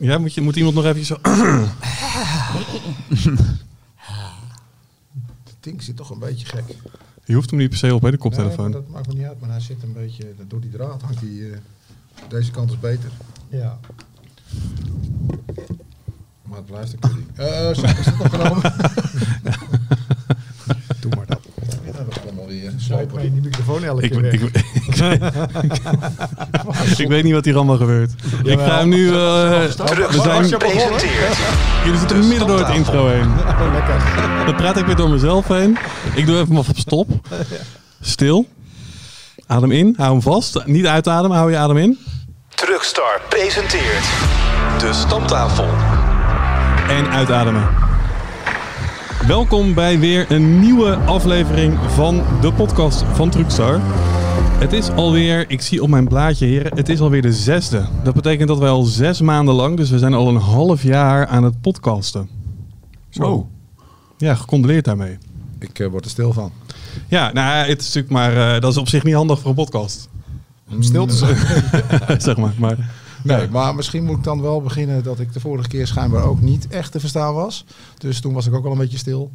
Ja, 0.00 0.18
moet, 0.18 0.34
je, 0.34 0.40
moet 0.40 0.56
iemand 0.56 0.74
nog 0.74 0.84
even 0.84 1.04
zo... 1.04 1.16
Het 5.44 5.56
ding 5.60 5.82
zit 5.82 5.96
toch 5.96 6.10
een 6.10 6.18
beetje 6.18 6.46
gek. 6.46 6.64
Je 7.24 7.34
hoeft 7.34 7.50
hem 7.50 7.58
niet 7.58 7.68
per 7.68 7.78
se 7.78 7.94
op, 7.94 8.02
hè, 8.02 8.10
de 8.10 8.16
koptelefoon. 8.16 8.70
dat 8.70 8.88
maakt 8.88 9.06
me 9.06 9.14
niet 9.14 9.24
uit, 9.26 9.40
maar 9.40 9.50
hij 9.50 9.60
zit 9.60 9.82
een 9.82 9.92
beetje... 9.92 10.34
Door 10.48 10.60
die 10.60 10.70
draad 10.70 11.02
hangt 11.02 11.20
hij... 11.20 11.50
eh, 11.50 11.56
deze 12.28 12.50
kant 12.50 12.70
is 12.70 12.78
beter. 12.80 13.10
Ja. 13.48 13.78
Maar 16.42 16.56
het 16.56 16.66
blijft 16.66 16.92
een 16.92 16.98
kutding. 16.98 17.26
Eh, 17.34 17.46
uh, 17.46 17.70
is 17.70 18.06
het 18.06 18.18
nog 18.18 18.30
genomen? 18.30 18.62
Doe 21.00 21.14
maar 21.16 21.26
dat. 21.26 21.40
Ja, 21.84 21.92
dat 21.92 22.16
is 22.16 22.22
allemaal 22.22 22.46
weer 22.46 22.72
Sluit 22.76 23.12
mij 23.12 23.20
slopen. 23.22 23.32
die 23.32 23.40
microfoon 23.50 23.84
elke 23.84 24.02
Ik, 24.02 24.10
keer 24.10 24.20
weg. 24.22 24.32
ik, 24.32 24.79
ik, 26.96 27.08
weet 27.08 27.24
niet 27.24 27.32
wat 27.32 27.44
hier 27.44 27.56
allemaal 27.56 27.76
gebeurt. 27.76 28.12
Ik 28.42 28.58
ga 28.58 28.78
hem 28.78 28.88
nu... 28.88 29.06
eh, 29.06 29.12
we 29.12 30.20
zijn, 30.22 30.48
presenteert 30.58 31.36
jullie 31.84 31.98
zitten 31.98 32.28
midden 32.28 32.46
door 32.46 32.58
het 32.58 32.68
intro 32.76 33.08
heen. 33.08 33.28
Oh, 33.60 33.72
lekker. 33.72 33.94
Dan 34.46 34.54
praat 34.54 34.76
ik 34.76 34.86
weer 34.86 34.96
door 34.96 35.10
mezelf 35.10 35.48
heen. 35.48 35.78
Ik 36.14 36.26
doe 36.26 36.38
even 36.38 36.56
op 36.56 36.66
stop. 36.74 37.08
Stil. 38.00 38.46
Adem 39.46 39.70
in. 39.70 39.94
Hou 39.96 40.10
hem 40.10 40.22
vast. 40.22 40.64
Niet 40.66 40.86
uitademen. 40.86 41.36
Hou 41.36 41.50
je 41.50 41.56
adem 41.56 41.76
in. 41.76 41.98
Truckstar 42.54 43.20
presenteert 43.28 44.04
de 44.78 44.92
stamtafel. 44.92 45.66
En 46.88 47.10
uitademen. 47.10 47.68
Welkom 49.26 49.74
bij 49.74 49.98
weer 49.98 50.26
een 50.28 50.60
nieuwe 50.60 50.94
aflevering 50.94 51.78
van 51.94 52.22
de 52.40 52.52
podcast 52.52 53.04
van 53.12 53.30
Truckstar. 53.30 53.80
Het 54.42 54.72
is 54.72 54.90
alweer, 54.90 55.50
ik 55.50 55.60
zie 55.60 55.82
op 55.82 55.88
mijn 55.88 56.08
blaadje 56.08 56.46
heren, 56.46 56.76
het 56.76 56.88
is 56.88 57.00
alweer 57.00 57.22
de 57.22 57.32
zesde. 57.32 57.86
Dat 58.04 58.14
betekent 58.14 58.48
dat 58.48 58.58
wij 58.58 58.68
al 58.68 58.82
zes 58.82 59.20
maanden 59.20 59.54
lang, 59.54 59.76
dus 59.76 59.90
we 59.90 59.98
zijn 59.98 60.14
al 60.14 60.28
een 60.28 60.36
half 60.36 60.82
jaar 60.82 61.26
aan 61.26 61.44
het 61.44 61.60
podcasten. 61.60 62.28
Zo. 63.08 63.48
Ja, 64.16 64.34
gecondoleerd 64.34 64.84
daarmee. 64.84 65.18
Ik 65.58 65.78
eh, 65.78 65.86
word 65.86 66.04
er 66.04 66.10
stil 66.10 66.32
van. 66.32 66.52
Ja, 67.08 67.32
nou, 67.32 67.68
het 67.68 67.80
is 67.80 67.86
natuurlijk 67.86 68.12
maar, 68.12 68.54
eh, 68.54 68.60
dat 68.60 68.70
is 68.70 68.78
op 68.78 68.88
zich 68.88 69.02
niet 69.02 69.14
handig 69.14 69.40
voor 69.40 69.48
een 69.48 69.56
podcast. 69.56 70.08
Om 70.70 70.82
stil 70.82 71.06
te 71.06 71.16
zijn. 71.16 71.36
zeg 72.20 72.36
maar. 72.36 72.54
maar 72.58 72.90
Nee, 73.22 73.48
maar 73.48 73.74
misschien 73.74 74.04
moet 74.04 74.16
ik 74.16 74.24
dan 74.24 74.40
wel 74.40 74.62
beginnen 74.62 75.02
dat 75.02 75.20
ik 75.20 75.32
de 75.32 75.40
vorige 75.40 75.68
keer 75.68 75.86
schijnbaar 75.86 76.22
ook 76.22 76.40
niet 76.40 76.68
echt 76.68 76.92
te 76.92 77.00
verstaan 77.00 77.34
was. 77.34 77.64
Dus 77.98 78.20
toen 78.20 78.32
was 78.32 78.46
ik 78.46 78.54
ook 78.54 78.62
wel 78.62 78.72
een 78.72 78.78
beetje 78.78 78.98
stil. 78.98 79.30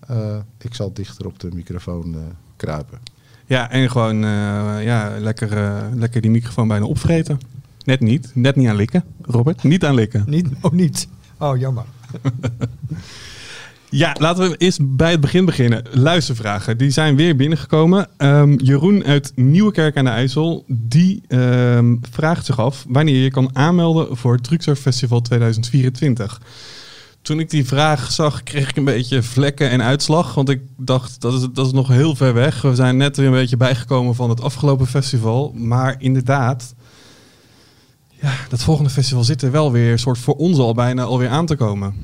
Eh, 0.00 0.36
ik 0.58 0.74
zal 0.74 0.92
dichter 0.92 1.26
op 1.26 1.38
de 1.38 1.48
microfoon 1.52 2.16
kruipen. 2.56 2.98
Ja, 3.46 3.70
en 3.70 3.90
gewoon 3.90 4.24
eh, 4.24 4.84
ja, 4.84 5.12
lekker, 5.18 5.52
eh, 5.52 5.82
lekker 5.94 6.20
die 6.20 6.30
microfoon 6.30 6.68
bijna 6.68 6.84
opvreten. 6.84 7.38
Net 7.84 8.00
niet, 8.00 8.30
net 8.34 8.56
niet 8.56 8.68
aan 8.68 8.76
likken, 8.76 9.04
Robert. 9.22 9.62
Niet 9.62 9.84
aan 9.84 9.94
likken. 9.94 10.24
Niet, 10.26 10.48
ook 10.60 10.72
niet. 10.72 11.08
Oh, 11.38 11.58
jammer. 11.58 11.84
Ja, 13.96 14.16
laten 14.18 14.50
we 14.50 14.56
eerst 14.56 14.96
bij 14.96 15.10
het 15.10 15.20
begin 15.20 15.44
beginnen. 15.44 15.82
Luistervragen, 15.90 16.78
die 16.78 16.90
zijn 16.90 17.16
weer 17.16 17.36
binnengekomen. 17.36 18.08
Ehm, 18.16 18.52
Jeroen 18.52 19.04
uit 19.04 19.32
Nieuwekerk 19.34 19.96
aan 19.96 20.04
de 20.04 20.10
IJssel, 20.10 20.64
die 20.66 21.22
ehm, 21.28 21.96
vraagt 22.10 22.46
zich 22.46 22.60
af 22.60 22.84
wanneer 22.88 23.22
je 23.22 23.30
kan 23.30 23.50
aanmelden 23.52 24.16
voor 24.16 24.32
het 24.32 24.44
Trucksurf 24.44 24.80
Festival 24.80 25.20
2024. 25.20 26.40
Toen 27.24 27.40
ik 27.40 27.50
die 27.50 27.66
vraag 27.66 28.10
zag, 28.12 28.42
kreeg 28.42 28.68
ik 28.70 28.76
een 28.76 28.84
beetje 28.84 29.22
vlekken 29.22 29.70
en 29.70 29.82
uitslag. 29.82 30.34
Want 30.34 30.48
ik 30.48 30.60
dacht, 30.76 31.20
dat 31.20 31.32
is, 31.32 31.46
dat 31.52 31.66
is 31.66 31.72
nog 31.72 31.88
heel 31.88 32.16
ver 32.16 32.34
weg. 32.34 32.62
We 32.62 32.74
zijn 32.74 32.96
net 32.96 33.16
weer 33.16 33.26
een 33.26 33.32
beetje 33.32 33.56
bijgekomen 33.56 34.14
van 34.14 34.30
het 34.30 34.40
afgelopen 34.40 34.86
festival. 34.86 35.52
Maar 35.54 35.94
inderdaad, 35.98 36.74
ja, 38.20 38.32
dat 38.48 38.62
volgende 38.62 38.90
festival 38.90 39.24
zit 39.24 39.42
er 39.42 39.50
wel 39.50 39.72
weer 39.72 39.98
soort 39.98 40.18
voor 40.18 40.34
ons 40.34 40.58
al 40.58 40.74
bijna 40.74 41.02
alweer 41.02 41.28
aan 41.28 41.46
te 41.46 41.56
komen. 41.56 41.94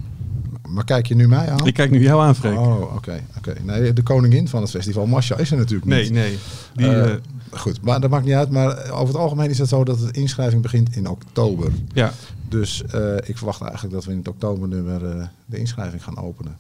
Maar 0.69 0.85
kijk 0.85 1.07
je 1.07 1.15
nu 1.15 1.29
mij 1.29 1.51
aan? 1.51 1.67
Ik 1.67 1.75
kijk 1.75 1.91
nu 1.91 2.03
jou 2.03 2.23
aan, 2.23 2.35
Freek. 2.37 2.59
Oh, 2.59 2.95
oké. 2.95 3.21
oké. 3.39 3.55
Nee, 3.63 3.93
de 3.93 4.03
koningin 4.03 4.49
van 4.49 4.61
het 4.63 4.71
festival, 4.71 5.07
Masha, 5.07 5.37
is 5.37 5.51
er 5.51 5.57
natuurlijk 5.57 5.91
Nee, 5.91 6.03
niet. 6.03 6.13
nee. 6.13 6.39
Die, 6.75 6.87
Eh, 6.87 7.11
eh, 7.13 7.17
Goed, 7.53 7.83
maar 7.83 8.01
dat 8.01 8.11
maakt 8.11 8.25
niet 8.25 8.35
uit. 8.35 8.51
Maar 8.51 8.91
over 8.91 9.07
het 9.15 9.17
algemeen 9.23 9.51
is 9.51 9.59
het 9.59 9.69
zo 9.69 9.85
dat 9.85 9.99
de 9.99 10.09
inschrijving 10.13 10.63
begint 10.63 10.97
in 10.97 11.09
oktober. 11.09 11.73
ja. 11.93 12.13
Dus 12.51 12.83
eh, 12.85 13.15
ik 13.25 13.37
verwacht 13.37 13.61
eigenlijk 13.61 13.95
dat 13.95 14.05
we 14.05 14.11
in 14.11 14.19
het 14.19 14.29
oktobernummer 14.29 15.07
eh, 15.07 15.27
de 15.47 15.59
inschrijving 15.59 16.05
gaan 16.05 16.19
openen. 16.19 16.57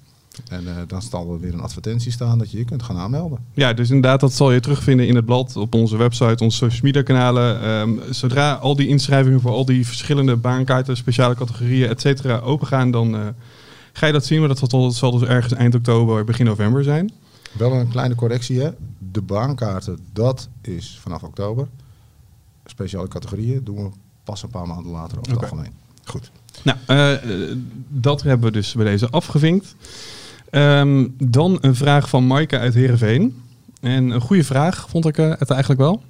En 0.48 0.66
eh, 0.66 0.74
dan 0.86 1.02
zal 1.02 1.32
er 1.32 1.40
weer 1.40 1.52
een 1.52 1.60
advertentie 1.60 2.12
staan 2.12 2.38
dat 2.38 2.50
je 2.50 2.58
je 2.58 2.64
kunt 2.64 2.82
gaan 2.82 2.96
aanmelden. 2.96 3.38
ja, 3.54 3.72
dus 3.72 3.88
inderdaad, 3.88 4.20
dat 4.20 4.32
zal 4.32 4.52
je 4.52 4.60
terugvinden 4.60 5.06
in 5.06 5.14
het 5.14 5.24
blad, 5.24 5.56
op 5.56 5.74
onze 5.74 5.96
website, 5.96 6.44
onze 6.44 6.56
social 6.56 6.82
media 6.82 7.02
kanalen. 7.02 7.62
Ehm, 7.62 8.12
zodra 8.12 8.52
al 8.52 8.76
die 8.76 8.88
inschrijvingen 8.88 9.40
voor 9.40 9.50
al 9.50 9.64
die 9.64 9.86
verschillende 9.86 10.36
baankaarten, 10.36 10.96
speciale 10.96 11.34
categorieën, 11.34 11.88
et 11.88 12.00
cetera, 12.00 12.38
opengaan, 12.38 12.90
dan 12.90 13.34
ga 13.92 14.06
je 14.06 14.12
dat 14.12 14.24
zien. 14.24 14.38
Maar 14.38 14.48
dat 14.48 14.58
zal, 14.58 14.82
dat 14.82 14.94
zal 14.94 15.18
dus 15.18 15.28
ergens 15.28 15.52
eind 15.52 15.74
oktober, 15.74 16.24
begin 16.24 16.44
november 16.46 16.84
zijn. 16.84 17.12
Wel 17.52 17.72
een 17.72 17.88
kleine 17.88 18.14
correctie, 18.14 18.60
hè? 18.60 18.70
De 19.12 19.22
baankaarten, 19.22 19.98
dat 20.12 20.48
is 20.62 20.98
vanaf 21.02 21.22
oktober. 21.22 21.68
Speciale 22.64 23.08
categorieën 23.08 23.64
doen 23.64 23.84
we 23.84 23.90
pas 24.24 24.42
een 24.42 24.50
paar 24.50 24.66
maanden 24.66 24.92
later 24.92 25.18
over 25.18 25.32
het 25.32 25.42
Oké. 25.42 25.50
algemeen. 25.50 25.72
Goed. 26.04 26.30
Nou, 26.62 26.78
eh, 26.86 27.56
dat 27.88 28.22
hebben 28.22 28.46
we 28.46 28.52
dus 28.52 28.74
bij 28.74 28.84
deze 28.84 29.10
afgevinkt. 29.10 29.74
Ehm, 30.50 31.06
dan 31.18 31.58
een 31.60 31.74
vraag 31.74 32.08
van 32.08 32.26
Maaike 32.26 32.58
uit 32.58 32.74
Heerenveen. 32.74 33.42
En 33.80 34.10
een 34.10 34.20
goede 34.20 34.44
vraag, 34.44 34.86
vond 34.88 35.06
ik 35.06 35.18
eh, 35.18 35.30
het 35.38 35.50
eigenlijk 35.50 35.80
wel. 35.80 36.02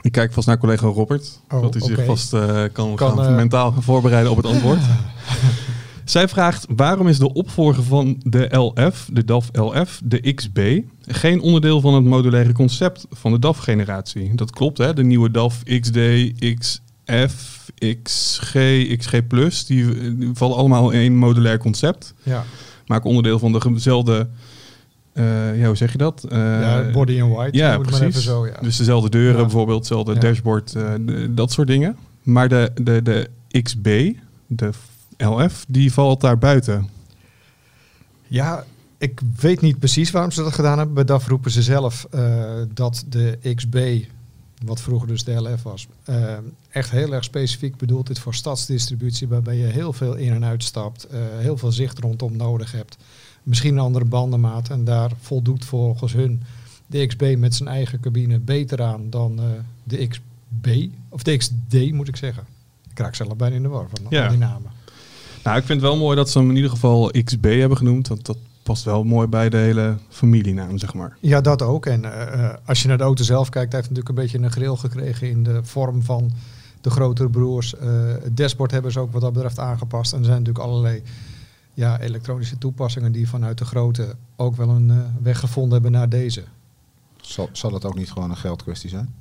Ik 0.00 0.12
kijk 0.12 0.32
vast 0.32 0.46
naar 0.46 0.58
collega 0.58 0.86
Robert. 0.86 1.40
Oh, 1.48 1.62
dat 1.62 1.74
hij 1.74 1.82
zich 1.82 2.04
vast 2.04 2.32
eh, 2.32 2.62
kan, 2.72 2.94
Kan, 2.94 3.18
gaan 3.18 3.34
mentaal 3.34 3.72
gaan 3.72 3.82
voorbereiden 3.82 4.30
op 4.30 4.36
het 4.36 4.46
antwoord. 4.46 4.80
Zij 6.04 6.28
vraagt, 6.28 6.66
waarom 6.76 7.08
is 7.08 7.18
de 7.18 7.32
opvolger 7.32 7.82
van 7.82 8.20
de 8.22 8.56
LF, 8.56 9.08
de 9.12 9.24
DAF 9.24 9.48
LF, 9.52 10.00
de 10.04 10.32
XB, 10.34 10.80
geen 11.00 11.40
onderdeel 11.40 11.80
van 11.80 11.94
het 11.94 12.04
modulaire 12.04 12.52
concept 12.52 13.06
van 13.10 13.32
de 13.32 13.38
DAF-generatie? 13.38 14.34
Dat 14.34 14.50
klopt, 14.50 14.78
hè? 14.78 14.94
De 14.94 15.04
nieuwe 15.04 15.30
DAF 15.30 15.62
XD, 15.62 15.98
XF, 17.10 17.70
XG, 18.02 18.52
XG+, 18.98 19.20
die, 19.66 20.16
die 20.16 20.30
vallen 20.34 20.56
allemaal 20.56 20.90
in 20.90 20.98
één 20.98 21.16
modulair 21.16 21.58
concept. 21.58 22.14
Ja. 22.22 22.44
Maken 22.86 23.08
onderdeel 23.08 23.38
van 23.38 23.52
dezelfde, 23.74 24.28
eh, 25.12 25.58
ja, 25.58 25.66
hoe 25.66 25.76
zeg 25.76 25.92
je 25.92 25.98
dat? 25.98 26.24
Eh, 26.24 26.38
ja, 26.38 26.90
body 26.92 27.12
in 27.12 27.30
white. 27.30 27.56
ja, 27.56 27.78
precies. 27.78 28.00
even 28.00 28.20
zo, 28.20 28.46
ja. 28.46 28.60
Dus 28.60 28.76
dezelfde 28.76 29.10
deuren 29.10 29.36
Ja. 29.36 29.42
bijvoorbeeld, 29.42 29.78
hetzelfde 29.78 30.18
dashboard, 30.18 30.74
eh, 30.74 30.84
dat 31.28 31.52
soort 31.52 31.68
dingen. 31.68 31.96
Maar 32.22 32.48
de, 32.48 32.70
de, 32.82 33.02
de 33.02 33.30
XB, 33.62 34.12
de 34.46 34.70
LF, 35.16 35.64
die 35.68 35.92
valt 35.92 36.20
daar 36.20 36.38
buiten. 36.38 36.88
Ja, 38.26 38.64
ik 38.98 39.20
weet 39.40 39.60
niet 39.60 39.78
precies 39.78 40.10
waarom 40.10 40.30
ze 40.30 40.42
dat 40.42 40.52
gedaan 40.54 40.76
hebben. 40.76 40.94
Bij 40.94 41.04
DAF 41.04 41.28
roepen 41.28 41.50
ze 41.50 41.62
zelf 41.62 42.06
dat 42.74 43.04
de 43.08 43.38
XB, 43.54 43.76
wat 44.64 44.80
vroeger 44.80 45.08
dus 45.08 45.24
de 45.24 45.32
LF 45.32 45.62
was, 45.62 45.86
eh, 46.04 46.36
echt 46.70 46.90
heel 46.90 47.12
erg 47.14 47.24
specifiek 47.24 47.76
bedoeld 47.76 48.10
is 48.10 48.18
voor 48.18 48.34
stadsdistributie, 48.34 49.28
waarbij 49.28 49.56
je 49.56 49.64
heel 49.66 49.92
veel 49.92 50.14
in 50.14 50.32
en 50.32 50.44
uitstapt, 50.44 51.04
eh, 51.04 51.20
heel 51.38 51.56
veel 51.56 51.72
zicht 51.72 51.98
rondom 51.98 52.36
nodig 52.36 52.72
hebt. 52.72 52.96
Misschien 53.42 53.72
een 53.72 53.78
andere 53.82 54.04
bandenmaat 54.04 54.68
en 54.70 54.84
daar 54.84 55.10
voldoet 55.20 55.64
volgens 55.64 56.12
hun 56.12 56.42
de 56.86 57.06
XB 57.06 57.34
met 57.38 57.54
zijn 57.54 57.68
eigen 57.68 58.00
cabine 58.00 58.38
beter 58.38 58.82
aan 58.82 59.10
dan 59.10 59.38
eh, 59.38 59.44
de 59.84 60.06
XB, 60.08 60.86
of 61.08 61.22
de 61.22 61.36
XD 61.36 61.92
moet 61.92 62.08
ik 62.08 62.16
zeggen. 62.16 62.44
Ik 62.90 62.98
raak 62.98 63.14
zelf 63.14 63.36
bijna 63.36 63.56
in 63.56 63.62
de 63.62 63.68
war 63.68 63.86
van 63.94 64.06
Ja. 64.08 64.22
al 64.24 64.28
die 64.30 64.38
namen. 64.38 64.70
Nou, 65.44 65.56
ik 65.58 65.64
vind 65.64 65.80
het 65.80 65.90
wel 65.90 65.98
mooi 65.98 66.16
dat 66.16 66.30
ze 66.30 66.38
hem 66.38 66.48
in 66.48 66.56
ieder 66.56 66.70
geval 66.70 67.10
XB 67.24 67.44
hebben 67.44 67.76
genoemd. 67.78 68.08
Want 68.08 68.26
dat 68.26 68.36
past 68.70 68.84
wel 68.84 69.04
mooi 69.04 69.26
bij 69.26 69.48
de 69.48 69.56
hele 69.56 69.96
familienaam, 70.08 70.78
zeg 70.78 70.94
maar. 70.94 71.16
Ja, 71.20 71.40
dat 71.40 71.62
ook. 71.62 71.86
En 71.86 72.04
eh, 72.04 72.44
eh, 72.44 72.54
als 72.64 72.82
je 72.82 72.88
naar 72.88 72.98
de 72.98 73.04
auto 73.04 73.24
zelf 73.24 73.48
kijkt, 73.48 73.72
hij 73.72 73.80
heeft 73.80 73.92
natuurlijk 73.92 74.08
een 74.08 74.24
beetje 74.24 74.38
een 74.38 74.52
grill 74.52 74.76
gekregen 74.76 75.30
in 75.30 75.42
de 75.42 75.64
vorm 75.64 76.02
van 76.02 76.32
de 76.80 76.90
grotere 76.90 77.30
broers. 77.30 77.76
Eh, 77.76 77.88
het 78.22 78.36
dashboard 78.36 78.70
hebben 78.70 78.92
ze 78.92 79.00
ook 79.00 79.12
wat 79.12 79.20
dat 79.20 79.32
betreft 79.32 79.58
aangepast. 79.58 80.12
En 80.12 80.18
er 80.18 80.24
zijn 80.24 80.38
natuurlijk 80.38 80.64
allerlei 80.64 81.02
ja, 81.74 82.00
elektronische 82.00 82.58
toepassingen 82.58 83.12
die 83.12 83.28
vanuit 83.28 83.58
de 83.58 83.64
grote 83.64 84.14
ook 84.36 84.56
wel 84.56 84.68
een 84.68 84.90
eh, 84.90 84.96
weg 85.22 85.38
gevonden 85.38 85.72
hebben 85.72 85.92
naar 85.92 86.08
deze. 86.08 86.42
Zal, 87.20 87.48
zal 87.52 87.72
het 87.72 87.84
ook 87.84 87.96
niet 87.96 88.10
gewoon 88.10 88.30
een 88.30 88.36
geldkwestie 88.36 88.90
zijn? 88.90 89.14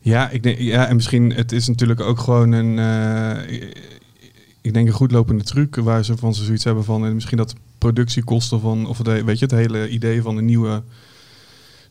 Ja, 0.00 0.30
ik 0.30 0.42
denk, 0.42 0.58
ja, 0.58 0.86
en 0.86 0.96
misschien, 0.96 1.32
het 1.32 1.52
is 1.52 1.68
natuurlijk 1.68 2.00
ook 2.00 2.18
gewoon 2.18 2.52
een, 2.52 2.78
eh, 2.78 3.60
ik 4.60 4.74
denk 4.74 4.86
een 4.86 4.92
goed 4.92 5.12
lopende 5.12 5.44
truc 5.44 5.76
waar 5.76 6.04
ze 6.04 6.16
van 6.16 6.34
ze 6.34 6.44
zoiets 6.44 6.64
hebben 6.64 6.84
van, 6.84 7.04
en 7.04 7.14
misschien 7.14 7.36
dat 7.36 7.54
productiekosten 7.84 8.60
van, 8.60 8.86
of 8.86 8.98
het, 8.98 9.24
weet 9.24 9.38
je, 9.38 9.44
het 9.44 9.54
hele 9.54 9.88
idee 9.88 10.22
van 10.22 10.36
een 10.36 10.44
nieuwe 10.44 10.82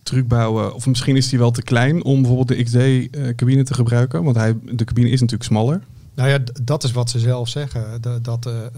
truc 0.04 0.28
bouwen, 0.28 0.74
of 0.74 0.88
misschien 0.88 1.16
is 1.16 1.30
die 1.30 1.40
wel 1.40 1.52
te 1.52 1.62
klein 1.62 2.04
om 2.04 2.22
bijvoorbeeld 2.22 2.48
de 2.48 2.64
XD-cabine 2.64 3.64
te 3.64 3.74
gebruiken, 3.74 4.24
want 4.24 4.36
hij, 4.36 4.56
de 4.64 4.84
cabine 4.84 5.10
is 5.10 5.20
natuurlijk 5.20 5.50
smaller. 5.50 5.82
Nou 6.14 6.30
ja, 6.30 6.40
dat 6.64 6.84
is 6.84 6.92
wat 6.92 7.10
ze 7.10 7.20
zelf 7.20 7.50
zeggen. 7.50 8.02
De, 8.02 8.20
dat 8.22 8.46
eh, 8.46 8.66
eh, 8.66 8.72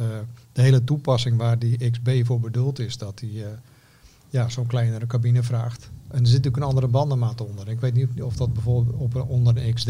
de 0.54 0.62
hele 0.62 0.84
toepassing 0.84 1.38
waar 1.38 1.60
die 1.60 1.90
XB 1.92 2.26
voor 2.26 2.40
bedoeld 2.40 2.80
is, 2.80 2.98
dat 2.98 3.18
die 3.20 3.44
eh, 3.44 3.50
ja, 4.30 4.50
zo'n 4.50 4.68
kleinere 4.68 5.08
cabine 5.08 5.44
vraagt. 5.44 5.90
En 6.08 6.20
er 6.20 6.28
zit 6.28 6.36
natuurlijk 6.36 6.58
een 6.58 6.70
andere 6.70 6.88
bandenmaat 6.88 7.42
onder. 7.42 7.70
Ik 7.70 7.80
weet 7.80 7.94
niet 7.94 8.22
of 8.22 8.36
dat 8.36 8.54
bijvoorbeeld 8.54 8.96
op 8.98 9.14
een, 9.14 9.22
onder 9.22 9.58
een 9.58 9.74
XD 9.74 9.90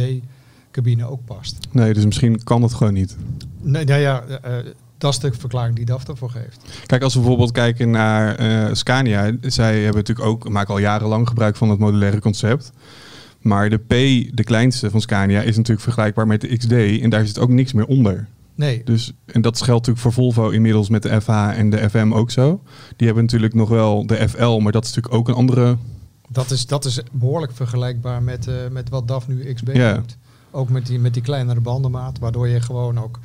cabine 0.75 1.10
ook 1.10 1.25
past. 1.25 1.68
Nee, 1.72 1.94
dus 1.94 2.06
misschien 2.06 2.44
kan 2.44 2.62
dat 2.62 2.74
gewoon 2.74 2.94
niet. 2.94 3.18
Nee, 3.62 3.86
nou 3.86 4.01
ja, 4.01 4.22
eh, 4.22 4.60
eh, 4.60 4.66
dat 4.98 5.14
is 5.14 5.20
de 5.20 5.34
verklaring 5.34 5.76
die 5.76 5.86
DAF 5.86 6.08
ervoor 6.08 6.30
geeft. 6.30 6.66
Kijk, 6.86 7.04
als 7.04 7.14
we 7.14 7.20
bijvoorbeeld 7.20 7.52
kijken 7.52 7.90
naar 7.90 8.36
eh, 8.36 8.74
Scania. 8.74 9.32
Zij 9.42 9.76
hebben 9.76 9.96
natuurlijk 9.96 10.28
ook, 10.28 10.50
maken 10.50 10.74
al 10.74 10.80
jarenlang 10.80 11.28
gebruik 11.28 11.56
van 11.56 11.70
het 11.70 11.80
modulaire 11.80 12.20
concept. 12.20 12.72
Maar 13.42 13.70
de 13.70 13.78
P, 13.78 13.90
de 14.36 14.44
kleinste 14.44 14.90
van 14.90 15.02
Scania, 15.02 15.42
is 15.42 15.56
natuurlijk 15.56 15.84
vergelijkbaar 15.84 16.28
met 16.28 16.42
de 16.42 16.58
XD. 16.58 16.72
En 16.72 17.10
daar 17.10 17.26
zit 17.26 17.40
ook 17.40 17.50
niks 17.50 17.74
meer 17.74 17.86
onder. 17.86 18.28
Nee, 18.56 18.82
Dus, 18.84 19.14
en 19.26 19.42
dat 19.42 19.58
geldt 19.58 19.88
natuurlijk 19.88 20.00
voor 20.00 20.14
Volvo 20.14 20.50
inmiddels 20.50 20.90
met 20.90 21.04
de 21.04 21.22
FH 21.22 21.30
en 21.30 21.70
de 21.70 21.90
FM 21.90 22.12
ook 22.14 22.32
zo. 22.32 22.62
Die 22.96 23.06
hebben 23.06 23.24
natuurlijk 23.24 23.54
nog 23.54 23.70
wel 23.70 24.08
de 24.08 24.30
FL, 24.30 24.58
maar 24.58 24.72
dat 24.72 24.84
is 24.84 24.94
natuurlijk 24.94 25.16
ook 25.16 25.28
een 25.28 25.34
andere... 25.34 25.78
dat 26.30 26.52
is, 26.52 26.66
dat 26.66 26.86
is 26.86 27.02
behoorlijk 27.12 27.52
vergelijkbaar 27.54 28.24
met, 28.24 28.48
eh, 28.48 28.54
met 28.72 28.90
wat 28.90 29.08
DAF 29.08 29.28
nu 29.28 29.54
XB 29.54 29.74
doet. 29.74 30.18
Ook 30.52 30.70
met 30.70 30.86
die, 30.86 31.00
met 31.00 31.14
die 31.14 31.24
kleinere 31.24 31.60
bandenmaat, 31.62 32.20
waardoor 32.20 32.48
je 32.48 32.62
gewoon 32.62 33.00
ook 33.00 33.20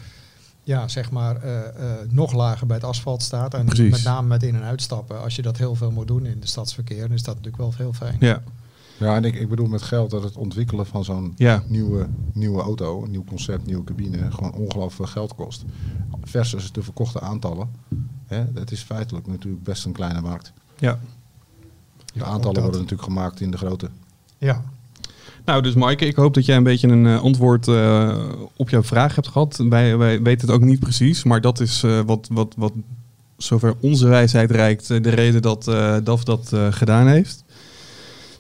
ja, 0.71 0.89
zeg 0.89 1.11
maar, 1.11 1.37
eh, 1.43 1.59
eh, 1.69 2.09
nog 2.11 2.33
lager 2.33 2.67
bij 2.67 2.77
het 2.77 2.85
asfalt 2.85 3.23
staat. 3.23 3.55
En 3.55 3.65
Precies. 3.65 3.91
met 3.91 4.03
name 4.05 4.29
met 4.29 4.43
in- 4.43 4.55
en 4.55 4.63
uitstappen. 4.63 5.23
Als 5.23 5.37
je 5.37 5.43
dat 5.43 5.57
heel 5.57 5.75
veel 5.75 5.91
moet 5.91 6.09
doen 6.09 6.27
in 6.27 6.41
de 6.41 6.47
stadsverkeer, 6.47 7.01
dan 7.01 7.13
is 7.13 7.23
dat 7.23 7.35
natuurlijk 7.35 7.63
wel 7.63 7.73
heel 7.77 7.93
fijn. 7.93 8.17
Ja, 8.21 8.43
Ja, 8.99 9.15
en 9.17 9.25
ik, 9.25 9.35
ik 9.35 9.49
bedoel 9.49 9.67
met 9.67 9.83
geld 9.83 10.11
dat 10.11 10.23
het 10.23 10.37
ontwikkelen 10.37 10.87
van 10.87 11.05
zo'n 11.05 11.33
ja. 11.37 11.63
nieuwe, 11.67 12.09
nieuwe 12.33 12.63
auto, 12.63 13.05
een 13.05 13.11
nieuw 13.11 13.25
concept, 13.25 13.67
nieuwe 13.67 13.85
cabine, 13.85 14.31
gewoon 14.31 14.53
ongelooflijk 14.53 14.93
veel 14.95 15.07
geld 15.07 15.35
kost. 15.35 15.65
Versus 16.23 16.73
de 16.73 16.83
verkochte 16.83 17.21
aantallen. 17.21 17.69
Hè, 18.27 18.45
het 18.55 18.71
is 18.71 18.83
feitelijk 18.83 19.27
natuurlijk 19.27 19.63
best 19.63 19.85
een 19.85 19.93
kleine 19.93 20.21
markt. 20.21 20.53
ja. 20.79 20.99
De 22.15 22.25
aantallen 22.25 22.55
dat. 22.55 22.63
worden 22.63 22.81
natuurlijk 22.81 23.09
gemaakt 23.09 23.41
in 23.41 23.51
de 23.51 23.57
grote. 23.57 23.89
Ja, 24.39 24.63
Nou, 25.51 25.63
dus 25.63 25.75
Maaike, 25.75 26.07
ik 26.07 26.17
hoop 26.17 26.35
dat 26.35 26.45
jij 26.45 26.57
een 26.57 26.63
beetje 26.63 26.89
een 26.89 27.07
eh, 27.07 27.23
antwoord 27.23 27.69
eh, 27.69 28.19
op 28.57 28.71
jouw 28.71 28.83
vraag 28.83 29.15
hebt 29.15 29.29
gehad. 29.29 29.65
Wij, 29.69 29.97
wij 29.97 30.23
weten 30.23 30.47
het 30.47 30.57
ook 30.57 30.63
niet 30.63 30.81
precies, 30.81 31.25
maar 31.25 31.41
dat 31.41 31.61
is 31.61 31.83
eh, 31.83 32.01
wat, 32.07 32.29
wat, 32.33 32.55
wat 32.57 32.73
zover 33.37 33.75
onze 33.81 34.09
wijsheid 34.09 34.51
reikt, 34.51 34.89
de 34.89 35.11
reden 35.11 35.43
dat 35.43 35.65
DAF 36.05 36.25
dat 36.25 36.53
gedaan 36.71 37.07
heeft. 37.07 37.45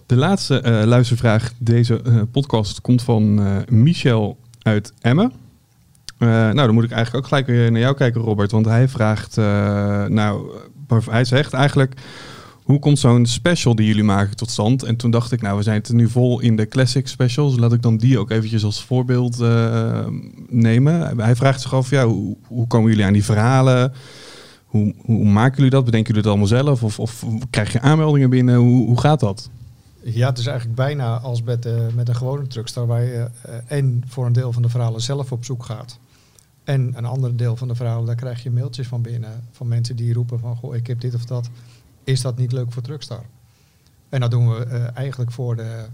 De 0.06 0.16
laatste 0.16 0.82
luistervraag 0.86 1.52
deze 1.58 2.02
podcast 2.32 2.80
komt 2.80 3.02
van 3.02 3.40
Michel 3.68 4.36
uit 4.62 4.92
Emmen. 5.00 5.32
Nou, 6.18 6.54
dan 6.54 6.74
moet 6.74 6.84
ik 6.84 6.90
eigenlijk 6.90 7.24
ook 7.24 7.30
gelijk 7.30 7.46
weer 7.46 7.72
naar 7.72 7.80
jou 7.80 7.94
kijken, 7.94 8.20
Robert. 8.20 8.50
Want 8.50 8.66
hij 8.66 8.88
vraagt, 8.88 9.36
nou, 10.08 10.50
hij 11.10 11.24
zegt 11.24 11.52
eigenlijk, 11.52 11.94
hoe 12.70 12.78
komt 12.78 12.98
zo'n 12.98 13.26
special 13.26 13.74
die 13.74 13.86
jullie 13.86 14.02
maken 14.02 14.36
tot 14.36 14.50
stand? 14.50 14.82
En 14.82 14.96
toen 14.96 15.10
dacht 15.10 15.32
ik, 15.32 15.42
nou, 15.42 15.56
we 15.56 15.62
zijn 15.62 15.76
het 15.76 15.92
nu 15.92 16.08
vol 16.08 16.40
in 16.40 16.56
de 16.56 16.68
classic 16.68 17.08
specials. 17.08 17.56
Laat 17.56 17.72
ik 17.72 17.82
dan 17.82 17.96
die 17.96 18.18
ook 18.18 18.30
eventjes 18.30 18.64
als 18.64 18.84
voorbeeld 18.84 19.40
eh, 19.40 20.06
nemen. 20.48 21.18
Hij 21.20 21.36
vraagt 21.36 21.60
zich 21.60 21.74
af, 21.74 21.90
ja, 21.90 22.06
hoe, 22.06 22.36
hoe 22.46 22.66
komen 22.66 22.90
jullie 22.90 23.04
aan 23.04 23.12
die 23.12 23.24
verhalen? 23.24 23.92
Hoe, 24.64 24.94
hoe 25.04 25.24
maken 25.24 25.56
jullie 25.56 25.70
dat? 25.70 25.84
Bedenken 25.84 26.14
jullie 26.14 26.30
het 26.30 26.30
allemaal 26.30 26.64
zelf? 26.64 26.82
Of, 26.82 26.98
of 26.98 27.24
krijg 27.50 27.72
je 27.72 27.80
aanmeldingen 27.80 28.30
binnen? 28.30 28.54
Hoe, 28.56 28.86
hoe 28.86 29.00
gaat 29.00 29.20
dat? 29.20 29.50
Ja, 30.02 30.28
het 30.28 30.38
is 30.38 30.46
eigenlijk 30.46 30.76
bijna 30.76 31.18
als 31.18 31.42
met, 31.42 31.66
eh, 31.66 31.72
met 31.94 32.08
een 32.08 32.16
gewone 32.16 32.46
truckstar 32.46 32.86
waar 32.86 33.02
je 33.02 33.28
eh, 33.42 33.54
en 33.66 34.02
voor 34.06 34.26
een 34.26 34.32
deel 34.32 34.52
van 34.52 34.62
de 34.62 34.68
verhalen 34.68 35.00
zelf 35.00 35.32
op 35.32 35.44
zoek 35.44 35.64
gaat. 35.64 35.98
En 36.64 36.92
een 36.96 37.04
ander 37.04 37.36
deel 37.36 37.56
van 37.56 37.68
de 37.68 37.74
verhalen, 37.74 38.06
daar 38.06 38.14
krijg 38.14 38.42
je 38.42 38.50
mailtjes 38.50 38.86
van 38.86 39.02
binnen. 39.02 39.44
Van 39.50 39.68
mensen 39.68 39.96
die 39.96 40.12
roepen 40.12 40.38
van, 40.38 40.56
goh, 40.56 40.74
ik 40.74 40.86
heb 40.86 41.00
dit 41.00 41.14
of 41.14 41.24
dat. 41.24 41.50
Is 42.04 42.20
dat 42.20 42.36
niet 42.36 42.52
leuk 42.52 42.72
voor 42.72 42.82
Truckstar? 42.82 43.24
En 44.08 44.20
dat 44.20 44.30
doen 44.30 44.54
we 44.54 44.64
eh, 44.64 44.96
eigenlijk 44.96 45.30
voor 45.30 45.56
de, 45.56 45.86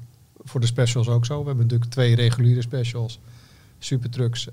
voor 0.45 0.61
de 0.61 0.67
specials 0.67 1.09
ook 1.09 1.27
zo. 1.27 1.41
We 1.41 1.47
hebben 1.47 1.65
natuurlijk 1.65 1.91
twee 1.91 2.15
reguliere 2.15 2.63
specials. 2.63 3.21
Supertrucks 3.79 4.49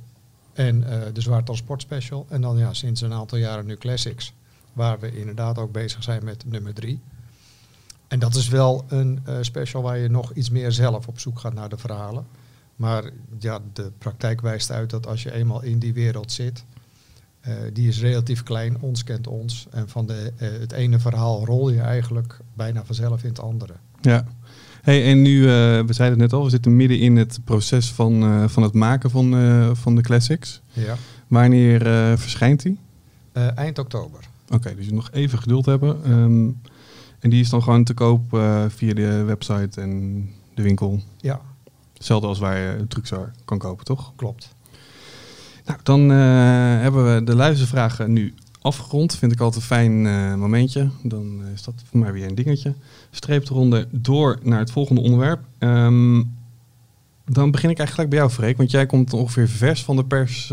en 0.54 0.84
eh, 0.84 1.14
de 1.14 1.22
Zwaar 1.22 1.44
Transport 1.44 1.82
Special. 1.82 2.26
En 2.30 2.42
dan 2.42 2.58
ja, 2.58 2.74
sinds 2.74 3.02
een 3.02 3.14
aantal 3.14 3.38
jaren 3.38 3.66
nu 3.66 3.78
Classics. 3.78 4.34
Waar 4.74 5.00
we 5.00 5.18
inderdaad 5.20 5.58
ook 5.58 5.72
bezig 5.72 6.04
zijn 6.04 6.24
met 6.24 6.46
nummer 6.46 6.74
drie. 6.74 7.00
En 8.08 8.20
dat 8.20 8.36
is 8.36 8.48
wel 8.48 8.86
een 8.88 9.20
eh, 9.26 9.38
special 9.42 9.82
waar 9.82 9.98
je 9.98 10.10
nog 10.10 10.34
iets 10.34 10.50
meer 10.50 10.72
zelf 10.72 11.08
op 11.08 11.20
zoek 11.20 11.40
gaat 11.40 11.54
naar 11.54 11.70
de 11.70 11.78
verhalen. 11.78 12.26
Maar 12.76 13.10
ja, 13.40 13.60
de 13.74 13.92
praktijk 13.98 14.42
wijst 14.42 14.72
uit 14.72 14.90
dat 14.90 15.08
als 15.08 15.24
je 15.24 15.32
eenmaal 15.32 15.62
in 15.62 15.80
die 15.80 15.94
wereld 15.94 16.32
zit, 16.32 16.64
eh, 17.44 17.54
die 17.74 17.88
is 17.88 18.02
relatief 18.02 18.44
klein, 18.44 18.78
ons 18.80 19.04
kent 19.04 19.28
ons. 19.28 19.68
En 19.72 19.90
van 19.90 20.06
de, 20.06 20.32
eh, 20.38 20.48
het 20.60 20.72
ene 20.72 21.00
verhaal 21.00 21.46
rol 21.46 21.70
je 21.70 21.80
eigenlijk 21.80 22.40
bijna 22.54 22.86
vanzelf 22.86 23.24
in 23.24 23.30
het 23.30 23.40
andere. 23.40 23.74
Ja. 24.02 24.26
Hey, 24.82 25.06
en 25.12 25.22
nu, 25.22 25.42
eh, 25.42 25.50
we 25.86 25.94
zeiden 25.94 26.20
het 26.20 26.32
net 26.32 26.34
al, 26.40 26.44
we 26.44 26.50
zitten 26.50 26.76
midden 26.76 27.00
in 27.00 27.18
het 27.18 27.40
proces 27.44 27.92
van, 27.92 28.50
van 28.50 28.64
het 28.64 28.74
maken 28.74 29.10
van, 29.10 29.36
van 29.76 29.96
de 29.96 30.02
classics. 30.02 30.62
Ja. 30.74 30.96
Wanneer 31.28 31.82
verschijnt 32.18 32.62
die? 32.62 32.78
Eind 33.56 33.80
oktober. 33.80 34.20
Oké, 34.50 34.76
dus 34.76 34.86
je 34.86 34.94
nog 34.94 35.12
even 35.12 35.40
geduld 35.40 35.66
hebben. 35.66 36.04
Ehm, 36.04 36.50
en 37.20 37.30
die 37.30 37.40
is 37.40 37.50
dan 37.50 37.64
gewoon 37.64 37.84
te 37.84 37.94
koop 37.94 38.30
via 38.68 38.94
de 38.94 39.24
website 39.24 39.82
en 39.82 40.30
de 40.54 40.62
winkel. 40.62 41.02
Ja, 41.18 41.42
Hetzelfde 41.94 42.28
als 42.28 42.40
waar 42.40 42.58
je 42.58 42.78
een 42.80 42.88
truckstar 42.88 43.32
kan 43.46 43.58
kopen, 43.58 43.86
toch? 43.86 44.14
klopt. 44.16 44.56
Nou, 45.66 45.80
dan 45.84 46.12
eh, 46.12 46.18
hebben 46.82 47.16
we 47.16 47.24
de 47.24 47.36
luistervragen 47.36 48.14
nu 48.14 48.34
afgerond. 48.62 49.16
Vind 49.16 49.32
ik 49.32 49.40
altijd 49.40 49.62
een 49.62 49.68
fijn 49.68 50.08
eh, 50.08 50.36
momentje. 50.36 50.90
Dan 51.04 51.42
eh, 51.46 51.52
is 51.54 51.64
dat 51.64 51.74
voor 51.90 52.00
mij 52.00 52.12
weer 52.12 52.28
een 52.28 52.36
dingetje. 52.36 52.74
Streep 53.12 53.46
de 53.46 53.54
ronde 53.54 53.88
door 53.92 54.40
naar 54.42 54.60
het 54.60 54.72
volgende 54.72 55.02
onderwerp. 55.02 55.40
Ehm, 55.58 56.24
dan 57.26 57.52
begin 57.52 57.70
ik 57.70 57.78
eigenlijk 57.78 57.92
gelijk 57.92 58.10
bij 58.10 58.18
jou, 58.18 58.30
Freek. 58.30 58.58
Want 58.58 58.72
jij 58.72 58.86
komt 58.86 59.14
ongeveer 59.14 59.50
vers 59.50 59.84
van 59.84 59.96
de 59.96 60.06
pers 60.06 60.48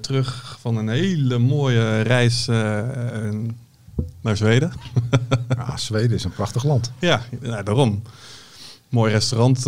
terug 0.00 0.56
van 0.60 0.76
een 0.76 0.88
hele 0.88 1.38
mooie 1.38 2.00
reis 2.00 2.46
naar 4.20 4.36
Zweden. 4.36 4.72
Ja, 5.48 5.76
Zweden 5.76 6.16
is 6.16 6.24
een 6.24 6.32
prachtig 6.32 6.64
land. 6.64 6.92
Ja, 6.98 7.22
nou, 7.40 7.62
daarom. 7.62 8.02
Mooi 8.88 9.12
restaurant, 9.12 9.58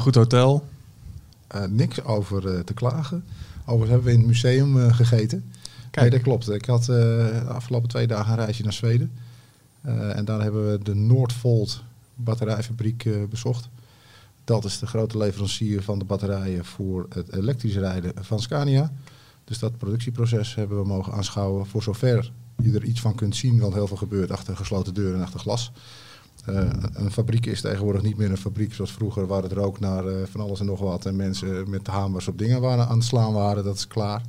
goed 0.00 0.14
hotel. 0.14 0.68
Niks 1.68 2.04
over 2.04 2.64
te 2.64 2.74
klagen. 2.74 3.24
Overigens 3.70 3.90
hebben 3.90 4.06
we 4.06 4.12
in 4.12 4.18
het 4.18 4.28
museum 4.28 4.80
eh, 4.80 4.94
gegeten. 4.94 5.52
Kijk. 5.90 6.00
Nee, 6.00 6.10
dat 6.10 6.22
klopt. 6.22 6.50
Ik 6.50 6.64
had 6.64 6.80
eh, 6.80 6.86
de 6.86 7.44
afgelopen 7.48 7.88
twee 7.88 8.06
dagen 8.06 8.32
een 8.32 8.44
reisje 8.44 8.62
naar 8.62 8.72
Zweden. 8.72 9.12
Eh, 9.80 10.16
en 10.16 10.24
daar 10.24 10.40
hebben 10.40 10.70
we 10.70 10.82
de 10.82 10.94
Noordvolt 10.94 11.82
batterijfabriek 12.14 13.28
bezocht. 13.30 13.68
Dat 14.44 14.64
is 14.64 14.78
de 14.78 14.86
grote 14.86 15.18
leverancier 15.18 15.82
van 15.82 15.98
de 15.98 16.04
batterijen 16.04 16.64
voor 16.64 17.06
het 17.08 17.32
elektrisch 17.32 17.76
rijden 17.76 18.12
van 18.20 18.40
Scania. 18.40 18.92
Dus 19.44 19.58
dat 19.58 19.78
productieproces 19.78 20.54
hebben 20.54 20.78
we 20.78 20.86
mogen 20.86 21.12
aanschouwen. 21.12 21.66
Voor 21.66 21.82
zover 21.82 22.32
je 22.62 22.72
er 22.72 22.84
iets 22.84 23.00
van 23.00 23.14
kunt 23.14 23.36
zien, 23.36 23.58
want 23.58 23.74
heel 23.74 23.86
veel 23.86 23.96
gebeurt 23.96 24.30
achter 24.30 24.56
gesloten 24.56 24.94
deuren 24.94 25.16
en 25.16 25.24
achter 25.24 25.40
glas. 25.40 25.72
Eh, 26.54 26.68
een 26.92 27.10
fabriek 27.10 27.46
is 27.46 27.60
tegenwoordig 27.60 28.02
niet 28.02 28.16
meer 28.16 28.30
een 28.30 28.36
fabriek 28.36 28.74
zoals 28.74 28.92
vroeger, 28.92 29.26
waar 29.26 29.42
het 29.42 29.52
rook 29.52 29.80
naar 29.80 30.06
eh, 30.06 30.14
van 30.24 30.40
alles 30.40 30.60
en 30.60 30.66
nog 30.66 30.80
wat. 30.80 31.06
En 31.06 31.16
mensen 31.16 31.70
met 31.70 31.86
hamers 31.86 32.28
op 32.28 32.38
dingen 32.38 32.60
waren 32.60 32.88
aan 32.88 32.96
het 32.96 33.06
slaan 33.06 33.32
waren. 33.32 33.64
Dat 33.64 33.76
is 33.76 33.86
klaar. 33.86 34.22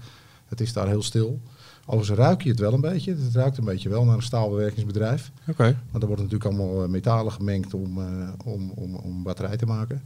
Het 0.45 0.61
is 0.61 0.73
daar 0.73 0.87
heel 0.87 1.03
stil. 1.03 1.41
Overigens 1.85 2.19
ruik 2.19 2.41
je 2.41 2.49
het 2.49 2.59
wel 2.59 2.73
een 2.73 2.81
beetje. 2.81 3.11
Het 3.11 3.35
ruikt 3.35 3.57
een 3.57 3.65
beetje 3.65 3.89
wel 3.89 4.05
naar 4.05 4.15
een 4.15 4.21
staalbewerkingsbedrijf. 4.21 5.31
Oké. 5.47 5.79
Want 5.91 6.03
er 6.03 6.09
worden 6.09 6.25
natuurlijk 6.25 6.45
allemaal 6.45 6.83
eh, 6.83 6.89
metalen 6.89 7.31
gemengd 7.31 7.73
om, 7.73 7.99
om, 8.45 8.71
om, 8.75 8.95
om 8.95 9.23
batterij 9.23 9.57
te 9.57 9.65
maken. 9.65 10.01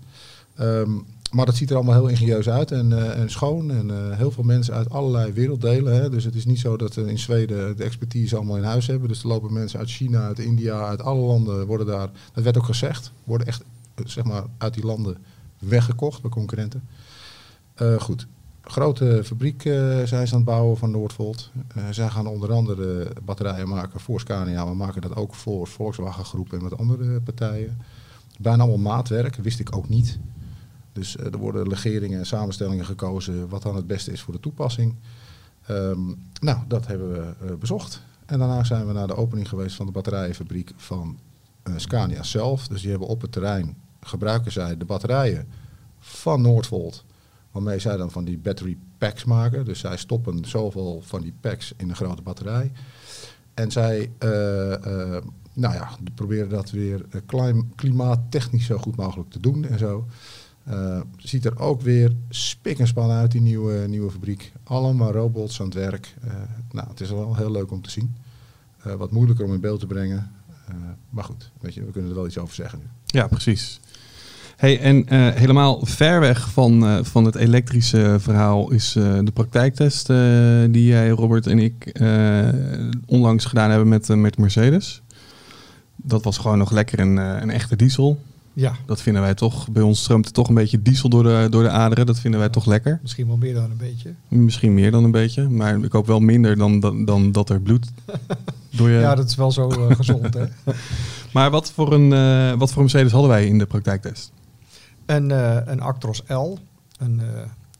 Ehm, 0.55 0.91
maar 1.31 1.45
dat 1.45 1.55
ziet 1.55 1.69
er 1.69 1.75
allemaal 1.75 1.93
heel 1.93 2.07
ingenieus 2.07 2.49
uit 2.49 2.71
en, 2.71 2.93
eh, 2.93 3.19
en 3.19 3.29
schoon. 3.29 3.71
En 3.71 3.91
eh, 3.91 4.17
heel 4.17 4.31
veel 4.31 4.43
mensen 4.43 4.73
uit 4.73 4.89
allerlei 4.89 5.31
werelddelen. 5.31 5.95
Hè. 5.95 6.09
Dus 6.09 6.23
het 6.23 6.35
is 6.35 6.45
niet 6.45 6.59
zo 6.59 6.77
dat 6.77 6.93
we 6.93 7.09
in 7.09 7.19
Zweden 7.19 7.77
de 7.77 7.83
expertise 7.83 8.35
allemaal 8.35 8.57
in 8.57 8.63
huis 8.63 8.87
hebben. 8.87 9.07
Dus 9.07 9.21
er 9.21 9.27
lopen 9.27 9.53
mensen 9.53 9.79
uit 9.79 9.89
China, 9.89 10.25
uit 10.25 10.39
India, 10.39 10.87
uit 10.87 11.01
alle 11.01 11.21
landen 11.21 11.65
worden 11.65 11.87
daar... 11.87 12.09
Dat 12.33 12.43
werd 12.43 12.57
ook 12.57 12.65
gezegd. 12.65 13.11
Worden 13.23 13.47
echt 13.47 13.63
eh, 13.95 14.05
zeg 14.05 14.23
maar, 14.23 14.43
uit 14.57 14.73
die 14.73 14.85
landen 14.85 15.17
weggekocht 15.59 16.21
bij 16.21 16.31
concurrenten. 16.31 16.83
Goed. 17.99 18.27
Grote 18.61 19.21
fabriek 19.23 19.61
zijn 20.05 20.27
ze 20.27 20.33
aan 20.33 20.41
het 20.41 20.43
bouwen 20.43 20.77
van 20.77 20.91
Noordvolt. 20.91 21.51
Zij 21.89 22.09
gaan 22.09 22.27
onder 22.27 22.51
andere 22.51 23.07
batterijen 23.23 23.69
maken 23.69 23.99
voor 23.99 24.19
Scania. 24.19 24.67
We 24.67 24.75
maken 24.75 25.01
dat 25.01 25.15
ook 25.15 25.35
voor 25.35 25.67
Volkswagen 25.67 26.25
Groep 26.25 26.53
en 26.53 26.63
met 26.63 26.77
andere 26.77 27.21
partijen. 27.21 27.77
Bijna 28.39 28.63
allemaal 28.63 28.93
maatwerk, 28.93 29.35
wist 29.35 29.59
ik 29.59 29.75
ook 29.75 29.89
niet. 29.89 30.19
Dus 30.95 31.17
eh, 31.17 31.25
er 31.25 31.37
worden 31.37 31.67
legeringen 31.67 32.19
en 32.19 32.25
samenstellingen 32.25 32.85
gekozen 32.85 33.49
wat 33.49 33.61
dan 33.61 33.75
het 33.75 33.87
beste 33.87 34.11
is 34.11 34.21
voor 34.21 34.33
de 34.33 34.39
toepassing. 34.39 34.95
Ehm, 35.65 35.99
nou, 36.39 36.59
dat 36.67 36.87
hebben 36.87 37.11
we 37.11 37.33
eh, 37.45 37.55
bezocht. 37.55 38.01
En 38.25 38.39
daarna 38.39 38.63
zijn 38.63 38.87
we 38.87 38.93
naar 38.93 39.07
de 39.07 39.15
opening 39.15 39.49
geweest 39.49 39.75
van 39.75 39.85
de 39.85 39.91
batterijenfabriek 39.91 40.71
van 40.75 41.19
eh, 41.63 41.73
Scania 41.77 42.23
zelf. 42.23 42.67
Dus 42.67 42.81
die 42.81 42.89
hebben 42.89 43.07
op 43.07 43.21
het 43.21 43.31
terrein, 43.31 43.77
gebruiken 44.01 44.51
zij 44.51 44.77
de 44.77 44.85
batterijen 44.85 45.47
van 45.99 46.41
Noordvolt. 46.41 47.05
Waarmee 47.51 47.79
zij 47.79 47.97
dan 47.97 48.11
van 48.11 48.25
die 48.25 48.37
battery 48.37 48.77
packs 48.97 49.23
maken. 49.23 49.65
Dus 49.65 49.79
zij 49.79 49.97
stoppen 49.97 50.45
zoveel 50.45 51.01
van 51.01 51.21
die 51.21 51.33
packs 51.39 51.73
in 51.77 51.89
een 51.89 51.95
grote 51.95 52.21
batterij. 52.21 52.71
En 53.53 53.71
zij 53.71 54.11
nou 55.53 55.73
ja, 55.73 55.89
proberen 56.15 56.49
dat 56.49 56.71
weer 56.71 57.05
klim- 57.25 57.75
klimaattechnisch 57.75 58.65
zo 58.65 58.77
goed 58.77 58.95
mogelijk 58.95 59.29
te 59.29 59.39
doen 59.39 59.65
en 59.65 59.79
zo. 59.79 60.05
Eh, 60.65 60.99
ziet 61.17 61.45
er 61.45 61.59
ook 61.59 61.81
weer 61.81 62.11
spik 62.29 62.79
en 62.79 62.87
span 62.87 63.09
uit, 63.09 63.31
die 63.31 63.41
nieuwe, 63.41 63.87
nieuwe 63.87 64.11
fabriek. 64.11 64.51
Allemaal 64.63 65.11
robots 65.11 65.59
aan 65.59 65.65
het 65.65 65.75
werk. 65.75 66.15
Eh, 66.23 66.33
nou, 66.71 66.87
het 66.89 67.01
is 67.01 67.09
wel 67.09 67.35
heel 67.35 67.51
leuk 67.51 67.71
om 67.71 67.81
te 67.81 67.91
zien. 67.91 68.15
Eh, 68.83 68.93
wat 68.93 69.11
moeilijker 69.11 69.45
om 69.45 69.53
in 69.53 69.59
beeld 69.59 69.79
te 69.79 69.87
brengen. 69.87 70.29
Maar 71.09 71.23
goed, 71.23 71.51
weet 71.61 71.73
je, 71.73 71.85
we 71.85 71.91
kunnen 71.91 72.09
er 72.09 72.15
wel 72.15 72.25
iets 72.25 72.37
over 72.37 72.55
zeggen 72.55 72.79
nu. 72.79 72.85
Ja, 73.05 73.27
precies. 73.27 73.79
Hey, 74.55 74.79
en 74.79 75.13
helemaal 75.33 75.85
ver 75.85 76.19
weg 76.19 76.49
van, 76.49 77.05
van 77.05 77.25
het 77.25 77.35
elektrische 77.35 78.15
verhaal 78.19 78.71
is 78.71 78.91
de 78.93 79.31
praktijktest 79.33 80.07
die 80.71 80.85
jij, 80.85 81.09
Robert 81.09 81.47
en 81.47 81.59
ik 81.59 82.01
onlangs 83.05 83.45
gedaan 83.45 83.69
hebben 83.69 83.87
met, 83.87 84.07
met 84.07 84.37
Mercedes. 84.37 85.01
Dat 85.95 86.23
was 86.23 86.37
gewoon 86.37 86.57
nog 86.57 86.71
lekker 86.71 86.99
een 86.99 87.49
echte 87.49 87.75
diesel. 87.75 88.19
Ja, 88.55 88.75
Dat 88.85 89.01
vinden 89.01 89.21
wij 89.21 89.33
toch. 89.33 89.69
Bij 89.69 89.81
ons 89.83 89.99
stroomt 89.99 90.25
er 90.25 90.31
toch 90.31 90.47
een 90.47 90.55
beetje 90.55 90.81
diesel 90.81 91.09
door 91.09 91.23
de, 91.23 91.47
door 91.49 91.63
de 91.63 91.69
aderen. 91.69 92.05
Dat 92.05 92.19
vinden 92.19 92.39
wij 92.39 92.49
toch 92.49 92.65
lekker. 92.65 92.99
misschien 93.01 93.27
wel 93.27 93.37
meer 93.37 93.53
dan 93.53 93.71
een 93.71 93.77
beetje. 93.77 94.13
Misschien 94.27 94.73
meer 94.73 94.91
dan 94.91 95.03
een 95.03 95.11
beetje. 95.11 95.49
Maar 95.49 95.79
ik 95.83 95.91
hoop 95.91 96.07
wel 96.07 96.19
minder 96.19 96.57
dan, 96.57 96.79
dan, 96.79 97.05
dan 97.05 97.31
dat 97.31 97.49
er 97.49 97.61
bloed 97.61 97.91
door 98.77 98.89
je... 98.89 98.99
Ja, 98.99 99.15
dat 99.15 99.29
is 99.29 99.35
wel 99.35 99.51
zo 99.51 99.69
eh, 99.69 99.95
gezond, 99.95 100.33
hè. 100.33 100.45
Maar 101.33 101.51
wat 101.51 101.71
voor, 101.71 101.93
een, 101.93 102.13
eh, 102.13 102.59
wat 102.59 102.69
voor 102.69 102.77
een 102.77 102.89
Mercedes 102.91 103.11
hadden 103.11 103.29
wij 103.29 103.47
in 103.47 103.57
de 103.57 103.65
praktijktest? 103.65 104.31
Een, 105.05 105.31
eh, 105.31 105.57
een 105.65 105.81
Actros 105.81 106.23
L, 106.27 106.57
een 106.97 107.21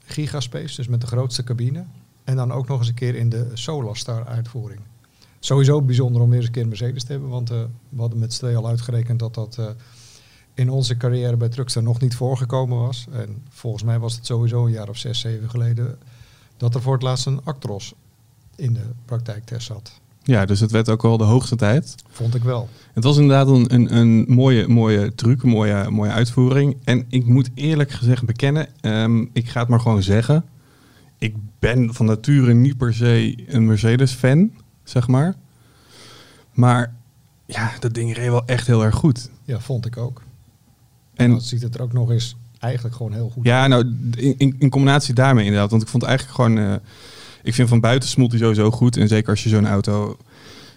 gigaspace, 0.04 0.76
dus 0.76 0.88
met 0.88 1.00
de 1.00 1.06
grootste 1.06 1.44
cabine. 1.44 1.84
En 2.24 2.36
dan 2.36 2.52
ook 2.52 2.68
nog 2.68 2.78
eens 2.78 2.88
een 2.88 2.94
keer 2.94 3.14
in 3.14 3.28
de 3.28 3.50
Solarstar 3.54 4.26
uitvoering. 4.26 4.80
Sowieso 5.38 5.82
bijzonder 5.82 6.22
om 6.22 6.28
weer 6.28 6.38
eens 6.38 6.46
een 6.46 6.52
keer 6.52 6.62
een 6.62 6.68
Mercedes 6.68 7.04
te 7.04 7.12
hebben, 7.12 7.30
want 7.30 7.48
we 7.48 7.66
hadden 7.96 8.18
met 8.18 8.34
z'n 8.34 8.54
al 8.54 8.68
uitgerekend 8.68 9.18
dat 9.18 9.34
dat 9.34 9.58
in 10.56 10.70
onze 10.70 10.96
carrière 10.96 11.36
bij 11.36 11.48
Truckster 11.48 11.82
nog 11.82 12.00
niet 12.00 12.14
voorgekomen 12.14 12.78
was. 12.78 13.06
En 13.12 13.42
volgens 13.48 13.82
mij 13.82 13.98
was 13.98 14.14
het 14.14 14.26
sowieso 14.26 14.64
een 14.64 14.72
jaar 14.72 14.88
of 14.88 14.96
zes, 14.96 15.20
zeven 15.20 15.50
geleden 15.50 15.98
dat 16.56 16.74
er 16.74 16.82
voor 16.82 16.92
het 16.92 17.02
laatst 17.02 17.26
een 17.26 17.40
Actros 17.44 17.94
in 18.56 18.72
de 18.72 18.86
praktijktest 19.04 19.66
zat. 19.66 20.00
Ja, 20.22 20.44
dus 20.46 20.60
het 20.60 20.70
werd 20.70 20.88
ook 20.88 21.04
al 21.04 21.16
de 21.16 21.24
hoogste 21.24 21.56
tijd. 21.56 21.94
Vond 22.08 22.34
ik 22.34 22.42
wel. 22.42 22.68
Het 22.92 23.04
was 23.04 23.16
inderdaad 23.16 23.48
een, 23.48 23.74
een, 23.74 23.96
een 23.96 24.24
mooie, 24.28 24.68
mooie 24.68 25.14
truc, 25.14 25.42
een 25.42 25.48
mooie, 25.48 25.90
mooie 25.90 26.10
uitvoering. 26.10 26.76
En 26.84 27.04
ik 27.08 27.26
moet 27.26 27.50
eerlijk 27.54 27.90
gezegd 27.90 28.24
bekennen, 28.24 28.68
ehm, 28.80 29.24
ik 29.32 29.48
ga 29.48 29.60
het 29.60 29.68
maar 29.68 29.80
gewoon 29.80 30.02
zeggen. 30.02 30.44
Ik 31.18 31.34
ben 31.58 31.94
van 31.94 32.06
nature 32.06 32.54
niet 32.54 32.76
per 32.76 32.94
se 32.94 33.44
een 33.46 33.66
Mercedes-fan, 33.66 34.50
zeg 34.84 35.08
maar. 35.08 35.34
Maar 36.52 36.94
ja, 37.46 37.72
dat 37.80 37.94
ding 37.94 38.14
reed 38.14 38.28
wel 38.30 38.46
echt 38.46 38.66
heel 38.66 38.84
erg 38.84 38.94
goed. 38.94 39.30
Ja, 39.44 39.60
vond 39.60 39.86
ik 39.86 39.96
ook. 39.96 40.22
En 41.16 41.30
dan 41.30 41.40
ziet 41.40 41.62
het 41.62 41.74
er 41.74 41.82
ook 41.82 41.92
nog 41.92 42.10
eens 42.10 42.36
eigenlijk 42.58 42.96
gewoon 42.96 43.12
heel 43.12 43.30
goed 43.34 43.44
ja, 43.44 43.66
nou, 43.66 43.94
in, 44.16 44.34
in, 44.38 44.56
in 44.58 44.70
combinatie 44.70 45.14
daarmee 45.14 45.44
inderdaad. 45.44 45.70
Want 45.70 45.82
ik 45.82 45.88
vond 45.88 46.02
eigenlijk 46.02 46.36
gewoon... 46.36 46.58
eh, 46.58 46.74
ik 47.42 47.54
vind 47.54 47.68
van 47.68 47.80
buiten 47.80 48.08
smoelt 48.08 48.30
hij 48.30 48.40
sowieso 48.40 48.70
goed. 48.70 48.96
En 48.96 49.08
zeker 49.08 49.30
als 49.30 49.42
je 49.42 49.48
zo'n 49.48 49.66
auto 49.66 50.16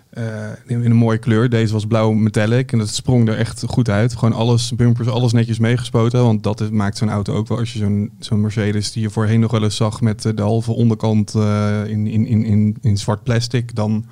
eh, 0.09 0.23
in 0.65 0.85
een 0.85 0.95
mooie 0.95 1.17
kleur. 1.17 1.49
Deze 1.49 1.73
was 1.73 1.85
blauw 1.85 2.11
metallic 2.11 2.71
en 2.71 2.77
dat 2.77 2.89
sprong 2.89 3.27
er 3.27 3.37
echt 3.37 3.63
goed 3.67 3.89
uit. 3.89 4.15
Gewoon 4.15 4.33
alles, 4.33 4.75
bumpers, 4.75 5.07
alles 5.07 5.31
netjes 5.31 5.59
meegespoten. 5.59 6.23
Want 6.23 6.43
dat 6.43 6.71
maakt 6.71 6.97
zo'n 6.97 7.09
auto 7.09 7.33
ook 7.35 7.47
wel. 7.47 7.57
Als 7.57 7.73
je 7.73 7.79
zo'n 7.79 8.11
zo'n 8.19 8.41
Mercedes 8.41 8.91
die 8.91 9.01
je 9.01 9.09
voorheen 9.09 9.39
nog 9.39 9.51
wel 9.51 9.63
eens 9.63 9.75
zag 9.75 10.01
met 10.01 10.25
eh, 10.25 10.35
de 10.35 10.41
halve 10.41 10.71
onderkant 10.71 11.33
in, 11.85 12.07
in, 12.07 12.25
in, 12.27 12.45
in, 12.45 12.77
in 12.81 12.97
zwart 12.97 13.23
plastic, 13.23 13.75
dan 13.75 14.05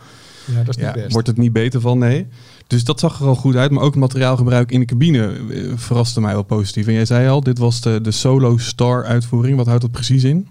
Ja, 0.46 0.58
dat 0.64 0.70
is 0.70 0.76
niet 0.76 0.86
ja, 0.86 0.94
best. 0.94 1.12
wordt 1.12 1.28
het 1.28 1.38
niet 1.38 1.54
beter 1.54 1.82
van, 1.82 1.98
nee. 1.98 2.28
Dus 2.68 2.84
dat 2.84 3.00
zag 3.00 3.20
er 3.20 3.28
al 3.28 3.36
goed 3.36 3.56
uit. 3.56 3.72
Maar 3.72 3.84
ook 3.84 3.92
het 3.92 4.00
materiaalgebruik 4.00 4.72
in 4.72 4.80
de 4.80 4.86
cabine 4.86 5.34
eh, 5.34 5.72
verraste 5.76 6.22
mij 6.22 6.34
wel 6.34 6.44
positief. 6.44 6.88
En 6.88 6.94
jij 6.94 7.06
zei 7.06 7.30
al, 7.30 7.42
dit 7.42 7.58
was 7.58 7.82
de, 7.82 8.02
de 8.02 8.12
Solo 8.12 8.58
Star 8.58 9.06
uitvoering. 9.06 9.58
Wat 9.58 9.66
houdt 9.66 9.82
dat 9.82 9.92
precies 9.92 10.24
in? 10.24 10.48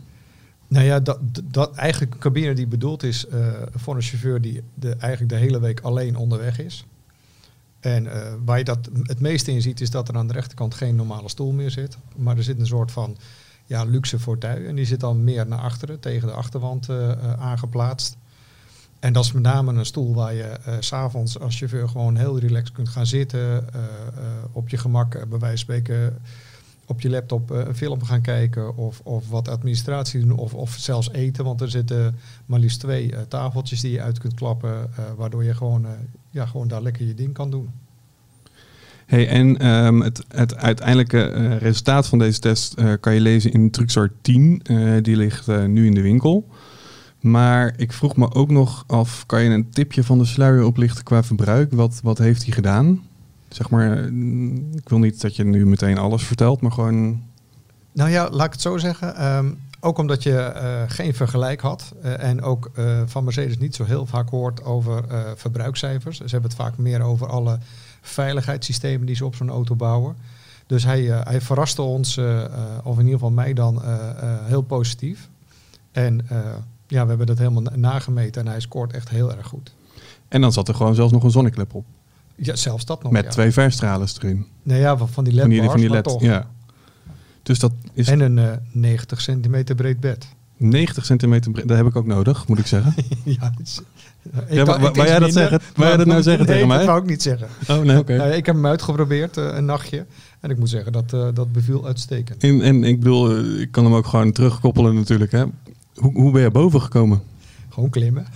Nou 0.68 0.84
ja, 0.84 1.00
dat, 1.00 1.18
dat 1.44 1.74
eigenlijk 1.74 2.14
een 2.14 2.20
cabine 2.20 2.54
die 2.54 2.66
bedoeld 2.66 3.02
is 3.02 3.26
eh, 3.26 3.46
voor 3.74 3.94
een 3.94 4.02
chauffeur 4.02 4.40
die 4.40 4.62
de, 4.74 4.90
eigenlijk 4.90 5.32
de 5.32 5.38
hele 5.38 5.60
week 5.60 5.80
alleen 5.80 6.16
onderweg 6.16 6.58
is. 6.58 6.84
En 7.80 8.12
eh, 8.12 8.32
waar 8.44 8.58
je 8.58 8.64
dat 8.64 8.88
het 9.02 9.20
meeste 9.20 9.52
in 9.52 9.62
ziet, 9.62 9.80
is 9.80 9.90
dat 9.90 10.08
er 10.08 10.16
aan 10.16 10.26
de 10.26 10.32
rechterkant 10.32 10.74
geen 10.74 10.96
normale 10.96 11.28
stoel 11.28 11.52
meer 11.52 11.70
zit. 11.70 11.98
Maar 12.16 12.36
er 12.36 12.42
zit 12.42 12.58
een 12.58 12.66
soort 12.66 12.92
van 12.92 13.16
ja, 13.64 13.84
luxe 13.84 14.18
fauteuil. 14.18 14.66
En 14.66 14.74
die 14.74 14.84
zit 14.84 15.00
dan 15.00 15.24
meer 15.24 15.46
naar 15.46 15.58
achteren, 15.58 16.00
tegen 16.00 16.28
de 16.28 16.34
achterwand 16.34 16.88
aangeplaatst. 17.38 18.16
En 18.98 19.12
dat 19.12 19.24
is 19.24 19.32
met 19.32 19.42
name 19.42 19.72
een 19.72 19.86
stoel 19.86 20.14
waar 20.14 20.34
je 20.34 20.58
s 20.80 20.86
s'avonds 20.86 21.38
als 21.38 21.58
chauffeur 21.58 21.88
gewoon 21.88 22.16
heel 22.16 22.38
relaxed 22.38 22.72
kunt 22.72 22.88
gaan 22.88 23.06
zitten. 23.06 23.38
eh, 23.74 23.80
eh, 23.80 23.84
op 24.52 24.68
je 24.68 24.76
gemak, 24.76 25.10
bij 25.10 25.38
wijze 25.38 25.46
van 25.46 25.56
spreken, 25.56 26.18
op 26.86 27.00
je 27.00 27.10
laptop 27.10 27.50
een 27.50 27.74
film 27.74 28.04
gaan 28.04 28.20
kijken. 28.20 28.76
Of, 28.76 29.00
of 29.04 29.28
wat 29.28 29.48
administratie 29.48 30.20
doen. 30.20 30.38
Of, 30.38 30.54
of 30.54 30.76
zelfs 30.78 31.10
eten. 31.12 31.44
Want 31.44 31.60
er 31.60 31.70
zitten 31.70 32.16
maar 32.46 32.60
liefst 32.60 32.80
twee 32.80 33.14
tafeltjes 33.28 33.80
die 33.80 33.92
je 33.92 34.02
uit 34.02 34.18
kunt 34.18 34.34
klappen. 34.34 34.90
waardoor 35.16 35.44
je 35.44 35.54
gewoon, 35.54 35.86
ja, 36.30 36.46
gewoon 36.46 36.68
daar 36.68 36.82
lekker 36.82 37.06
je 37.06 37.14
ding 37.14 37.32
kan 37.32 37.50
doen. 37.50 37.70
Hey, 39.06 39.28
en 39.28 39.58
ehm, 39.58 40.00
het, 40.00 40.24
het 40.28 40.56
uiteindelijke 40.56 41.56
resultaat 41.56 42.06
van 42.06 42.18
deze 42.18 42.40
test 42.40 42.74
kan 43.00 43.14
je 43.14 43.20
lezen 43.20 43.52
in 43.52 43.70
Truckstart 43.70 44.12
10. 44.20 44.60
Eh, 44.62 44.92
die 45.02 45.16
ligt 45.16 45.46
nu 45.46 45.86
in 45.86 45.94
de 45.94 46.02
winkel. 46.02 46.46
Maar 47.26 47.74
ik 47.76 47.92
vroeg 47.92 48.16
me 48.16 48.34
ook 48.34 48.50
nog 48.50 48.84
af, 48.86 49.26
kan 49.26 49.42
je 49.42 49.50
een 49.50 49.70
tipje 49.70 50.04
van 50.04 50.18
de 50.18 50.24
sluier 50.24 50.64
oplichten 50.64 51.04
qua 51.04 51.22
verbruik? 51.22 51.72
Wat, 51.72 52.00
wat 52.02 52.18
heeft 52.18 52.44
hij 52.44 52.52
gedaan? 52.52 53.02
Zeg 53.48 53.70
maar, 53.70 54.12
mm, 54.12 54.68
ik 54.74 54.88
wil 54.88 54.98
niet 54.98 55.20
dat 55.20 55.36
je 55.36 55.44
nu 55.44 55.66
meteen 55.66 55.98
alles 55.98 56.22
vertelt, 56.24 56.60
maar 56.60 56.72
gewoon... 56.72 57.22
Nou 57.92 58.10
ja, 58.10 58.28
laat 58.30 58.46
ik 58.46 58.52
het 58.52 58.60
zo 58.60 58.76
zeggen. 58.76 59.16
Ehm, 59.16 59.46
ook 59.80 59.98
omdat 59.98 60.22
je 60.22 60.38
eh, 60.38 60.82
geen 60.86 61.14
vergelijk 61.14 61.60
had. 61.60 61.92
eh, 62.02 62.22
en 62.22 62.42
ook 62.42 62.70
eh, 62.74 63.02
van 63.06 63.24
Mercedes 63.24 63.58
niet 63.58 63.74
zo 63.74 63.84
heel 63.84 64.06
vaak 64.06 64.28
hoort 64.28 64.64
over 64.64 65.04
verbruikscijfers. 65.36 66.16
Ze 66.16 66.24
hebben 66.28 66.50
het 66.50 66.58
vaak 66.58 66.76
meer 66.76 67.02
over 67.02 67.26
alle 67.26 67.58
veiligheidssystemen 68.00 69.06
die 69.06 69.16
ze 69.16 69.24
op 69.24 69.34
zo'n 69.34 69.50
auto 69.50 69.74
bouwen. 69.74 70.16
Dus 70.66 70.84
hij, 70.84 71.02
hij 71.02 71.40
verraste 71.40 71.82
ons, 71.82 72.18
of 72.82 72.94
in 72.94 73.04
ieder 73.04 73.12
geval 73.12 73.30
mij 73.30 73.52
dan, 73.52 73.82
heel 74.44 74.62
positief. 74.62 75.28
En 75.92 76.26
ja, 76.88 77.02
we 77.02 77.08
hebben 77.08 77.26
dat 77.26 77.38
helemaal 77.38 77.62
na- 77.62 77.76
nagemeten 77.76 78.42
en 78.44 78.48
hij 78.50 78.60
scoort 78.60 78.92
echt 78.92 79.08
heel 79.08 79.36
erg 79.36 79.46
goed. 79.46 79.74
En 80.28 80.40
dan 80.40 80.52
zat 80.52 80.68
er 80.68 80.74
gewoon 80.74 80.94
zelfs 80.94 81.12
nog 81.12 81.22
een 81.22 81.30
zonneklep 81.30 81.74
op. 81.74 81.84
Ja, 82.34 82.56
zelfs 82.56 82.84
dat 82.84 83.02
nog. 83.02 83.12
met 83.12 83.24
ja. 83.24 83.30
twee 83.30 83.50
verstralers 83.50 84.16
erin. 84.18 84.46
Nee, 84.62 84.80
ja, 84.80 84.96
van, 84.96 85.24
die 85.24 85.32
LED-bars, 85.32 85.70
van 85.70 85.80
die 85.80 85.90
LED, 85.90 86.04
toch. 86.04 86.22
ja. 86.22 86.46
Dus 87.42 87.58
dat 87.58 87.72
is 87.92 88.08
En 88.08 88.20
een 88.20 88.38
eh, 88.38 88.50
90 88.72 89.20
centimeter 89.20 89.74
breed 89.74 90.00
bed. 90.00 90.26
90 90.56 91.04
centimeter 91.04 91.50
breed. 91.50 91.68
Dat 91.68 91.76
heb 91.76 91.86
ik 91.86 91.96
ook 91.96 92.06
nodig, 92.06 92.48
moet 92.48 92.58
ik 92.58 92.66
zeggen. 92.66 92.94
ja, 93.24 93.52
is- 93.62 93.80
wou- 94.48 94.48
jij 94.48 94.64
dat 94.64 94.96
minder, 94.96 95.30
zeggen? 95.30 95.60
Wou 95.74 95.88
jij 95.88 95.96
dat 95.96 96.06
nou 96.06 96.22
zeggen 96.22 96.44
nee, 96.44 96.52
tegen 96.54 96.68
mij? 96.68 96.76
dat 96.76 96.86
wou 96.86 97.00
ik 97.02 97.08
niet 97.08 97.22
zeggen. 97.22 97.48
Oh, 97.68 97.78
nee, 97.80 97.98
oké. 97.98 98.24
Ik 98.24 98.46
heb 98.46 98.54
hem 98.54 98.66
uitgeprobeerd, 98.66 99.36
eh, 99.36 99.48
een 99.54 99.64
nachtje. 99.64 100.06
En 100.40 100.50
ik 100.50 100.58
moet 100.58 100.68
zeggen, 100.68 100.92
dat, 100.92 101.12
eh, 101.12 101.28
dat 101.34 101.52
beviel 101.52 101.86
uitstekend. 101.86 102.42
En, 102.42 102.60
en 102.62 102.84
ik 102.84 102.98
bedoel, 102.98 103.38
ik 103.60 103.70
kan 103.70 103.84
hem 103.84 103.94
ook 103.94 104.06
gewoon 104.06 104.32
terugkoppelen 104.32 104.94
natuurlijk. 104.94 105.32
Hè. 105.32 105.44
Hoe, 105.96 106.12
hoe 106.12 106.32
ben 106.32 106.42
je 106.42 106.50
boven 106.50 106.80
gekomen? 106.80 107.22
Gewoon 107.68 107.90
klimmen. 107.90 108.26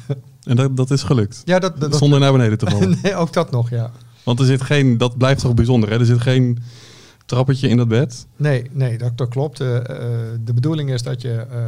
En 0.44 0.56
dat, 0.56 0.76
dat 0.76 0.90
is 0.90 1.02
gelukt. 1.02 1.42
Ja, 1.44 1.58
dat, 1.58 1.80
dat, 1.80 1.96
Zonder 1.96 2.20
naar 2.20 2.32
beneden 2.32 2.58
te 2.58 2.70
vallen. 2.70 2.98
nee, 3.02 3.14
ook 3.14 3.32
dat 3.32 3.50
nog, 3.50 3.70
ja. 3.70 3.90
Want 4.22 4.40
er 4.40 4.46
zit 4.46 4.62
geen, 4.62 4.98
dat 4.98 5.18
blijft 5.18 5.40
toch 5.40 5.54
bijzonder. 5.54 5.90
Hè? 5.90 5.98
Er 5.98 6.06
zit 6.06 6.20
geen 6.20 6.58
trappetje 7.26 7.68
in 7.68 7.76
dat 7.76 7.88
bed. 7.88 8.26
Nee, 8.36 8.70
nee 8.72 8.98
dat, 8.98 9.18
dat 9.18 9.28
klopt. 9.28 9.60
Eh, 9.60 9.76
eh, 9.76 9.84
de 10.44 10.52
bedoeling 10.54 10.90
is 10.90 11.02
dat 11.02 11.22
je 11.22 11.32
eh, 11.32 11.66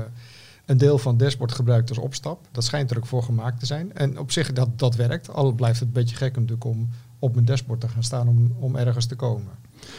een 0.66 0.78
deel 0.78 0.98
van 0.98 1.12
het 1.12 1.20
dashboard 1.20 1.52
gebruikt 1.52 1.88
als 1.88 1.98
opstap. 1.98 2.46
Dat 2.52 2.64
schijnt 2.64 2.90
er 2.90 2.96
ook 2.96 3.06
voor 3.06 3.22
gemaakt 3.22 3.60
te 3.60 3.66
zijn. 3.66 3.94
En 3.94 4.18
op 4.18 4.30
zich, 4.30 4.52
dat, 4.52 4.78
dat 4.78 4.94
werkt. 4.94 5.32
Al 5.32 5.52
blijft 5.52 5.78
het 5.78 5.88
een 5.88 5.94
beetje 5.94 6.16
gek 6.16 6.34
natuurlijk 6.34 6.64
om 6.64 6.88
op 7.18 7.34
mijn 7.34 7.46
dashboard 7.46 7.80
te 7.80 7.88
gaan 7.88 8.02
staan 8.02 8.28
om, 8.28 8.52
om 8.58 8.76
ergens 8.76 9.06
te 9.06 9.16
komen. 9.16 9.52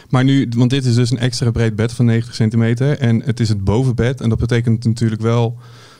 Maar 0.08 0.24
nu, 0.24 0.48
want 0.56 0.70
dit 0.70 0.84
is 0.84 0.94
dus 0.94 1.10
een 1.10 1.18
extra 1.18 1.50
breed 1.50 1.76
bed 1.76 1.92
van 1.92 2.04
90 2.04 2.34
centimeter. 2.34 2.98
En 2.98 3.22
het 3.22 3.40
is 3.40 3.48
het 3.48 3.64
bovenbed. 3.64 4.20
En 4.20 4.28
dat 4.28 4.38
betekent 4.38 4.84
natuurlijk 4.84 5.20
wel, 5.20 5.58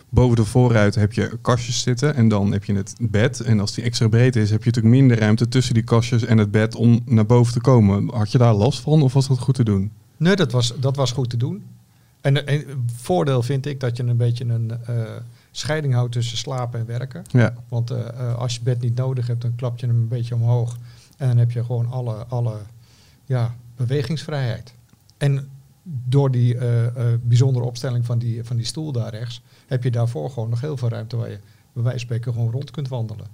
boven 0.08 0.36
de 0.36 0.44
voorruit 0.44 0.94
heb 0.94 1.12
je 1.12 1.38
kastjes 1.42 1.82
zitten. 1.82 2.14
En 2.14 2.28
dan 2.28 2.52
heb 2.52 2.64
je 2.64 2.74
het 2.74 2.94
bed. 2.98 3.40
En 3.40 3.60
als 3.60 3.74
die 3.74 3.84
extra 3.84 4.08
breed 4.08 4.36
is, 4.36 4.50
heb 4.50 4.64
je 4.64 4.70
natuurlijk 4.70 4.94
minder 4.94 5.18
ruimte 5.18 5.48
tussen 5.48 5.74
die 5.74 5.82
kastjes 5.82 6.24
en 6.24 6.38
het 6.38 6.50
bed 6.50 6.74
om 6.74 7.00
naar 7.04 7.26
boven 7.26 7.52
te 7.52 7.60
komen. 7.60 8.10
Had 8.14 8.32
je 8.32 8.38
daar 8.38 8.54
last 8.54 8.80
van 8.80 9.02
of 9.02 9.12
was 9.12 9.28
dat 9.28 9.38
goed 9.38 9.54
te 9.54 9.64
doen? 9.64 9.90
Nee, 10.16 10.36
dat 10.36 10.52
was, 10.52 10.74
dat 10.80 10.96
was 10.96 11.12
goed 11.12 11.30
te 11.30 11.36
doen. 11.36 11.62
En, 12.20 12.64
voordeel 12.96 13.42
vind 13.42 13.66
ik 13.66 13.80
dat 13.80 13.96
je 13.96 14.02
een 14.02 14.16
beetje 14.16 14.44
een 14.44 14.70
eh, 14.86 15.02
scheiding 15.50 15.94
houdt 15.94 16.12
tussen 16.12 16.38
slapen 16.38 16.80
en 16.80 16.86
werken. 16.86 17.24
Ja. 17.30 17.54
Want 17.68 17.90
eh, 17.90 18.08
eh, 18.08 18.34
als 18.34 18.54
je 18.54 18.60
bed 18.62 18.80
niet 18.80 18.96
nodig 18.96 19.26
hebt, 19.26 19.42
dan 19.42 19.54
klap 19.54 19.78
je 19.78 19.86
hem 19.86 19.96
een 19.96 20.08
beetje 20.08 20.34
omhoog. 20.34 20.76
En 21.16 21.28
dan 21.28 21.36
heb 21.36 21.50
je 21.50 21.64
gewoon 21.64 21.90
alle, 21.90 22.14
alle 22.14 22.56
ja, 23.24 23.54
bewegingsvrijheid. 23.76 24.74
En 25.16 25.48
door 25.84 26.30
die 26.30 26.58
eh, 26.58 26.86
eh, 26.86 27.18
bijzondere 27.22 27.64
opstelling 27.64 28.04
van 28.04 28.18
die, 28.18 28.44
van 28.44 28.56
die 28.56 28.66
stoel 28.66 28.92
daar 28.92 29.10
rechts, 29.10 29.42
heb 29.66 29.82
je 29.82 29.90
daarvoor 29.90 30.30
gewoon 30.30 30.48
nog 30.48 30.60
heel 30.60 30.76
veel 30.76 30.88
ruimte 30.88 31.16
waar 31.16 31.30
je 31.30 31.38
bij 31.72 31.82
wijze 31.82 31.90
van 31.90 31.98
spreken 31.98 32.32
gewoon 32.32 32.50
rond 32.50 32.70
kunt 32.70 32.88
wandelen. 32.88 33.26